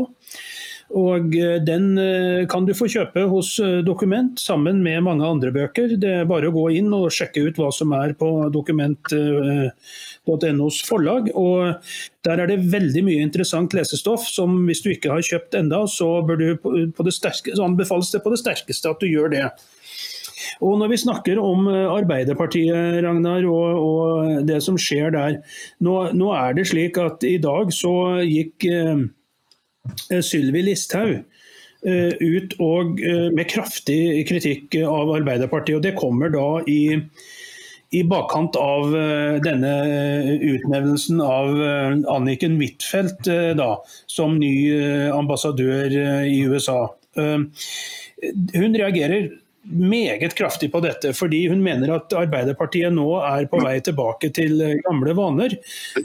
Og 0.98 1.36
eh, 1.38 1.60
Den 1.62 1.92
eh, 2.02 2.48
kan 2.50 2.66
du 2.66 2.74
få 2.74 2.88
kjøpe 2.90 3.22
hos 3.30 3.60
eh, 3.62 3.86
Dokument 3.86 4.40
sammen 4.42 4.82
med 4.84 5.04
mange 5.06 5.26
andre 5.26 5.52
bøker. 5.54 5.98
Det 6.02 6.10
er 6.22 6.26
bare 6.30 6.48
å 6.50 6.54
gå 6.56 6.70
inn 6.80 6.94
og 6.96 7.12
sjekke 7.14 7.42
ut 7.46 7.58
hva 7.62 7.72
som 7.74 7.94
er 7.98 8.14
på 8.18 8.50
dokument.nos 8.54 10.82
forlag. 10.88 11.30
og 11.38 11.74
Der 12.26 12.40
er 12.42 12.48
det 12.50 12.72
veldig 12.74 13.04
mye 13.06 13.22
interessant 13.26 13.74
lesestoff 13.78 14.24
som 14.30 14.66
hvis 14.66 14.82
du 14.86 14.90
ikke 14.96 15.12
har 15.14 15.22
kjøpt 15.26 15.56
enda, 15.62 15.80
så, 15.88 16.26
det 16.26 17.14
sterke, 17.14 17.54
så 17.54 17.64
anbefales 17.68 18.12
det 18.14 18.24
på 18.26 18.32
det 18.34 18.42
sterkeste 18.42 18.90
at 18.90 19.02
du 19.02 19.08
gjør 19.10 19.30
det. 19.36 19.48
Og 20.66 20.74
Når 20.80 20.88
vi 20.90 21.04
snakker 21.04 21.36
om 21.40 21.68
Arbeiderpartiet 21.70 23.04
Ragnar, 23.06 23.44
og, 23.46 23.78
og 23.78 24.48
det 24.48 24.64
som 24.66 24.78
skjer 24.80 25.12
der. 25.14 25.38
Nå, 25.86 26.12
nå, 26.18 26.28
er 26.34 26.54
det 26.58 26.68
slik 26.72 26.98
at 27.00 27.24
i 27.28 27.38
dag 27.44 27.74
så 27.76 28.24
gikk 28.26 28.66
eh, 28.68 29.00
Sylvi 30.26 30.64
Listhaug 30.68 31.20
ut 31.80 32.56
og 32.60 32.98
med 33.32 33.48
kraftig 33.48 34.26
kritikk 34.28 34.76
av 34.84 35.14
Arbeiderpartiet. 35.16 35.78
og 35.78 35.86
Det 35.86 35.96
kommer 36.00 36.34
da 36.34 36.48
i 36.68 37.00
i 37.96 38.04
bakkant 38.06 38.54
av 38.62 38.92
denne 39.42 39.70
utnevnelsen 40.46 41.24
av 41.26 41.56
Anniken 42.14 42.60
Huitfeldt 42.60 43.26
som 44.12 44.36
ny 44.38 44.52
ambassadør 45.16 45.96
i 46.30 46.44
USA. 46.46 46.84
hun 47.18 48.76
reagerer 48.78 49.32
meget 49.70 50.34
kraftig 50.38 50.72
på 50.74 50.82
dette, 50.84 51.12
fordi 51.14 51.44
hun 51.52 51.62
mener 51.64 51.92
at 51.94 52.14
Arbeiderpartiet 52.18 52.94
nå 52.94 53.08
er 53.22 53.46
på 53.52 53.60
vei 53.62 53.76
tilbake 53.86 54.32
til 54.36 54.58
gamle 54.86 55.14
vaner. 55.18 55.56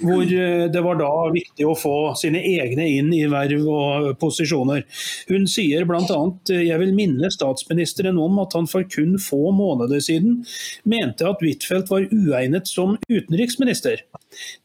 Hvor 0.02 0.22
eh, 0.22 0.66
det 0.72 0.82
var 0.84 1.00
da 1.00 1.10
viktig 1.34 1.66
å 1.68 1.76
få 1.78 1.96
sine 2.20 2.42
egne 2.44 2.86
inn 2.98 3.12
i 3.16 3.24
verv 3.30 3.64
og 3.64 4.10
posisjoner. 4.20 4.84
Hun 5.30 5.48
sier 5.50 5.86
bl.a.: 5.88 6.20
Jeg 6.48 6.80
vil 6.82 6.94
minne 6.96 7.30
statsministeren 7.32 8.20
om 8.20 8.38
at 8.42 8.54
han 8.58 8.68
for 8.70 8.84
kun 8.84 9.18
få 9.18 9.50
måneder 9.56 10.02
siden 10.04 10.42
mente 10.84 11.26
at 11.28 11.42
Huitfeldt 11.42 11.90
var 11.90 12.08
uegnet 12.12 12.68
som 12.68 12.98
utenriksminister. 13.08 14.04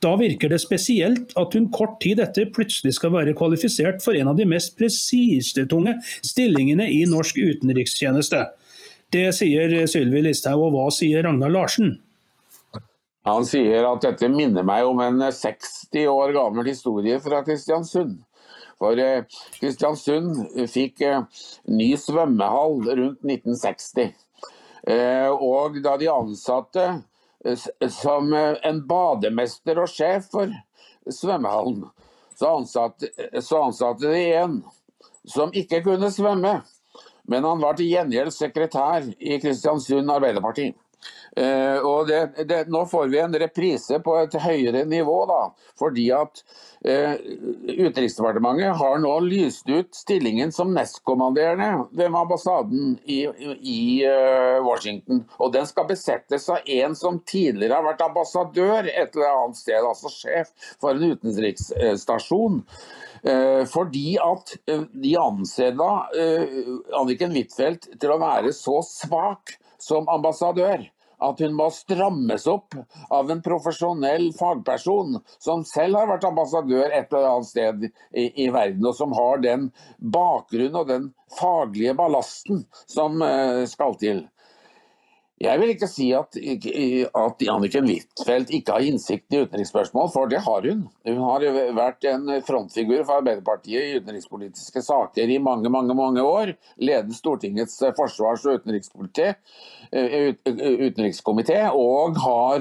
Da 0.03 0.15
virker 0.19 0.49
det 0.49 0.61
spesielt 0.63 1.33
at 1.39 1.53
hun 1.53 1.69
kort 1.73 1.99
tid 2.03 2.19
etter 2.23 2.49
plutselig 2.53 2.95
skal 2.97 3.13
være 3.13 3.35
kvalifisert 3.37 4.03
for 4.03 4.17
en 4.17 4.31
av 4.31 4.39
de 4.39 4.47
mest 4.49 4.75
prestigetunge 4.79 5.95
stillingene 6.25 6.89
i 6.89 7.03
norsk 7.09 7.37
utenrikstjeneste. 7.37 8.47
Det 9.09 9.31
sier 9.33 9.71
Sylvi 9.89 10.21
Listhaug, 10.21 10.67
og 10.67 10.75
hva 10.75 10.89
sier 10.93 11.23
Ragnar 11.25 11.49
Larsen? 11.49 11.95
Han 13.25 13.45
sier 13.45 13.87
at 13.89 14.03
dette 14.05 14.29
minner 14.29 14.65
meg 14.65 14.85
om 14.85 15.01
en 15.01 15.23
60 15.33 16.05
år 16.11 16.33
gammel 16.35 16.69
historie 16.69 17.17
fra 17.23 17.41
Kristiansund. 17.45 18.19
For 18.79 19.01
eh, 19.01 19.25
Kristiansund 19.57 20.37
fikk 20.71 21.01
eh, 21.03 21.25
ny 21.73 21.89
svømmehall 21.99 22.77
rundt 22.85 23.25
1960. 23.25 24.13
Eh, 24.93 25.29
og 25.33 25.81
da 25.83 25.97
de 25.99 26.11
ansatte 26.13 26.87
som 27.89 28.33
en 28.35 28.79
bademester 28.87 29.79
og 29.79 29.89
sjef 29.89 30.29
for 30.33 30.53
svømmehallen, 31.07 31.85
så 32.35 32.57
ansatte, 32.59 33.09
så 33.41 33.61
ansatte 33.65 34.11
de 34.11 34.25
en 34.37 34.57
som 35.27 35.53
ikke 35.55 35.81
kunne 35.85 36.11
svømme. 36.11 36.59
Men 37.29 37.45
han 37.45 37.61
var 37.61 37.77
til 37.77 37.91
gjengjeld 37.91 38.33
sekretær 38.33 39.05
i 39.19 39.39
Kristiansund 39.41 40.11
Arbeiderparti. 40.11 40.71
Uh, 41.37 41.77
og 41.85 42.09
det, 42.09 42.45
det, 42.49 42.63
nå 42.73 42.81
får 42.89 43.11
vi 43.11 43.19
en 43.21 43.35
reprise 43.39 43.99
på 44.03 44.15
et 44.19 44.33
høyere 44.43 44.81
nivå, 44.89 45.19
da, 45.29 45.43
fordi 45.79 46.09
at 46.15 46.41
Utenriksdepartementet 46.79 48.77
har 48.79 49.01
nå 49.03 49.11
lyst 49.25 49.67
ut 49.67 49.95
stillingen 49.95 50.51
som 50.55 50.71
nestkommanderende 50.71 51.89
ved 51.91 52.15
ambassaden 52.15 52.93
i, 53.03 53.27
i 53.59 53.81
uh, 54.07 54.63
Washington. 54.63 55.25
Og 55.43 55.51
den 55.57 55.67
skal 55.67 55.89
besettes 55.89 56.47
av 56.49 56.63
en 56.63 56.95
som 56.95 57.19
tidligere 57.27 57.75
har 57.75 57.83
vært 57.89 58.05
ambassadør 58.07 58.87
et 58.87 59.11
eller 59.11 59.27
annet 59.33 59.59
sted, 59.59 59.83
altså 59.83 60.13
sjef 60.13 60.55
for 60.79 60.95
en 60.95 61.11
utenriksstasjon. 61.11 62.63
Eh, 63.23 63.65
fordi 63.67 64.13
at 64.23 64.53
eh, 64.69 64.85
de 65.03 65.15
anser 65.19 65.73
da 65.75 65.89
eh, 66.15 66.69
Anniken 66.95 67.33
Huitfeldt 67.35 67.89
til 67.99 68.13
å 68.13 68.19
være 68.21 68.53
så 68.55 68.77
svak 68.85 69.57
som 69.79 70.07
ambassadør 70.11 70.85
at 71.25 71.43
hun 71.43 71.55
må 71.57 71.67
strammes 71.75 72.47
opp 72.49 72.77
av 73.13 73.31
en 73.31 73.43
profesjonell 73.43 74.29
fagperson 74.39 75.19
som 75.37 75.65
selv 75.67 75.99
har 75.99 76.09
vært 76.13 76.27
ambassadør 76.29 76.87
et 76.87 77.11
eller 77.11 77.29
annet 77.33 77.51
sted 77.51 77.85
i, 77.89 78.25
i 78.45 78.49
verden, 78.53 78.85
og 78.87 78.95
som 78.97 79.15
har 79.17 79.43
den 79.43 79.69
bakgrunnen 79.99 80.79
og 80.79 80.91
den 80.91 81.09
faglige 81.39 81.95
ballasten 81.99 82.63
som 82.87 83.19
skal 83.69 83.97
til. 84.01 84.23
Jeg 85.39 85.55
vil 85.61 85.69
ikke 85.71 85.87
si 85.87 86.09
at, 86.11 86.35
at 86.35 87.43
Anniken 87.47 87.85
Huitfeldt 87.87 88.49
ikke 88.57 88.73
har 88.75 88.83
innsikt 88.83 89.31
i 89.31 89.39
utenriksspørsmål, 89.45 90.09
for 90.11 90.27
det 90.27 90.41
har 90.43 90.65
hun. 90.67 90.81
Hun 91.07 91.21
har 91.23 91.45
vært 91.77 92.03
en 92.11 92.27
frontfigur 92.43 93.05
for 93.05 93.21
Arbeiderpartiet 93.21 93.85
i 93.85 94.01
utenrikspolitiske 94.01 94.83
saker 94.83 95.31
i 95.31 95.37
mange 95.39 95.71
mange, 95.71 95.95
mange 95.95 96.25
år. 96.27 96.51
Ledet 96.83 97.15
Stortingets 97.15 97.79
forsvars- 97.95 98.43
og 98.49 98.59
utenrikskomité, 98.59 99.29
og 101.71 102.19
har 102.25 102.59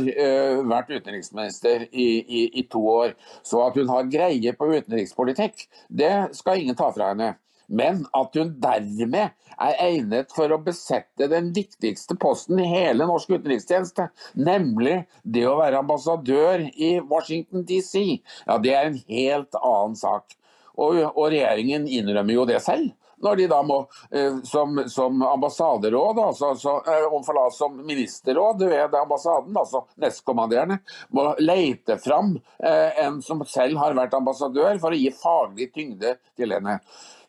vært 0.70 0.94
utenriksminister 0.94 1.88
i, 1.90 2.08
i, 2.22 2.46
i 2.62 2.66
to 2.70 2.86
år. 2.94 3.18
Så 3.42 3.58
at 3.66 3.74
hun 3.74 3.90
har 3.90 4.06
greie 4.12 4.54
på 4.54 4.70
utenrikspolitikk, 4.70 5.66
det 5.90 6.30
skal 6.38 6.62
ingen 6.62 6.78
ta 6.78 6.94
fra 6.94 7.10
henne 7.10 7.34
men 7.68 8.04
at 8.16 8.36
hun 8.38 8.54
dermed 8.62 9.34
er 9.58 9.80
egnet 9.84 10.32
for 10.34 10.52
å 10.52 10.60
besette 10.62 11.28
den 11.30 11.50
viktigste 11.56 12.16
posten 12.20 12.60
i 12.62 12.68
hele 12.68 13.08
norsk 13.08 13.34
utenrikstjeneste, 13.36 14.08
nemlig 14.34 15.02
det 15.22 15.46
å 15.48 15.58
være 15.60 15.82
ambassadør 15.82 16.68
i 16.74 16.96
Washington 17.00 17.66
DC, 17.68 18.00
ja, 18.46 18.58
det 18.62 18.74
er 18.74 18.90
en 18.90 19.02
helt 19.08 19.60
annen 19.62 19.98
sak. 19.98 20.38
Og, 20.78 21.00
og 21.08 21.32
regjeringen 21.32 21.88
innrømmer 21.90 22.36
jo 22.36 22.48
det 22.48 22.62
selv 22.62 22.92
når 23.24 23.40
de 23.40 23.46
da 23.50 23.58
må, 23.66 23.78
eh, 24.14 24.36
som, 24.46 24.78
som 24.90 25.22
ambassaderåd, 25.26 26.20
altså, 26.22 26.52
så, 26.54 26.76
eh, 26.86 27.50
som 27.54 27.80
ministerråd 27.86 28.62
ved 28.68 28.94
ambassaden, 28.94 29.56
altså 29.58 29.84
nestkommanderende, 29.98 30.78
må 31.14 31.32
leite 31.42 31.98
fram 32.02 32.36
eh, 32.62 32.98
en 33.04 33.20
som 33.24 33.42
selv 33.46 33.78
har 33.82 33.96
vært 33.98 34.14
ambassadør, 34.18 34.78
for 34.82 34.94
å 34.94 35.00
gi 35.00 35.10
faglig 35.14 35.72
tyngde 35.74 36.14
til 36.38 36.54
henne. 36.54 36.78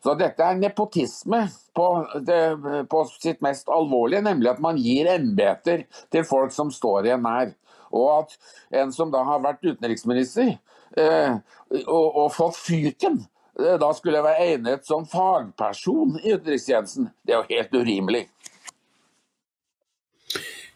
Så 0.00 0.14
dette 0.16 0.44
er 0.44 0.56
nepotisme 0.56 1.42
på, 1.76 1.86
det, 2.24 2.40
på 2.88 3.02
sitt 3.12 3.42
mest 3.44 3.68
alvorlige, 3.68 4.24
nemlig 4.24 4.54
at 4.54 4.62
man 4.64 4.78
gir 4.80 5.10
embeter 5.12 5.84
til 6.12 6.24
folk 6.28 6.54
som 6.56 6.72
står 6.72 7.10
en 7.14 7.26
nær. 7.26 7.52
Og 7.90 8.08
at 8.14 8.36
en 8.80 8.94
som 8.94 9.10
da 9.12 9.22
har 9.26 9.42
vært 9.44 9.66
utenriksminister 9.66 10.54
eh, 10.96 11.36
og, 11.84 12.06
og, 12.06 12.26
fått 12.32 12.56
fyken, 12.62 13.18
eh, 13.58 13.76
da 13.82 13.90
skulle 13.96 14.22
være 14.24 14.46
egnet 14.54 14.86
som 14.88 15.04
fagperson 15.10 16.16
i 16.22 16.36
utenrikstjenesten. 16.36 17.10
Det 17.26 17.34
er 17.34 17.42
jo 17.42 17.50
helt 17.50 17.76
urimelig. 17.82 18.24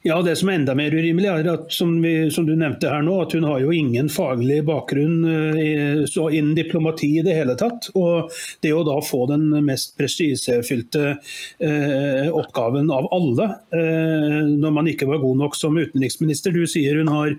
Ja, 0.06 0.18
Det 0.22 0.34
som 0.36 0.50
er 0.52 0.58
enda 0.58 0.74
mer 0.76 0.92
urimelig, 0.92 1.30
er 1.32 1.46
at 1.48 1.70
som, 1.72 1.94
vi, 2.04 2.28
som, 2.28 2.44
du 2.44 2.52
nevnte 2.60 2.90
her 2.92 3.00
nå, 3.06 3.14
at 3.24 3.32
hun 3.32 3.46
har 3.48 3.62
jo 3.62 3.72
ingen 3.72 4.10
faglig 4.12 4.58
bakgrunn 4.68 6.04
så 6.12 6.26
innen 6.28 6.52
diplomati 6.58 7.08
i 7.22 7.22
det 7.24 7.32
hele 7.38 7.54
tatt. 7.56 7.88
Og 7.96 8.28
det 8.60 8.74
å 8.76 8.82
da 8.84 8.98
få 9.00 9.22
den 9.32 9.48
mest 9.64 9.94
prestisjefylte 9.96 11.06
eh, 11.08 12.28
oppgaven 12.28 12.92
av 12.92 13.08
alle, 13.16 13.48
eh, 13.72 14.44
når 14.52 14.76
man 14.76 14.92
ikke 14.92 15.08
var 15.08 15.24
god 15.24 15.40
nok 15.40 15.56
som 15.56 15.80
utenriksminister 15.80 16.52
Du 16.52 16.66
sier 16.68 17.00
hun 17.00 17.08
har 17.08 17.32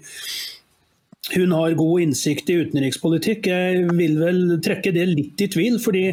hun 1.34 1.52
har 1.52 1.74
god 1.74 2.02
innsikt 2.02 2.50
i 2.54 2.58
utenrikspolitikk. 2.62 3.48
Jeg 3.50 3.86
vil 3.98 4.18
vel 4.20 4.42
trekke 4.64 4.92
det 4.94 5.06
litt 5.10 5.42
i 5.42 5.48
tvil. 5.50 5.80
fordi 5.82 6.04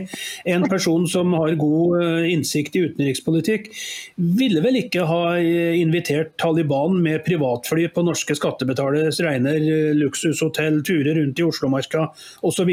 en 0.48 0.64
person 0.68 1.04
som 1.08 1.34
har 1.36 1.54
god 1.60 2.02
eh, 2.02 2.30
innsikt 2.32 2.76
i 2.76 2.84
utenrikspolitikk, 2.88 3.68
ville 4.16 4.62
vel 4.64 4.80
ikke 4.80 5.04
ha 5.08 5.36
eh, 5.36 5.76
invitert 5.80 6.32
Taliban 6.40 6.96
med 7.04 7.24
privatfly 7.26 7.88
på 7.92 8.06
norske 8.06 8.36
skattebetaleres 8.38 9.20
regner, 9.20 9.60
eh, 9.60 9.92
luksushotell, 9.98 10.80
turer 10.86 11.20
rundt 11.20 11.38
i 11.38 11.46
Oslomarka 11.46 12.08
osv. 12.42 12.72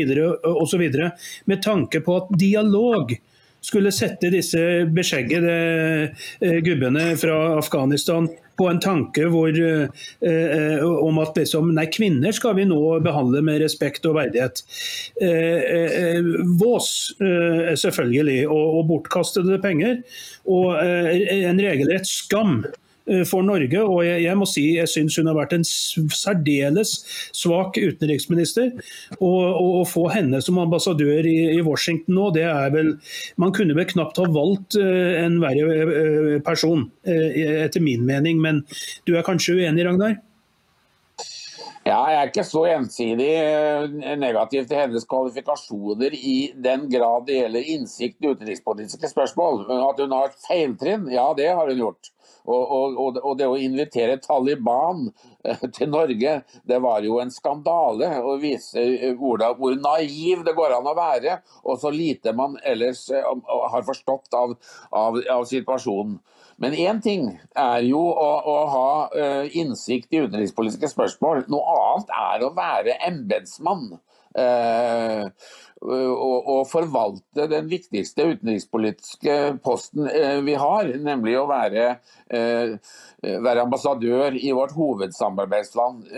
med 1.45 1.61
tanke 1.63 1.99
på 2.05 2.21
at 2.21 2.31
dialog 2.39 3.17
skulle 3.62 3.91
sette 3.95 4.32
disse 4.34 4.62
beskjeggede 4.95 5.55
gubbene 6.64 7.12
fra 7.20 7.36
Afghanistan 7.60 8.30
på 8.60 8.68
en 8.68 8.82
tanke 8.84 9.28
hvor, 9.32 9.55
eh, 9.55 10.82
om 10.84 11.22
at 11.24 11.38
liksom, 11.39 11.72
nei, 11.78 11.88
kvinner 11.93 12.36
skal 12.36 12.57
vi 12.57 12.68
nå 12.68 12.82
behandle 13.05 13.41
med 13.45 13.62
respekt 13.64 14.07
og 14.10 14.18
verdighet. 14.20 14.64
Eh, 15.22 15.64
eh, 15.78 16.30
vås, 16.60 16.91
eh, 17.24 17.72
selvfølgelig, 17.80 18.41
og, 18.49 18.68
og 18.82 18.86
bortkastede 18.91 19.62
penger. 19.64 20.01
Og 20.49 20.76
eh, 20.84 21.26
en 21.39 21.64
regelrett 21.64 22.07
skam 22.10 22.62
Eh, 22.66 22.88
for 23.30 23.45
Norge. 23.45 23.82
Og 23.84 24.03
jeg, 24.05 24.24
jeg 24.26 24.38
må 24.39 24.47
si 24.49 24.66
jeg 24.76 24.91
syns 24.91 25.18
hun 25.20 25.30
har 25.32 25.38
vært 25.38 25.55
en 25.57 25.66
særdeles 25.66 26.95
svak 27.36 27.80
utenriksminister. 27.80 28.72
Å 29.20 29.84
få 29.89 30.07
henne 30.14 30.41
som 30.43 30.62
ambassadør 30.62 31.28
i, 31.28 31.38
i, 31.55 31.62
Washington 31.66 32.18
nå, 32.18 32.30
det 32.36 32.45
er 32.49 32.72
vel 32.74 32.95
Man 33.39 33.53
kunne 33.55 33.76
vel 33.78 33.88
knapt 33.89 34.20
ha 34.20 34.26
valgt 34.32 34.78
uh, 34.80 35.20
en 35.20 35.39
verre 35.41 35.84
uh, 35.89 36.34
person, 36.45 36.88
etter 37.05 37.84
min 37.84 38.05
mening. 38.07 38.41
Men 38.41 38.64
du 39.07 39.16
er 39.18 39.26
kanskje 39.28 39.60
uenig, 39.60 39.86
Ragnar? 39.88 40.20
Ja, 41.88 42.03
jeg 42.12 42.18
er 42.20 42.30
ikke 42.30 42.43
så 42.45 42.66
ensidig 42.70 43.30
negativ 44.20 44.68
til 44.68 44.78
hennes 44.78 45.07
kvalifikasjoner 45.10 46.14
i 46.14 46.51
den 46.53 46.86
grad 46.91 47.26
det 47.30 47.39
gjelder 47.39 47.72
innsikt 47.74 48.20
i 48.20 48.34
utenrikspolitiske 48.34 49.10
spørsmål. 49.10 49.64
At 49.88 50.01
hun 50.03 50.14
har 50.14 50.36
feiltrinn, 50.43 51.07
ja 51.14 51.30
det 51.38 51.49
har 51.49 51.72
hun 51.72 51.82
gjort. 51.88 52.12
Og, 52.49 52.71
og, 52.97 53.19
og, 53.21 53.35
det 53.37 53.45
å 53.45 53.57
invitere 53.59 54.17
Taliban 54.23 55.05
eh, 55.45 55.61
til 55.75 55.91
Norge, 55.93 56.39
det 56.65 56.79
var 56.81 57.05
jo 57.05 57.19
en 57.21 57.33
skandale. 57.33 58.09
Å 58.25 58.35
vise 58.41 58.85
hvor, 59.19 59.43
hvor 59.59 59.77
naiv 59.77 60.43
det 60.47 60.55
går 60.57 60.79
an 60.79 60.89
å 60.89 60.97
være, 60.97 61.39
og 61.63 61.79
så 61.81 61.93
lite 61.93 62.33
man 62.35 62.57
ellers 62.65 63.05
har 63.13 63.85
forstått 63.87 64.33
av, 64.37 64.57
av, 64.89 65.21
av 65.29 65.47
situasjonen. 65.49 66.19
Men 66.59 66.73
én 66.75 66.97
ting 66.99 67.29
er 67.55 67.85
jo 67.87 68.01
å, 68.01 68.29
å 68.51 68.55
ha 68.73 68.89
innsikt 69.55 70.11
i 70.11 70.25
utenrikspolitiske 70.25 70.89
spørsmål. 70.91 71.45
Noe 71.47 71.77
annet 71.77 72.11
er 72.17 72.43
å 72.43 72.51
være 72.57 72.97
embetsmann. 73.07 73.93
Eh, 74.39 75.27
og, 75.79 76.65
forvalte 76.67 77.45
den 77.47 77.69
viktigste 77.71 78.25
utenrikspolitiske 78.33 79.35
posten 79.63 80.09
eh, 80.11 80.41
vi 80.43 80.57
har, 80.59 80.89
nemlig 80.99 81.37
å 81.39 81.45
være, 81.47 81.85
eh, 82.35 82.73
være 83.23 83.63
ambassadør 83.63 84.35
i 84.35 84.51
vårt 84.55 84.75
hovedsamarbeidsland 84.75 86.09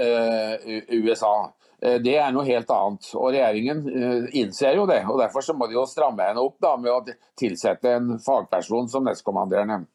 USA. 0.97 1.35
Det 1.81 2.13
er 2.13 2.33
noe 2.33 2.45
helt 2.45 2.69
annet. 2.69 3.07
og 3.17 3.31
Regjeringen 3.33 4.27
innser 4.37 4.75
jo 4.77 4.83
det. 4.85 4.99
og 5.09 5.17
Derfor 5.17 5.41
så 5.41 5.55
må 5.57 5.65
de 5.65 5.79
jo 5.79 5.87
stramme 5.89 6.27
henne 6.27 6.43
opp 6.43 6.59
da, 6.61 6.75
med 6.77 6.91
å 6.93 7.15
tilsette 7.39 7.95
en 7.97 8.19
fagperson 8.21 8.89
som 8.91 9.07
nestkommanderende. 9.07 9.87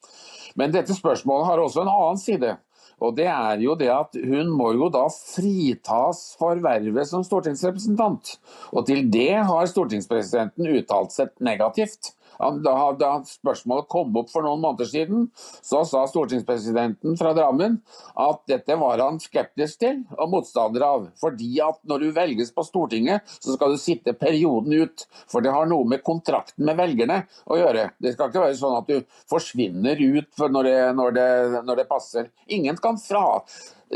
Men 0.58 0.74
dette 0.74 0.96
spørsmålet 0.98 1.46
har 1.46 1.62
også 1.62 1.84
en 1.84 1.92
annen 1.92 2.18
side. 2.18 2.56
Og 3.04 3.16
det 3.18 3.26
er 3.28 3.60
jo 3.60 3.74
det 3.76 3.90
at 3.92 4.16
Hun 4.16 4.48
må 4.56 4.70
jo 4.76 4.88
da 4.92 5.04
fritas 5.12 6.22
for 6.40 6.60
vervet 6.64 7.08
som 7.08 7.24
stortingsrepresentant. 7.26 8.36
Og 8.72 8.86
til 8.88 9.04
det 9.12 9.34
har 9.48 9.68
stortingspresidenten 9.68 10.70
uttalt 10.78 11.12
seg 11.12 11.34
negativt. 11.44 12.15
Da, 12.38 12.74
da 12.98 13.10
spørsmålet 13.26 13.88
kom 13.92 14.16
opp 14.20 14.30
for 14.32 14.44
noen 14.44 14.62
måneder 14.62 14.88
siden, 14.90 15.28
så 15.64 15.82
sa 15.88 16.04
stortingspresidenten 16.10 17.16
fra 17.18 17.32
Drammen 17.36 17.78
at 18.20 18.42
dette 18.50 18.76
var 18.80 19.00
han 19.02 19.20
skeptisk 19.22 19.80
til 19.82 20.02
og 20.16 20.32
motstander 20.34 20.84
av. 20.86 21.06
Fordi 21.20 21.52
at 21.64 21.80
når 21.88 22.04
du 22.04 22.08
velges 22.16 22.52
på 22.54 22.64
Stortinget, 22.66 23.24
så 23.40 23.56
skal 23.56 23.72
du 23.72 23.80
sitte 23.80 24.16
perioden 24.16 24.74
ut. 24.76 25.06
For 25.30 25.44
det 25.44 25.54
har 25.54 25.68
noe 25.70 25.88
med 25.88 26.04
kontrakten 26.06 26.66
med 26.66 26.78
velgerne 26.80 27.22
å 27.46 27.60
gjøre. 27.60 27.90
Det 28.02 28.14
skal 28.14 28.30
ikke 28.30 28.44
være 28.44 28.60
sånn 28.60 28.78
at 28.80 28.90
du 28.90 29.22
forsvinner 29.30 30.00
ut 30.02 30.44
når 30.46 30.68
det, 30.68 30.76
når 30.98 31.16
det, 31.16 31.30
når 31.66 31.82
det 31.82 31.88
passer. 31.90 32.30
Ingen 32.52 32.78
kan 32.82 33.00
fra 33.00 33.26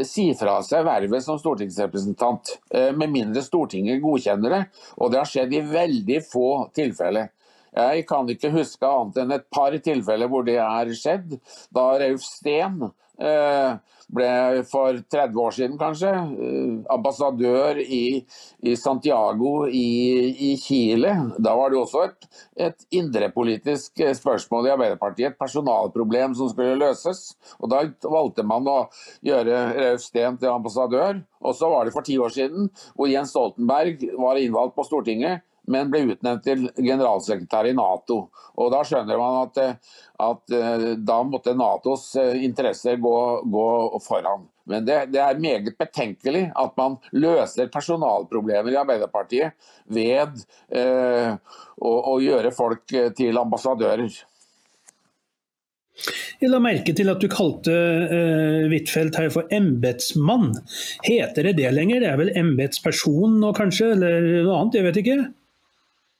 si 0.06 0.28
fra 0.38 0.60
seg 0.62 0.84
vervet 0.86 1.24
som 1.24 1.38
stortingsrepresentant, 1.40 2.58
eh, 2.70 2.92
med 2.92 3.10
mindre 3.10 3.42
Stortinget 3.42 4.02
godkjenner 4.02 4.50
det. 4.50 4.62
Og 4.98 5.10
det 5.10 5.18
har 5.18 5.28
skjedd 5.28 5.54
i 5.54 5.64
veldig 5.66 6.20
få 6.26 6.70
tilfeller. 6.74 7.30
Jeg 7.76 8.06
kan 8.08 8.28
ikke 8.30 8.52
huske 8.54 8.86
annet 8.86 9.20
enn 9.22 9.36
et 9.36 9.46
par 9.52 9.76
tilfeller 9.78 10.30
hvor 10.30 10.46
det 10.46 10.58
er 10.62 10.90
skjedd. 10.96 11.36
Da 11.74 11.86
Rauf 12.02 12.24
Steen 12.24 12.80
eh, 13.20 13.76
ble 14.10 14.30
for 14.66 14.98
30 15.12 15.38
år 15.38 15.54
siden 15.54 15.76
kanskje 15.78 16.10
eh, 16.10 16.72
ambassadør 16.90 17.78
i, 17.82 18.24
i 18.66 18.74
Santiago 18.78 19.68
i, 19.68 19.86
i, 20.50 20.52
Chile. 20.60 21.12
Da 21.38 21.54
var 21.58 21.70
det 21.70 21.78
også 21.80 22.04
et, 22.08 22.30
et 22.70 22.86
indrepolitisk 23.00 24.02
spørsmål 24.18 24.66
i 24.66 24.74
Arbeiderpartiet, 24.74 25.34
et 25.34 25.40
personalproblem 25.40 26.34
som 26.38 26.50
skulle 26.50 26.78
løses. 26.80 27.36
Og 27.60 27.70
Da 27.70 27.84
valgte 28.10 28.46
man 28.46 28.66
å 28.66 28.80
gjøre 29.26 29.62
Rauf 29.78 30.02
Steen 30.08 30.40
til 30.40 30.50
ambassadør. 30.52 31.22
Og 31.40 31.54
så 31.56 31.70
var 31.72 31.86
det 31.86 31.94
for 31.94 32.04
ti 32.04 32.18
år 32.20 32.34
siden, 32.34 32.66
hvor 32.98 33.08
Jens 33.08 33.30
Stoltenberg 33.32 34.02
var 34.18 34.40
innvalgt 34.40 34.74
på 34.76 34.84
Stortinget 34.88 35.46
men 35.70 35.90
ble 35.92 36.04
utnevnt 36.12 36.44
til 36.46 36.68
generalsekretær 36.76 37.70
i 37.70 37.74
Nato. 37.76 38.22
Og 38.60 38.72
Da 38.74 38.82
skjønner 38.86 39.20
man 39.20 39.42
at, 39.46 39.60
at 40.20 40.56
eh, 40.56 40.86
da 40.98 41.20
måtte 41.26 41.56
Natos 41.56 42.10
eh, 42.20 42.42
interesser 42.44 43.00
gå, 43.00 43.16
gå 43.50 43.68
foran. 44.04 44.48
Men 44.70 44.86
det, 44.86 44.98
det, 45.10 45.20
er 45.22 45.42
meget 45.42 45.74
betenkelig 45.78 46.44
at 46.58 46.76
man 46.78 46.98
løser 47.16 47.70
personalproblemer 47.72 48.70
i 48.70 48.78
Arbeiderpartiet 48.78 49.70
ved 49.90 50.44
eh, 50.70 51.32
å, 51.80 51.94
å, 52.12 52.18
gjøre 52.22 52.52
folk 52.54 52.94
eh, 52.94 53.10
til 53.16 53.40
ambassadører. 53.40 54.20
Jeg 56.40 56.48
la 56.48 56.60
merke 56.62 56.94
til 56.96 57.10
at 57.12 57.20
du 57.20 57.26
kalte 57.28 57.74
uh, 57.74 58.70
Huitfeldt 58.70 59.18
her 59.20 59.28
for 59.34 59.50
embetsmann. 59.52 60.54
Heter 61.04 61.50
det 61.50 61.58
det 61.58 61.74
lenger? 61.76 62.00
Det 62.00 62.08
er 62.08 62.22
vel 62.22 62.32
embetsperson 62.40 63.36
nå 63.42 63.50
kanskje, 63.58 63.90
eller 63.98 64.30
noe 64.46 64.62
annet? 64.62 64.78
Jeg 64.78 64.86
vet 64.86 65.00
ikke. 65.02 65.18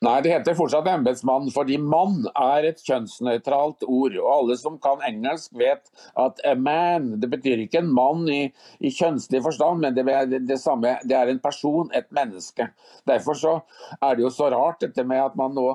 Nei, 0.01 0.14
det 0.24 0.30
heter 0.32 0.57
fortsatt 0.57 0.86
embetsmann, 0.88 1.51
fordi 1.53 1.76
mann 1.76 2.22
er 2.32 2.70
et 2.70 2.78
kjønnsnøytralt 2.86 3.84
ord. 3.84 4.14
Og 4.16 4.28
alle 4.32 4.57
som 4.57 4.78
kan 4.80 5.03
engelsk 5.05 5.53
vet 5.61 5.90
at 6.16 6.40
a 6.48 6.55
man 6.57 7.11
det 7.20 7.28
betyr 7.28 7.66
ikke 7.66 7.82
en 7.82 7.90
mann 7.92 8.22
i, 8.32 8.46
i 8.80 8.92
kjønnslig 8.96 9.42
forstand, 9.44 9.82
men 9.84 9.98
det, 9.98 10.07
det, 10.32 10.40
det, 10.48 10.57
samme, 10.62 10.94
det 11.05 11.18
er 11.18 11.28
en 11.28 11.42
person, 11.44 11.92
et 11.92 12.09
menneske. 12.16 12.70
Derfor 13.09 13.36
så 13.36 13.53
er 14.01 14.16
det 14.16 14.24
jo 14.24 14.32
så 14.32 14.48
rart 14.55 14.80
dette 14.86 15.05
med 15.05 15.20
at 15.20 15.36
man 15.36 15.53
nå 15.59 15.74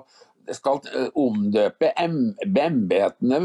skal 0.53 0.81
eh, 0.89 1.07
omdøpe 1.17 1.91
embetene 2.01 3.39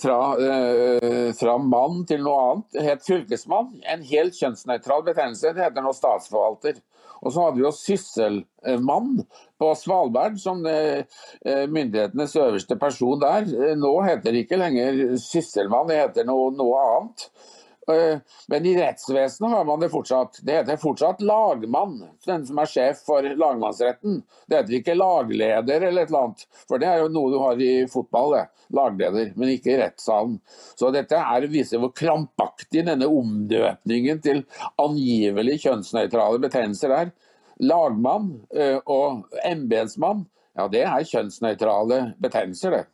fra, 0.00 0.18
øh, 0.36 1.32
fra, 1.36 1.56
mann 1.58 2.04
til 2.08 2.22
noe 2.24 2.44
annet. 2.50 2.68
Det 2.76 2.84
het 2.90 3.08
fylkesmann. 3.08 3.72
En 3.88 4.04
helt 4.04 4.36
kjønnsnøytral 4.36 5.04
betegnelse. 5.08 5.52
Det 5.56 5.64
heter 5.64 5.84
nå 5.84 5.96
statsforvalter. 5.96 6.80
Og 7.26 7.34
så 7.34 7.42
hadde 7.44 7.58
vi 7.58 7.66
jo 7.66 7.72
sysselmann 7.74 9.24
på 9.58 9.72
Svalbard 9.78 10.38
som 10.38 10.62
eh, 10.70 11.02
myndighetenes 11.66 12.36
øverste 12.38 12.78
person 12.78 13.20
der. 13.22 13.50
Nå 13.80 13.92
heter 14.06 14.30
det 14.30 14.46
ikke 14.46 14.60
lenger 14.60 15.16
sysselmann, 15.20 15.90
det 15.90 16.00
heter 16.04 16.28
noe, 16.28 16.52
noe 16.54 16.82
annet. 16.92 17.28
Eh, 17.92 18.18
men 18.46 18.66
i 18.66 18.76
rettsvesenet 18.76 19.50
har 19.50 19.64
man 19.64 19.80
det 19.80 19.88
fortsatt. 19.88 20.40
Det 20.42 20.52
heter 20.52 20.76
fortsatt 20.76 21.20
lagmann, 21.20 22.00
den 22.26 22.46
som 22.46 22.58
er 22.58 22.70
sjef 22.70 23.04
for 23.06 23.22
lagmannsretten. 23.22 24.22
Det 24.46 24.60
heter 24.60 24.78
ikke 24.80 24.96
lagleder 24.98 25.86
eller 25.88 26.02
et 26.02 26.10
eller 26.10 26.24
annet, 26.26 26.46
for 26.66 26.82
det 26.82 26.88
er 26.90 27.04
jo 27.04 27.12
noe 27.14 27.30
du 27.32 27.38
har 27.42 27.62
i 27.62 27.72
fotball, 27.90 28.34
det. 28.34 28.44
Lagleder, 28.74 29.30
men 29.38 29.52
ikke 29.54 29.76
i 29.76 29.78
rettssalen. 29.78 30.40
Så 30.74 30.90
dette 30.94 31.20
er 31.20 31.46
viser 31.50 31.78
hvor 31.78 31.94
krampaktig 31.94 32.82
denne 32.88 33.06
omdøpningen 33.06 34.22
til 34.24 34.42
angivelig 34.82 35.60
kjønnsnøytrale 35.62 36.42
betegnelser 36.42 36.96
er. 36.96 37.14
Lagmann 37.62 38.32
eh, 38.50 38.80
og 38.82 39.30
embetsmann, 39.46 40.26
ja 40.58 40.66
det 40.72 40.82
er 40.88 41.06
kjønnsnøytrale 41.06 42.02
betegnelser, 42.18 42.80
det. 42.80 42.84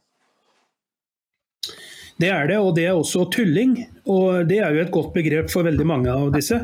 Det 2.22 2.30
er 2.30 2.46
det, 2.46 2.58
og 2.62 2.76
det 2.76 2.86
er 2.86 2.94
også 2.94 3.26
tulling. 3.34 3.74
Og 4.12 4.46
det 4.46 4.60
er 4.62 4.74
jo 4.74 4.84
et 4.84 4.94
godt 4.94 5.10
begrep 5.16 5.50
for 5.50 5.66
veldig 5.66 5.86
mange 5.88 6.12
av 6.12 6.30
disse. 6.34 6.60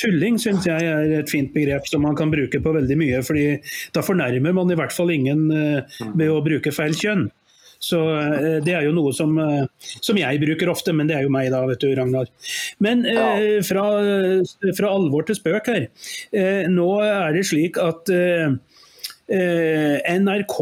Tulling 0.00 0.38
syns 0.40 0.66
jeg 0.66 0.88
er 0.88 1.12
et 1.18 1.30
fint 1.30 1.52
begrep 1.54 1.86
som 1.88 2.02
man 2.06 2.16
kan 2.18 2.32
bruke 2.32 2.60
på 2.62 2.74
veldig 2.74 2.96
mye. 3.00 3.20
fordi 3.26 3.46
da 3.92 4.02
fornærmer 4.04 4.56
man 4.56 4.72
i 4.72 4.78
hvert 4.78 4.92
fall 4.92 5.12
ingen 5.12 5.48
ved 5.52 6.26
eh, 6.26 6.32
å 6.32 6.42
bruke 6.44 6.72
feil 6.72 6.96
kjønn. 6.96 7.28
Så 7.82 7.98
eh, 8.14 8.58
Det 8.64 8.74
er 8.76 8.86
jo 8.86 8.94
noe 8.96 9.12
som, 9.16 9.36
eh, 9.42 9.66
som, 10.00 10.18
jeg 10.18 10.40
bruker 10.42 10.72
ofte, 10.72 10.94
men 10.96 11.10
det 11.10 11.18
er 11.18 11.26
jo 11.26 11.34
meg 11.34 11.50
da, 11.52 11.64
vet 11.68 11.82
du, 11.82 11.90
Ragnar. 11.98 12.30
Men 12.80 13.04
eh, 13.04 13.60
fra, 13.66 13.86
fra, 14.78 14.92
alvor 14.92 15.28
til 15.28 15.38
spøk 15.38 15.70
her. 15.72 15.88
Eh, 16.32 16.64
nå 16.72 16.88
er 17.04 17.36
det 17.36 17.46
slik 17.50 17.80
at 17.82 18.12
eh, 18.14 18.56
NRK 19.28 20.58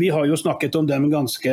vi 0.00 0.08
har 0.08 0.26
jo 0.26 0.36
snakket 0.38 0.76
om 0.78 0.86
dem 0.88 1.08
ganske 1.10 1.52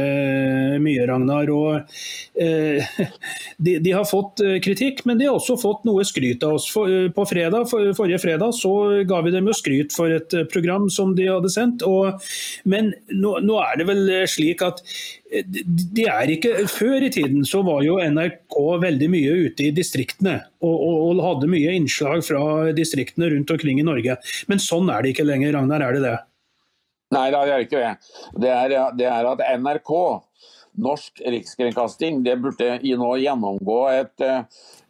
mye, 0.83 1.05
Ragnar. 1.09 1.49
og 1.53 2.41
eh, 2.41 2.97
de, 3.57 3.77
de, 3.83 3.93
har 3.93 4.07
fått 4.07 4.43
eh, 4.45 4.57
kritikk, 4.63 5.03
men 5.09 5.19
de 5.19 5.27
har 5.29 5.37
også 5.37 5.57
fått 5.61 5.85
noe 5.87 6.05
skryt 6.07 6.45
av 6.47 6.57
oss. 6.57 6.69
på 6.73 7.27
fredag, 7.29 7.67
forrige 7.69 8.21
fredag 8.23 8.55
så 8.57 8.73
ga 9.07 9.21
vi 9.25 9.33
dem 9.35 9.49
jo 9.49 9.55
skryt 9.57 9.95
for 9.95 10.13
et 10.13 10.33
program 10.53 10.89
som 10.93 11.15
de 11.17 11.29
hadde 11.29 11.51
sendt. 11.53 11.85
Og, 11.87 12.21
men 12.65 12.93
nå, 13.11 13.37
nå, 13.43 13.59
er 13.63 13.81
det 13.81 13.89
vel 13.89 14.11
slik 14.29 14.63
at 14.65 14.83
de 15.27 16.05
er 16.07 16.29
ikke 16.31 16.63
Før 16.71 17.03
i 17.03 17.09
tiden 17.11 17.41
så 17.47 17.59
var 17.67 17.81
jo 17.83 17.97
NRK 17.99 18.55
veldig 18.79 19.09
mye 19.11 19.33
ute 19.47 19.65
i 19.65 19.73
distriktene 19.75 20.37
og, 20.63 20.71
og, 20.71 20.95
og 21.09 21.23
hadde 21.25 21.49
mye 21.51 21.73
innslag 21.75 22.23
fra 22.23 22.71
distriktene 22.75 23.33
rundt 23.33 23.51
omkring 23.51 23.81
i 23.81 23.85
Norge. 23.87 24.17
Men 24.47 24.63
sånn 24.63 24.89
er 24.93 25.03
det 25.03 25.13
ikke 25.13 25.27
lenger, 25.27 25.57
Ragnar. 25.57 25.83
Er 25.83 25.97
det 25.97 26.05
det? 26.05 26.17
Nei, 27.15 27.27
det 27.31 27.39
er 27.39 27.63
ikke 27.63 27.79
det. 27.79 27.91
Det 28.43 28.49
er, 28.51 28.73
det 28.99 29.07
er 29.07 29.27
at 29.29 29.43
NRK, 29.61 29.91
Norsk 30.77 31.21
Rikskringkasting, 31.23 32.19
det 32.25 32.35
burde 32.41 32.75
nå 32.99 33.13
gjennomgå 33.21 33.77
et, 33.93 34.25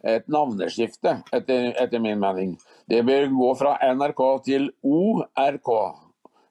et 0.02 0.26
navneskifte, 0.28 1.14
etter, 1.32 1.70
etter, 1.78 2.02
min 2.02 2.20
mening. 2.20 2.56
Det 2.90 3.04
bør 3.06 3.30
gå 3.32 3.52
fra 3.62 3.76
NRK 3.94 4.22
til 4.48 4.68
ORK. 4.82 5.70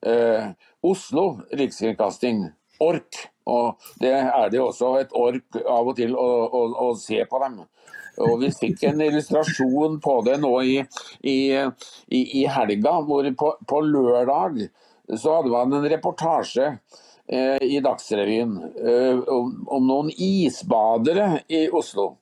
Eh, 0.07 0.47
Oslo 0.87 1.27
Rikskringkasting. 1.51 2.47
ORK. 2.79 3.27
Og 3.47 3.91
det 4.01 4.13
er 4.15 4.49
det 4.51 4.59
også 4.59 4.97
et 5.01 5.13
ork 5.15 5.59
av 5.63 5.87
og 5.87 5.95
til 5.99 6.15
å, 6.19 6.27
å, 6.47 6.63
å 6.87 6.89
se 6.99 7.21
på 7.29 7.39
dem. 7.43 7.61
Og 8.23 8.41
Vi 8.41 8.49
fikk 8.55 8.83
en 8.89 9.01
illustrasjon 9.05 9.99
på 10.01 10.17
det 10.25 10.39
nå 10.41 10.51
i, 10.65 10.75
i, 11.21 11.37
i 12.17 12.43
helga, 12.49 12.97
hvor 13.05 13.27
på, 13.37 13.53
på 13.69 13.81
lørdag 13.85 14.63
så 15.15 15.37
hadde 15.37 15.51
man 15.53 15.73
en 15.77 15.89
reportasje 15.89 16.67
eh, 17.27 17.63
i 17.63 17.79
Dagsrevyen 17.83 18.55
eh, 18.75 19.19
om, 19.33 19.53
om 19.67 19.87
noen 19.87 20.11
isbadere 20.11 21.43
i 21.47 21.67
Oslo. 21.69 22.15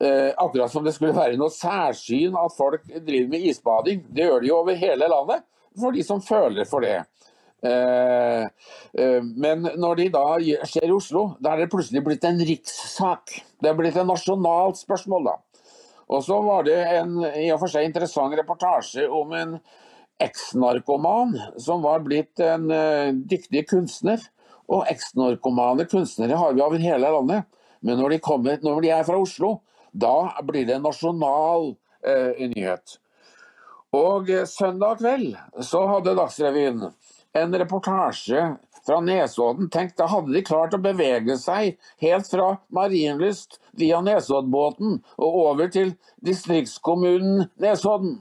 Eh, 0.00 0.30
akkurat 0.36 0.70
som 0.72 0.84
det 0.86 0.94
skulle 0.94 1.16
være 1.16 1.38
noe 1.40 1.50
særsyn 1.50 2.36
at 2.38 2.54
folk 2.54 2.84
driver 2.86 3.32
med 3.32 3.46
isbading. 3.50 4.04
Det 4.14 4.28
gjør 4.28 4.44
de 4.44 4.52
jo 4.52 4.60
over 4.60 4.78
hele 4.78 5.10
landet, 5.10 5.42
for 5.78 5.94
de 5.94 6.04
som 6.06 6.22
føler 6.22 6.68
for 6.70 6.86
det. 6.86 7.00
Eh, 7.66 8.44
eh, 9.02 9.22
men 9.22 9.66
når 9.74 9.98
de 9.98 10.06
da 10.14 10.24
skjer 10.70 10.86
i 10.86 10.94
Oslo, 10.94 11.24
da 11.42 11.56
er 11.56 11.64
det 11.64 11.72
plutselig 11.72 12.04
blitt 12.06 12.26
en 12.28 12.38
rikssak. 12.38 13.40
Det 13.58 13.72
er 13.72 13.78
blitt 13.78 13.98
et 13.98 14.06
nasjonalt 14.06 14.78
spørsmål, 14.78 15.32
da. 15.32 15.36
Og 16.08 16.22
så 16.24 16.38
var 16.46 16.62
det 16.64 16.78
en 16.78 17.18
i 17.34 17.50
og 17.52 17.58
for 17.60 17.72
seg 17.72 17.88
interessant 17.88 18.32
reportasje 18.38 19.04
om 19.12 19.34
en 19.36 19.58
eksnarkoman 20.22 21.36
som 21.62 21.82
var 21.82 22.02
blitt 22.06 22.40
en 22.42 22.68
uh, 22.72 23.14
dyktig 23.14 23.66
kunstner. 23.70 24.22
Og 24.68 24.84
eksnarkomane 24.90 25.86
kunstnere 25.88 26.36
har 26.36 26.54
vi 26.56 26.64
over 26.64 26.82
hele 26.82 27.12
landet. 27.14 27.46
Men 27.80 28.00
når 28.00 28.16
de, 28.16 28.22
kommer, 28.22 28.58
når 28.62 28.82
de 28.84 28.90
er 28.92 29.04
fra 29.06 29.18
Oslo, 29.20 29.58
da 29.92 30.34
blir 30.44 30.66
det 30.68 30.76
en 30.76 30.84
nasjonal 30.88 31.70
uh, 31.72 32.48
nyhet. 32.54 32.98
Og 33.96 34.28
uh, 34.28 34.44
søndag 34.50 35.00
kveld 35.00 35.32
så 35.64 35.86
hadde 35.88 36.16
Dagsrevyen 36.18 36.88
en 37.38 37.58
reportasje 37.62 38.42
fra 38.88 39.00
Nesodden. 39.04 39.68
Tenk, 39.70 39.94
da 39.98 40.08
hadde 40.08 40.32
de 40.32 40.42
klart 40.46 40.74
å 40.74 40.80
bevege 40.82 41.36
seg 41.40 41.76
helt 42.02 42.28
fra 42.30 42.54
Marienlyst 42.74 43.58
via 43.78 44.00
Nesoddbåten 44.04 44.98
og 45.20 45.40
over 45.44 45.68
til 45.72 45.92
distriktskommunen 46.24 47.44
Nesodden. 47.60 48.16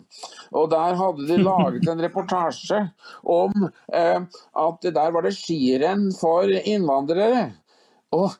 Og 0.52 0.70
der 0.74 0.98
hadde 1.00 1.30
de 1.30 1.40
laget 1.40 1.88
en 1.88 2.04
reportasje 2.04 2.84
om 3.24 3.70
eh, 3.94 4.20
at 4.68 4.90
der 5.00 5.16
var 5.16 5.24
det 5.26 5.38
skirenn 5.38 6.10
for 6.20 6.52
innvandrere. 6.60 7.48
Og, 8.16 8.32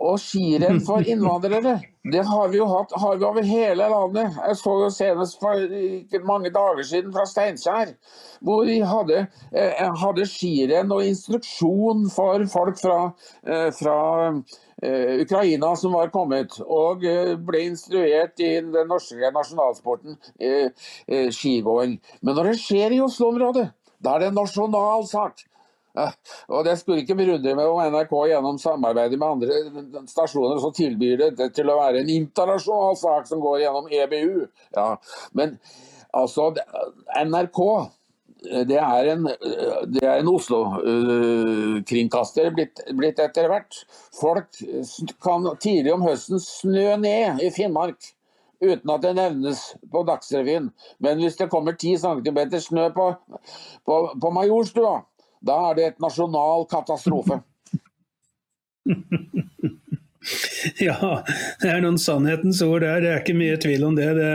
og 0.00 0.14
skirenn 0.20 0.78
for 0.80 1.04
innvandrere, 1.12 1.74
det 2.12 2.22
har 2.24 2.48
vi 2.48 2.56
jo 2.58 2.66
hatt 2.70 2.94
har 2.96 3.18
vi 3.20 3.26
over 3.28 3.44
hele 3.44 3.88
landet. 3.92 4.38
Jeg 4.38 4.56
så 4.56 4.72
jo 4.80 4.88
senest 4.90 5.36
for 5.42 5.60
ikke 5.60 6.22
mange 6.24 6.50
dager 6.54 6.82
siden 6.88 7.12
fra 7.12 7.26
Steinkjer, 7.28 7.92
hvor 8.40 8.64
vi 8.66 8.78
hadde, 8.80 9.26
eh, 9.52 9.84
hadde 10.00 10.26
skirenn 10.26 10.94
og 10.96 11.04
instruksjon 11.04 12.08
for 12.14 12.46
folk 12.54 12.80
fra, 12.80 12.96
eh, 13.44 13.68
fra 13.76 13.98
eh, 14.82 15.20
Ukraina 15.26 15.74
som 15.76 15.92
var 15.92 16.10
kommet, 16.14 16.56
og 16.64 17.04
eh, 17.04 17.36
ble 17.36 17.66
instruert 17.68 18.40
i 18.40 18.54
den 18.64 18.88
norske 18.88 19.32
nasjonalsporten 19.36 20.16
eh, 20.40 20.72
eh, 21.06 21.28
skigåing. 21.28 21.98
Men 22.22 22.40
når 22.40 22.54
det 22.54 22.58
skjer 22.64 22.96
i 22.96 23.04
Oslo-området, 23.04 23.68
da 24.02 24.16
er 24.16 24.24
det 24.24 24.32
en 24.32 24.40
nasjonal 24.40 25.04
sak. 25.06 25.44
Og 26.52 26.64
Det 26.66 26.76
skulle 26.80 27.00
ikke 27.02 27.16
forundre 27.18 27.54
meg 27.58 27.66
om 27.68 27.80
NRK 27.94 28.14
gjennom 28.32 28.56
samarbeidet 28.60 29.18
med 29.20 29.28
andre 29.28 29.52
stasjoner 30.10 30.58
så 30.62 30.70
tilbyr 30.76 31.16
det 31.36 31.48
til 31.56 31.66
å 31.70 31.80
være 31.80 31.98
en 32.02 32.12
internasjonal 32.12 32.96
sak 33.00 33.22
som 33.30 33.38
går 33.42 33.56
gjennom 33.64 33.86
EBU. 33.92 34.34
Ja. 34.76 34.88
Men 35.36 35.48
altså, 36.16 36.42
NRK 37.26 37.60
det 38.42 38.78
er 38.78 39.06
en, 39.12 39.22
en 40.02 40.28
Oslo-kringkaster 40.32 42.50
blitt, 42.56 42.76
blitt, 42.98 43.18
etter 43.22 43.46
hvert. 43.50 43.72
Folk 44.18 44.48
kan 45.22 45.40
tidlig 45.62 45.92
om 45.94 46.02
høsten 46.02 46.38
snø 46.42 46.96
ned 47.04 47.40
i 47.44 47.50
Finnmark 47.54 48.00
uten 48.62 48.92
at 48.94 49.02
det 49.02 49.14
nevnes 49.18 49.62
på 49.90 50.04
Dagsrevyen. 50.06 50.68
Men 51.02 51.22
hvis 51.22 51.38
det 51.38 51.50
kommer 51.50 51.74
10 51.78 51.98
cm 52.02 52.38
snø 52.62 52.88
på, 52.94 53.08
på, 53.86 53.96
på 54.22 54.28
Majorstua, 54.34 55.00
da 55.42 55.58
er 55.70 55.78
det 55.78 55.88
et 55.92 56.02
nasjonal 56.02 56.66
katastrofe. 56.70 57.42
Ja, 60.78 61.24
det 61.62 61.70
er 61.70 61.80
noen 61.82 61.96
sannhetens 61.98 62.60
ord 62.62 62.84
der, 62.84 63.00
det 63.02 63.08
er 63.10 63.22
ikke 63.22 63.34
mye 63.34 63.56
tvil 63.60 63.82
om 63.88 63.96
det. 63.98 64.06
det 64.14 64.28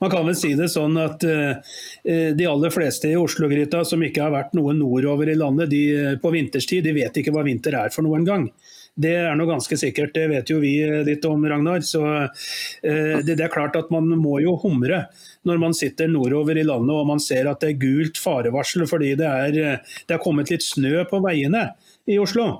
man 0.00 0.12
kan 0.12 0.24
vel 0.24 0.36
si 0.38 0.54
det 0.56 0.70
sånn 0.72 0.96
at 1.00 1.26
uh, 1.28 1.74
de 2.06 2.46
aller 2.48 2.72
fleste 2.72 3.10
i 3.10 3.18
Oslo-gryta 3.20 3.82
som 3.84 4.00
ikke 4.04 4.24
har 4.24 4.32
vært 4.32 4.56
noe 4.56 4.72
nordover 4.76 5.28
i 5.28 5.36
landet 5.36 5.68
de, 5.72 5.82
på 6.22 6.32
vinterstid, 6.32 6.86
de 6.86 6.96
vet 6.96 7.20
ikke 7.20 7.34
hva 7.36 7.44
vinter 7.46 7.76
er 7.76 7.92
for 7.92 8.06
noen 8.06 8.24
gang. 8.24 8.48
Det 8.96 9.12
er 9.26 9.36
noe 9.36 9.50
ganske 9.50 9.76
sikkert, 9.76 10.14
det 10.16 10.24
vet 10.32 10.48
jo 10.48 10.56
vi 10.62 10.78
litt 11.04 11.24
om, 11.28 11.44
Ragnar. 11.44 11.84
Så 11.84 12.00
uh, 12.00 12.46
det, 12.80 13.34
det, 13.34 13.42
er 13.44 13.52
klart 13.52 13.76
at 13.76 13.92
man 13.92 14.08
må 14.16 14.38
jo 14.40 14.56
humre 14.64 15.04
når 15.46 15.60
man 15.62 15.76
sitter 15.76 16.10
nordover 16.10 16.58
i 16.58 16.66
landet 16.66 16.94
og 16.94 17.06
man 17.08 17.22
ser 17.22 17.48
at 17.50 17.62
det 17.62 17.74
er 17.74 17.82
gult 17.82 18.20
farevarsel 18.20 18.86
fordi 18.90 19.14
det 19.18 19.28
er, 19.28 19.78
det 20.06 20.16
er 20.16 20.22
kommet 20.22 20.50
litt 20.52 20.66
snø 20.66 21.06
på 21.10 21.22
veiene 21.24 21.68
i 22.10 22.18
Oslo. 22.22 22.50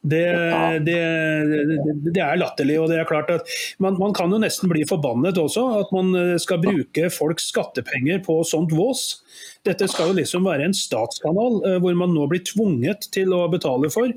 Det, 0.00 0.24
det, 0.80 1.00
det, 2.08 2.20
er 2.24 2.38
latterlig. 2.40 2.78
og 2.80 2.88
det 2.88 2.96
er 2.96 3.08
klart 3.08 3.28
at 3.34 3.50
man, 3.84 3.98
man, 4.00 4.14
kan 4.16 4.32
jo 4.32 4.38
nesten 4.40 4.70
bli 4.72 4.86
forbannet 4.88 5.36
også, 5.36 5.66
at 5.82 5.90
man 5.92 6.14
eh, 6.16 6.38
skal 6.40 6.62
bruke 6.62 7.10
folks 7.12 7.50
skattepenger 7.52 8.22
på 8.24 8.38
sånt 8.48 8.72
vås. 8.72 9.20
Dette 9.68 9.90
skal 9.92 10.08
jo 10.08 10.16
liksom 10.16 10.48
være 10.48 10.70
en 10.70 10.76
statskanal 10.76 11.60
eh, 11.68 11.76
hvor 11.84 11.98
man 12.00 12.16
nå 12.16 12.24
blir 12.32 12.40
tvunget 12.48 13.10
til 13.12 13.36
å 13.36 13.44
betale 13.52 13.92
for. 13.92 14.08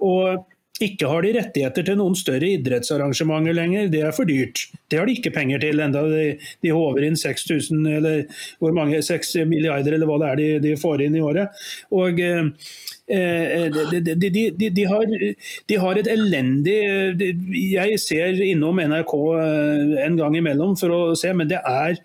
Og 0.00 0.48
ikke 0.84 1.08
har 1.10 1.24
de 1.24 1.32
rettigheter 1.34 1.86
til 1.86 1.98
noen 1.98 2.16
større 2.18 2.52
idrettsarrangementer 2.54 3.56
lenger, 3.56 3.88
det 3.92 4.02
er 4.06 4.14
for 4.14 4.28
dyrt. 4.28 4.66
Det 4.90 5.00
har 5.00 5.08
de 5.08 5.16
ikke 5.18 5.34
penger 5.34 5.62
til, 5.62 5.82
enda 5.82 6.04
de, 6.06 6.28
de 6.64 6.74
håver 6.74 7.08
inn 7.08 7.18
6000 7.18 7.88
eller 7.96 8.22
hvor 8.62 8.76
mange, 8.76 9.00
6 9.02 9.34
milliarder 9.50 9.96
eller 9.96 10.10
hva 10.10 10.20
det 10.22 10.28
er 10.28 10.38
de, 10.42 10.48
de 10.68 10.76
får 10.78 11.06
inn 11.06 11.18
i 11.18 11.24
året. 11.24 11.66
Og 11.94 12.22
eh, 12.22 12.52
de, 13.08 14.00
de, 14.04 14.30
de, 14.52 14.70
de, 14.70 14.84
har, 14.84 15.12
de 15.70 15.78
har 15.80 16.00
et 16.00 16.10
elendig 16.12 16.76
Jeg 17.56 18.00
ser 18.02 18.40
innom 18.44 18.80
NRK 18.82 19.14
eh, 19.40 19.94
en 20.04 20.18
gang 20.18 20.36
imellom 20.36 20.74
for 20.76 20.92
å 20.92 21.00
se, 21.18 21.32
men 21.32 21.48
det 21.48 21.62
er 21.64 21.96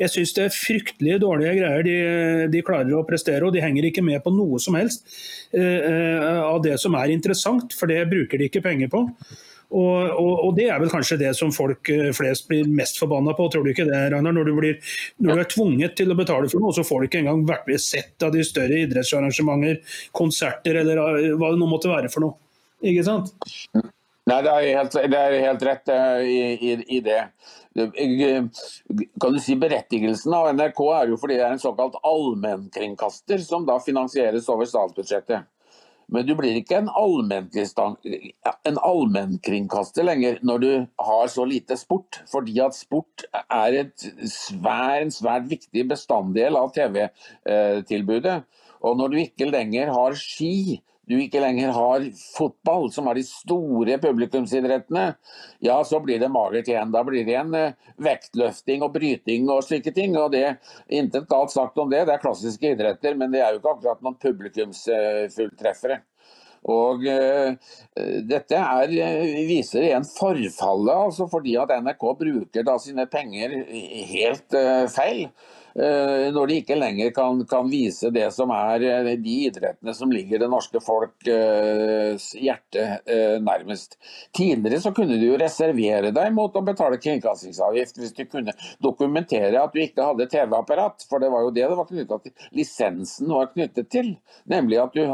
Jeg 0.00 0.14
syns 0.14 0.34
det 0.36 0.46
er 0.48 0.56
fryktelig 0.56 1.20
dårlige 1.22 1.56
greier 1.60 2.48
de, 2.50 2.62
klarer 2.66 2.96
å 2.98 3.06
prestere. 3.06 3.46
Og 3.46 3.54
de 3.54 3.62
henger 3.62 3.88
ikke 3.88 4.04
med 4.04 4.22
på 4.24 4.34
noe 4.34 4.58
som 4.62 4.76
helst 4.78 5.06
eh, 5.54 6.42
av 6.42 6.62
det 6.64 6.76
som 6.82 6.96
er 6.98 7.14
interessant, 7.14 7.74
for 7.78 7.90
det 7.90 8.08
bruker 8.10 8.40
de 8.40 8.50
ikke 8.50 8.64
penger 8.64 8.90
på. 8.92 9.06
Og, 9.68 10.10
og, 10.16 10.32
og, 10.46 10.54
Det 10.56 10.64
er 10.72 10.80
vel 10.80 10.88
kanskje 10.88 11.18
det 11.20 11.34
som 11.36 11.50
folk 11.52 11.90
eh, 11.92 12.08
flest 12.16 12.46
blir 12.48 12.68
mest 12.72 12.96
forbanna 13.00 13.34
på, 13.36 13.50
tror 13.52 13.66
du 13.66 13.72
ikke 13.74 13.84
det, 13.88 14.00
Ragnar? 14.14 14.32
Når 14.32 14.48
du, 14.48 14.54
blir, 14.56 14.94
når 15.20 15.34
du 15.34 15.42
er 15.42 15.50
tvunget 15.52 15.96
til 15.98 16.14
å 16.14 16.16
betale 16.16 16.48
for 16.48 16.64
noe, 16.64 16.72
så 16.72 16.86
får 16.88 17.02
du 17.02 17.08
ikke 17.10 17.20
engang 17.20 17.44
vært 17.48 17.68
med 17.68 17.82
sett 17.84 18.24
av 18.24 18.32
de 18.32 18.46
større 18.48 18.80
idrettsarrangementer, 18.86 19.82
konserter 20.16 20.80
eller 20.80 21.02
eh, 21.04 21.30
hva 21.36 21.52
det 21.52 21.60
nå 21.60 21.68
måtte 21.68 21.92
være 21.92 22.12
for 22.12 22.24
noe. 22.24 22.38
Ikke 22.88 23.04
sant? 23.04 23.34
Nei, 24.28 24.40
det 24.44 24.52
er 24.52 24.66
helt, 24.76 24.96
det 25.12 25.18
er 25.18 25.36
helt 25.42 25.62
rett 25.64 25.90
uh, 25.92 26.20
i, 26.20 26.40
i, 26.54 26.72
i, 26.96 27.00
det. 27.04 27.20
Kan 27.74 29.34
du 29.34 29.38
si 29.40 29.56
Berettigelsen 29.58 30.34
av 30.36 30.50
NRK 30.52 30.82
er 30.98 31.12
jo 31.12 31.20
fordi 31.20 31.38
det 31.38 31.46
er 31.46 31.54
en 31.56 31.62
såkalt 31.62 31.96
allmennkringkaster, 32.06 33.40
som 33.44 33.64
da 33.68 33.78
finansieres 33.80 34.48
over 34.52 34.68
statsbudsjettet. 34.68 35.48
Men 36.08 36.24
du 36.24 36.32
blir 36.38 36.56
ikke 36.56 36.78
en 36.80 36.88
allmennkringkaster 38.80 40.06
lenger 40.08 40.38
når 40.46 40.62
du 40.62 40.70
har 41.04 41.26
så 41.28 41.44
lite 41.48 41.76
sport. 41.76 42.22
Fordi 42.30 42.56
at 42.64 42.76
sport 42.76 43.26
er 43.44 43.90
svær, 44.24 45.02
en 45.02 45.12
svært 45.12 45.50
viktig 45.50 45.84
bestanddel 45.90 46.56
av 46.56 46.72
TV-tilbudet. 46.76 48.38
Og 48.80 48.96
når 48.96 49.12
du 49.12 49.18
ikke 49.20 49.50
lenger 49.50 49.92
har 49.92 50.16
ski, 50.16 50.80
du 51.08 51.14
ikke 51.16 51.40
lenger 51.40 51.72
har 51.72 52.04
fotball, 52.36 52.90
som 52.92 53.08
er 53.08 53.18
de 53.18 53.24
store 53.26 53.96
publikumsidrettene, 54.02 55.06
ja, 55.64 55.78
så 55.84 56.00
blir 56.04 56.20
det 56.20 56.30
magert 56.32 56.68
igjen. 56.68 56.92
Da 56.92 57.02
blir 57.06 57.24
det 57.24 57.32
igjen 57.32 57.54
eh, 57.56 57.88
vektløfting 58.04 58.84
og 58.84 58.92
bryting 58.96 59.48
og 59.52 59.64
slike 59.66 59.94
ting. 59.96 60.16
og 60.20 60.34
det 60.36 60.58
Intet 60.92 61.28
galt 61.30 61.54
sagt 61.54 61.78
om 61.80 61.90
det, 61.90 62.04
det 62.08 62.16
er 62.18 62.22
klassiske 62.22 62.74
idretter, 62.74 63.16
men 63.16 63.32
det 63.32 63.42
er 63.42 63.54
jo 63.54 63.62
ikke 63.62 63.74
akkurat 63.76 64.04
noen 64.04 64.20
publikumsfulltreffere. 64.20 66.02
Og 66.68 67.04
uh, 67.06 67.54
Dette 68.26 68.58
er, 68.58 68.90
viser 69.46 69.86
igjen 69.86 70.06
forfallet, 70.10 71.04
altså 71.06 71.28
fordi 71.30 71.54
at 71.60 71.70
NRK 71.84 72.02
bruker 72.18 72.66
da 72.66 72.74
sine 72.82 73.06
penger 73.10 73.54
helt 74.10 74.58
uh, 74.58 74.88
feil. 74.90 75.28
Eh, 75.78 76.28
når 76.34 76.50
de 76.50 76.54
ikke 76.58 76.74
lenger 76.74 77.12
kan, 77.14 77.38
kan, 77.46 77.68
vise 77.70 78.10
det 78.10 78.26
som 78.34 78.50
er 78.50 78.82
eh, 78.82 79.10
de 79.22 79.34
idrettene 79.46 79.92
som 79.94 80.10
ligger 80.10 80.40
det 80.42 80.48
norske 80.50 80.80
folks 80.82 81.28
eh, 81.30 82.18
hjerte 82.42 82.86
nærmest. 83.44 83.94
Tidligere 84.34 84.82
så 84.82 84.92
kunne 84.96 85.20
du 85.20 85.26
jo 85.28 85.38
reservere 85.38 86.10
deg 86.14 86.34
mot 86.34 86.56
å 86.56 86.64
betale 86.66 86.98
kringkastingsavgift 87.02 88.00
hvis 88.00 88.16
du 88.16 88.24
kunne 88.26 88.54
dokumentere 88.82 89.62
at 89.62 89.74
du 89.74 89.82
ikke 89.84 90.10
hadde 90.10 90.26
TV-apparat, 90.32 91.06
for 91.06 91.22
det 91.22 91.30
var 91.30 91.46
jo 91.46 91.54
det 91.54 91.68
det 91.68 91.78
var 91.78 91.90
knyttet 91.90 92.26
til. 92.26 92.46
Lisensen 92.58 93.30
var 93.30 93.52
knyttet 93.52 93.90
til, 93.92 94.14
nemlig 94.50 94.80
at 94.82 94.96
du 94.96 95.04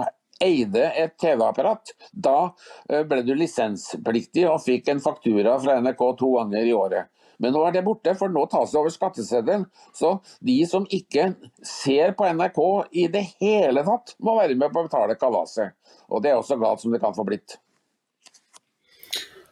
eide 0.45 0.87
et 0.97 1.17
TV-apparat. 1.21 1.93
Da 2.13 2.55
ble 2.89 3.25
du 3.27 3.35
lisenspliktig 3.37 4.47
og 4.49 4.63
fikk 4.65 4.89
en 4.93 5.05
faktura 5.05 5.59
fra 5.61 5.77
NRK 5.85 6.07
to 6.21 6.37
ganger 6.39 6.71
i 6.71 6.77
året. 6.77 7.11
Men 7.43 7.55
nå 7.57 7.65
er 7.67 7.75
det 7.77 7.85
borte, 7.87 8.15
for 8.19 8.33
nå 8.33 8.45
tas 8.51 8.73
det 8.73 8.81
over 8.81 8.93
skatteseddelen. 8.95 9.67
Så 9.97 10.17
de 10.45 10.59
som 10.71 10.87
ikke 10.93 11.33
ser 11.67 12.15
på 12.19 12.29
NRK 12.31 12.63
i 12.93 13.09
det 13.13 13.27
hele 13.41 13.85
tatt, 13.87 14.17
må 14.23 14.37
være 14.39 14.59
med 14.59 14.73
på 14.73 14.85
å 14.85 14.89
betale 14.89 15.19
kalaset. 15.21 15.75
Og 16.11 16.23
det 16.25 16.33
er 16.33 16.41
også 16.41 16.61
galt 16.61 16.83
som 16.85 16.95
det 16.95 17.03
kan 17.03 17.17
få 17.17 17.27
blitt. 17.27 17.59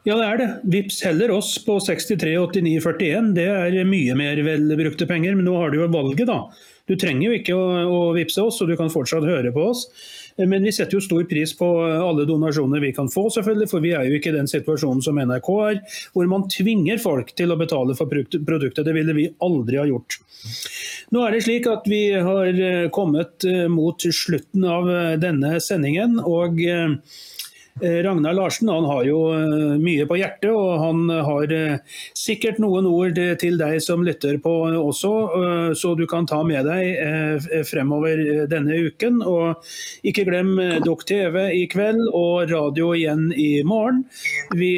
Ja, 0.03 0.17
det 0.19 0.27
er 0.27 0.41
det. 0.41 0.49
Vips 0.67 0.99
heller 1.07 1.31
oss 1.31 1.55
på 1.63 1.77
63 1.79 2.35
89 2.35 2.81
41. 2.83 3.29
Det 3.37 3.47
er 3.47 3.77
mye 3.87 4.17
mer 4.19 4.41
velbrukte 4.43 5.07
penger. 5.07 5.37
Men 5.39 5.47
nå 5.47 5.55
har 5.61 5.71
du 5.71 5.79
jo 5.79 5.91
valget, 5.93 6.27
da. 6.27 6.41
Du 6.93 6.99
trenger 7.01 7.31
jo 7.31 7.37
ikke 7.39 7.57
å, 7.57 7.69
å 7.89 8.01
vippse 8.13 8.43
oss, 8.45 8.59
og 8.61 8.69
du 8.69 8.77
kan 8.77 8.93
fortsatt 8.93 9.25
høre 9.25 9.53
på 9.55 9.65
oss. 9.71 9.87
Men 10.37 10.65
vi 10.65 10.73
setter 10.73 10.97
jo 10.97 11.03
stor 11.05 11.25
pris 11.29 11.51
på 11.57 11.67
alle 11.85 12.25
donasjoner 12.29 12.81
vi 12.81 12.93
kan 12.97 13.09
få, 13.13 13.27
selvfølgelig, 13.33 13.69
for 13.69 13.85
vi 13.85 13.95
er 13.97 14.09
jo 14.09 14.19
ikke 14.19 14.31
i 14.33 14.37
den 14.37 14.49
situasjonen 14.49 15.03
som 15.05 15.21
NRK 15.21 15.51
er, 15.67 15.81
hvor 16.13 16.29
man 16.29 16.47
tvinger 16.53 17.01
folk 17.01 17.35
til 17.37 17.53
å 17.53 17.59
betale 17.61 17.97
for 17.97 18.13
produktet. 18.13 18.85
Det 18.85 18.97
ville 18.97 19.17
vi 19.17 19.29
aldri 19.45 19.81
ha 19.81 19.89
gjort. 19.89 20.21
Nå 21.13 21.27
er 21.27 21.37
det 21.37 21.43
slik 21.45 21.69
at 21.73 21.89
vi 21.89 22.07
har 22.17 22.63
kommet 22.97 23.45
mot 23.73 24.09
slutten 24.09 24.65
av 24.69 24.89
denne 25.21 25.59
sendingen. 25.65 26.17
og 26.21 26.61
Eh, 27.81 28.03
Ragnar 28.03 28.33
Larsen 28.33 28.69
han 28.69 28.85
har 28.85 29.05
jo 29.05 29.19
eh, 29.33 29.79
mye 29.81 30.05
på 30.09 30.19
hjertet, 30.21 30.51
og 30.53 30.75
han 30.83 31.07
har 31.09 31.53
eh, 31.57 32.01
sikkert 32.23 32.61
noen 32.63 32.87
ord 32.87 33.19
til 33.41 33.59
deg 33.61 33.79
som 33.83 34.05
lytter 34.07 34.39
på 34.43 34.53
også, 34.79 35.13
så 35.79 35.93
du 35.99 36.05
kan 36.11 36.27
ta 36.29 36.43
med 36.47 36.67
deg 36.69 37.47
fremover 37.69 38.47
denne 38.51 38.79
uken. 38.87 39.21
Og 39.27 39.67
ikke 40.07 40.27
glem 40.29 40.55
Dokk 40.87 41.05
TV 41.09 41.39
i 41.59 41.65
kveld 41.71 42.01
og 42.09 42.53
radio 42.53 42.93
igjen 42.97 43.29
i 43.35 43.63
morgen. 43.67 44.05
Vi 44.59 44.75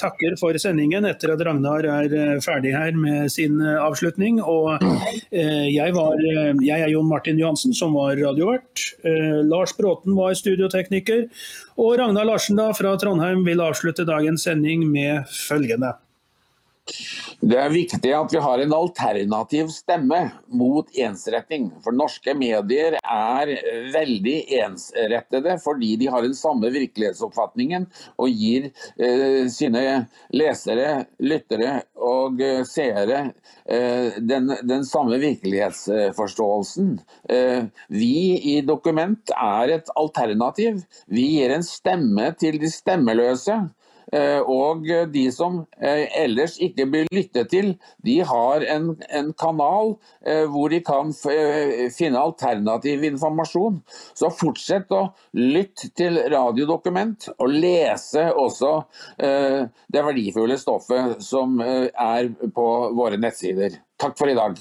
takker 0.00 0.36
for 0.40 0.56
sendingen 0.60 1.08
etter 1.08 1.34
at 1.34 1.44
Ragnar 1.46 1.88
er 1.88 2.40
ferdig 2.44 2.74
her 2.76 2.92
med 2.98 3.32
sin 3.32 3.60
avslutning. 3.62 4.42
Og 4.42 4.76
jeg, 5.32 5.96
var, 5.96 6.20
jeg 6.60 6.78
er 6.78 6.92
Jon 6.92 7.08
Martin 7.08 7.40
Johansen, 7.40 7.74
som 7.76 7.96
var 7.96 8.18
radiovert. 8.20 8.88
Lars 9.48 9.74
Bråten 9.76 10.16
var 10.18 10.36
studiotekniker. 10.38 11.28
Og 11.80 11.96
Ragnar 11.98 12.28
Larsen 12.28 12.60
da, 12.60 12.70
fra 12.76 12.94
Trondheim 13.00 13.44
vil 13.46 13.62
avslutte 13.64 14.06
dagens 14.08 14.46
sending 14.46 14.86
med 14.90 15.24
følgende. 15.48 15.94
Det 17.40 17.56
er 17.56 17.72
viktig 17.72 18.10
at 18.12 18.32
vi 18.32 18.40
har 18.44 18.60
en 18.60 18.74
alternativ 18.76 19.70
stemme 19.72 20.18
mot 20.52 20.88
ensretting. 21.00 21.70
For 21.84 21.96
norske 21.96 22.34
medier 22.36 22.98
er 23.00 23.52
veldig 23.94 24.34
ensrettede 24.60 25.56
fordi 25.64 25.94
de 26.00 26.10
har 26.12 26.24
den 26.24 26.36
samme 26.36 26.68
virkelighetsoppfatningen 26.74 27.86
og 28.20 28.28
gir 28.36 28.68
eh, 28.98 29.46
sine 29.52 29.84
lesere, 30.36 31.06
lyttere 31.24 31.78
og 31.96 32.42
eh, 32.44 32.60
seere 32.68 33.20
eh, 33.64 34.20
den, 34.20 34.52
den, 34.62 34.84
samme 34.88 35.20
virkelighetsforståelsen. 35.22 36.98
Eh, 37.32 37.64
vi 37.88 38.16
i 38.54 38.58
Dokument 38.66 39.32
er 39.36 39.78
et 39.78 39.88
alternativ. 39.96 40.84
Vi 41.08 41.30
gir 41.38 41.56
en 41.56 41.64
stemme 41.64 42.28
til 42.40 42.60
de 42.60 42.72
stemmeløse. 42.72 43.62
Eh, 44.12 44.40
og 44.40 44.84
de 45.12 45.24
som 45.32 45.62
eh, 45.78 46.04
ellers 46.20 46.56
ikke 46.62 46.86
blir 46.90 47.08
lyttet 47.14 47.50
til, 47.52 47.72
de 48.04 48.18
har 48.26 48.64
en, 48.74 48.90
en 49.08 49.30
kanal 49.40 49.94
eh, 50.26 50.44
hvor 50.50 50.72
de 50.72 50.80
kan 50.84 51.12
finne 51.14 52.20
alternativ 52.20 53.04
informasjon. 53.08 53.80
Så 54.16 54.30
fortsett 54.34 54.92
å 54.94 55.06
lytte 55.38 55.90
til 55.96 56.18
radiodokument, 56.32 57.30
og 57.38 57.54
lese 57.54 58.26
også 58.32 58.72
det 59.18 60.02
verdifulle 60.06 60.56
stoffet 60.60 61.22
som 61.24 61.60
er 61.60 62.30
på 62.54 62.68
våre 62.96 63.20
nettsider. 63.20 63.80
Takk 64.00 64.18
for 64.18 64.30
i 64.30 64.36
dag. 64.38 64.58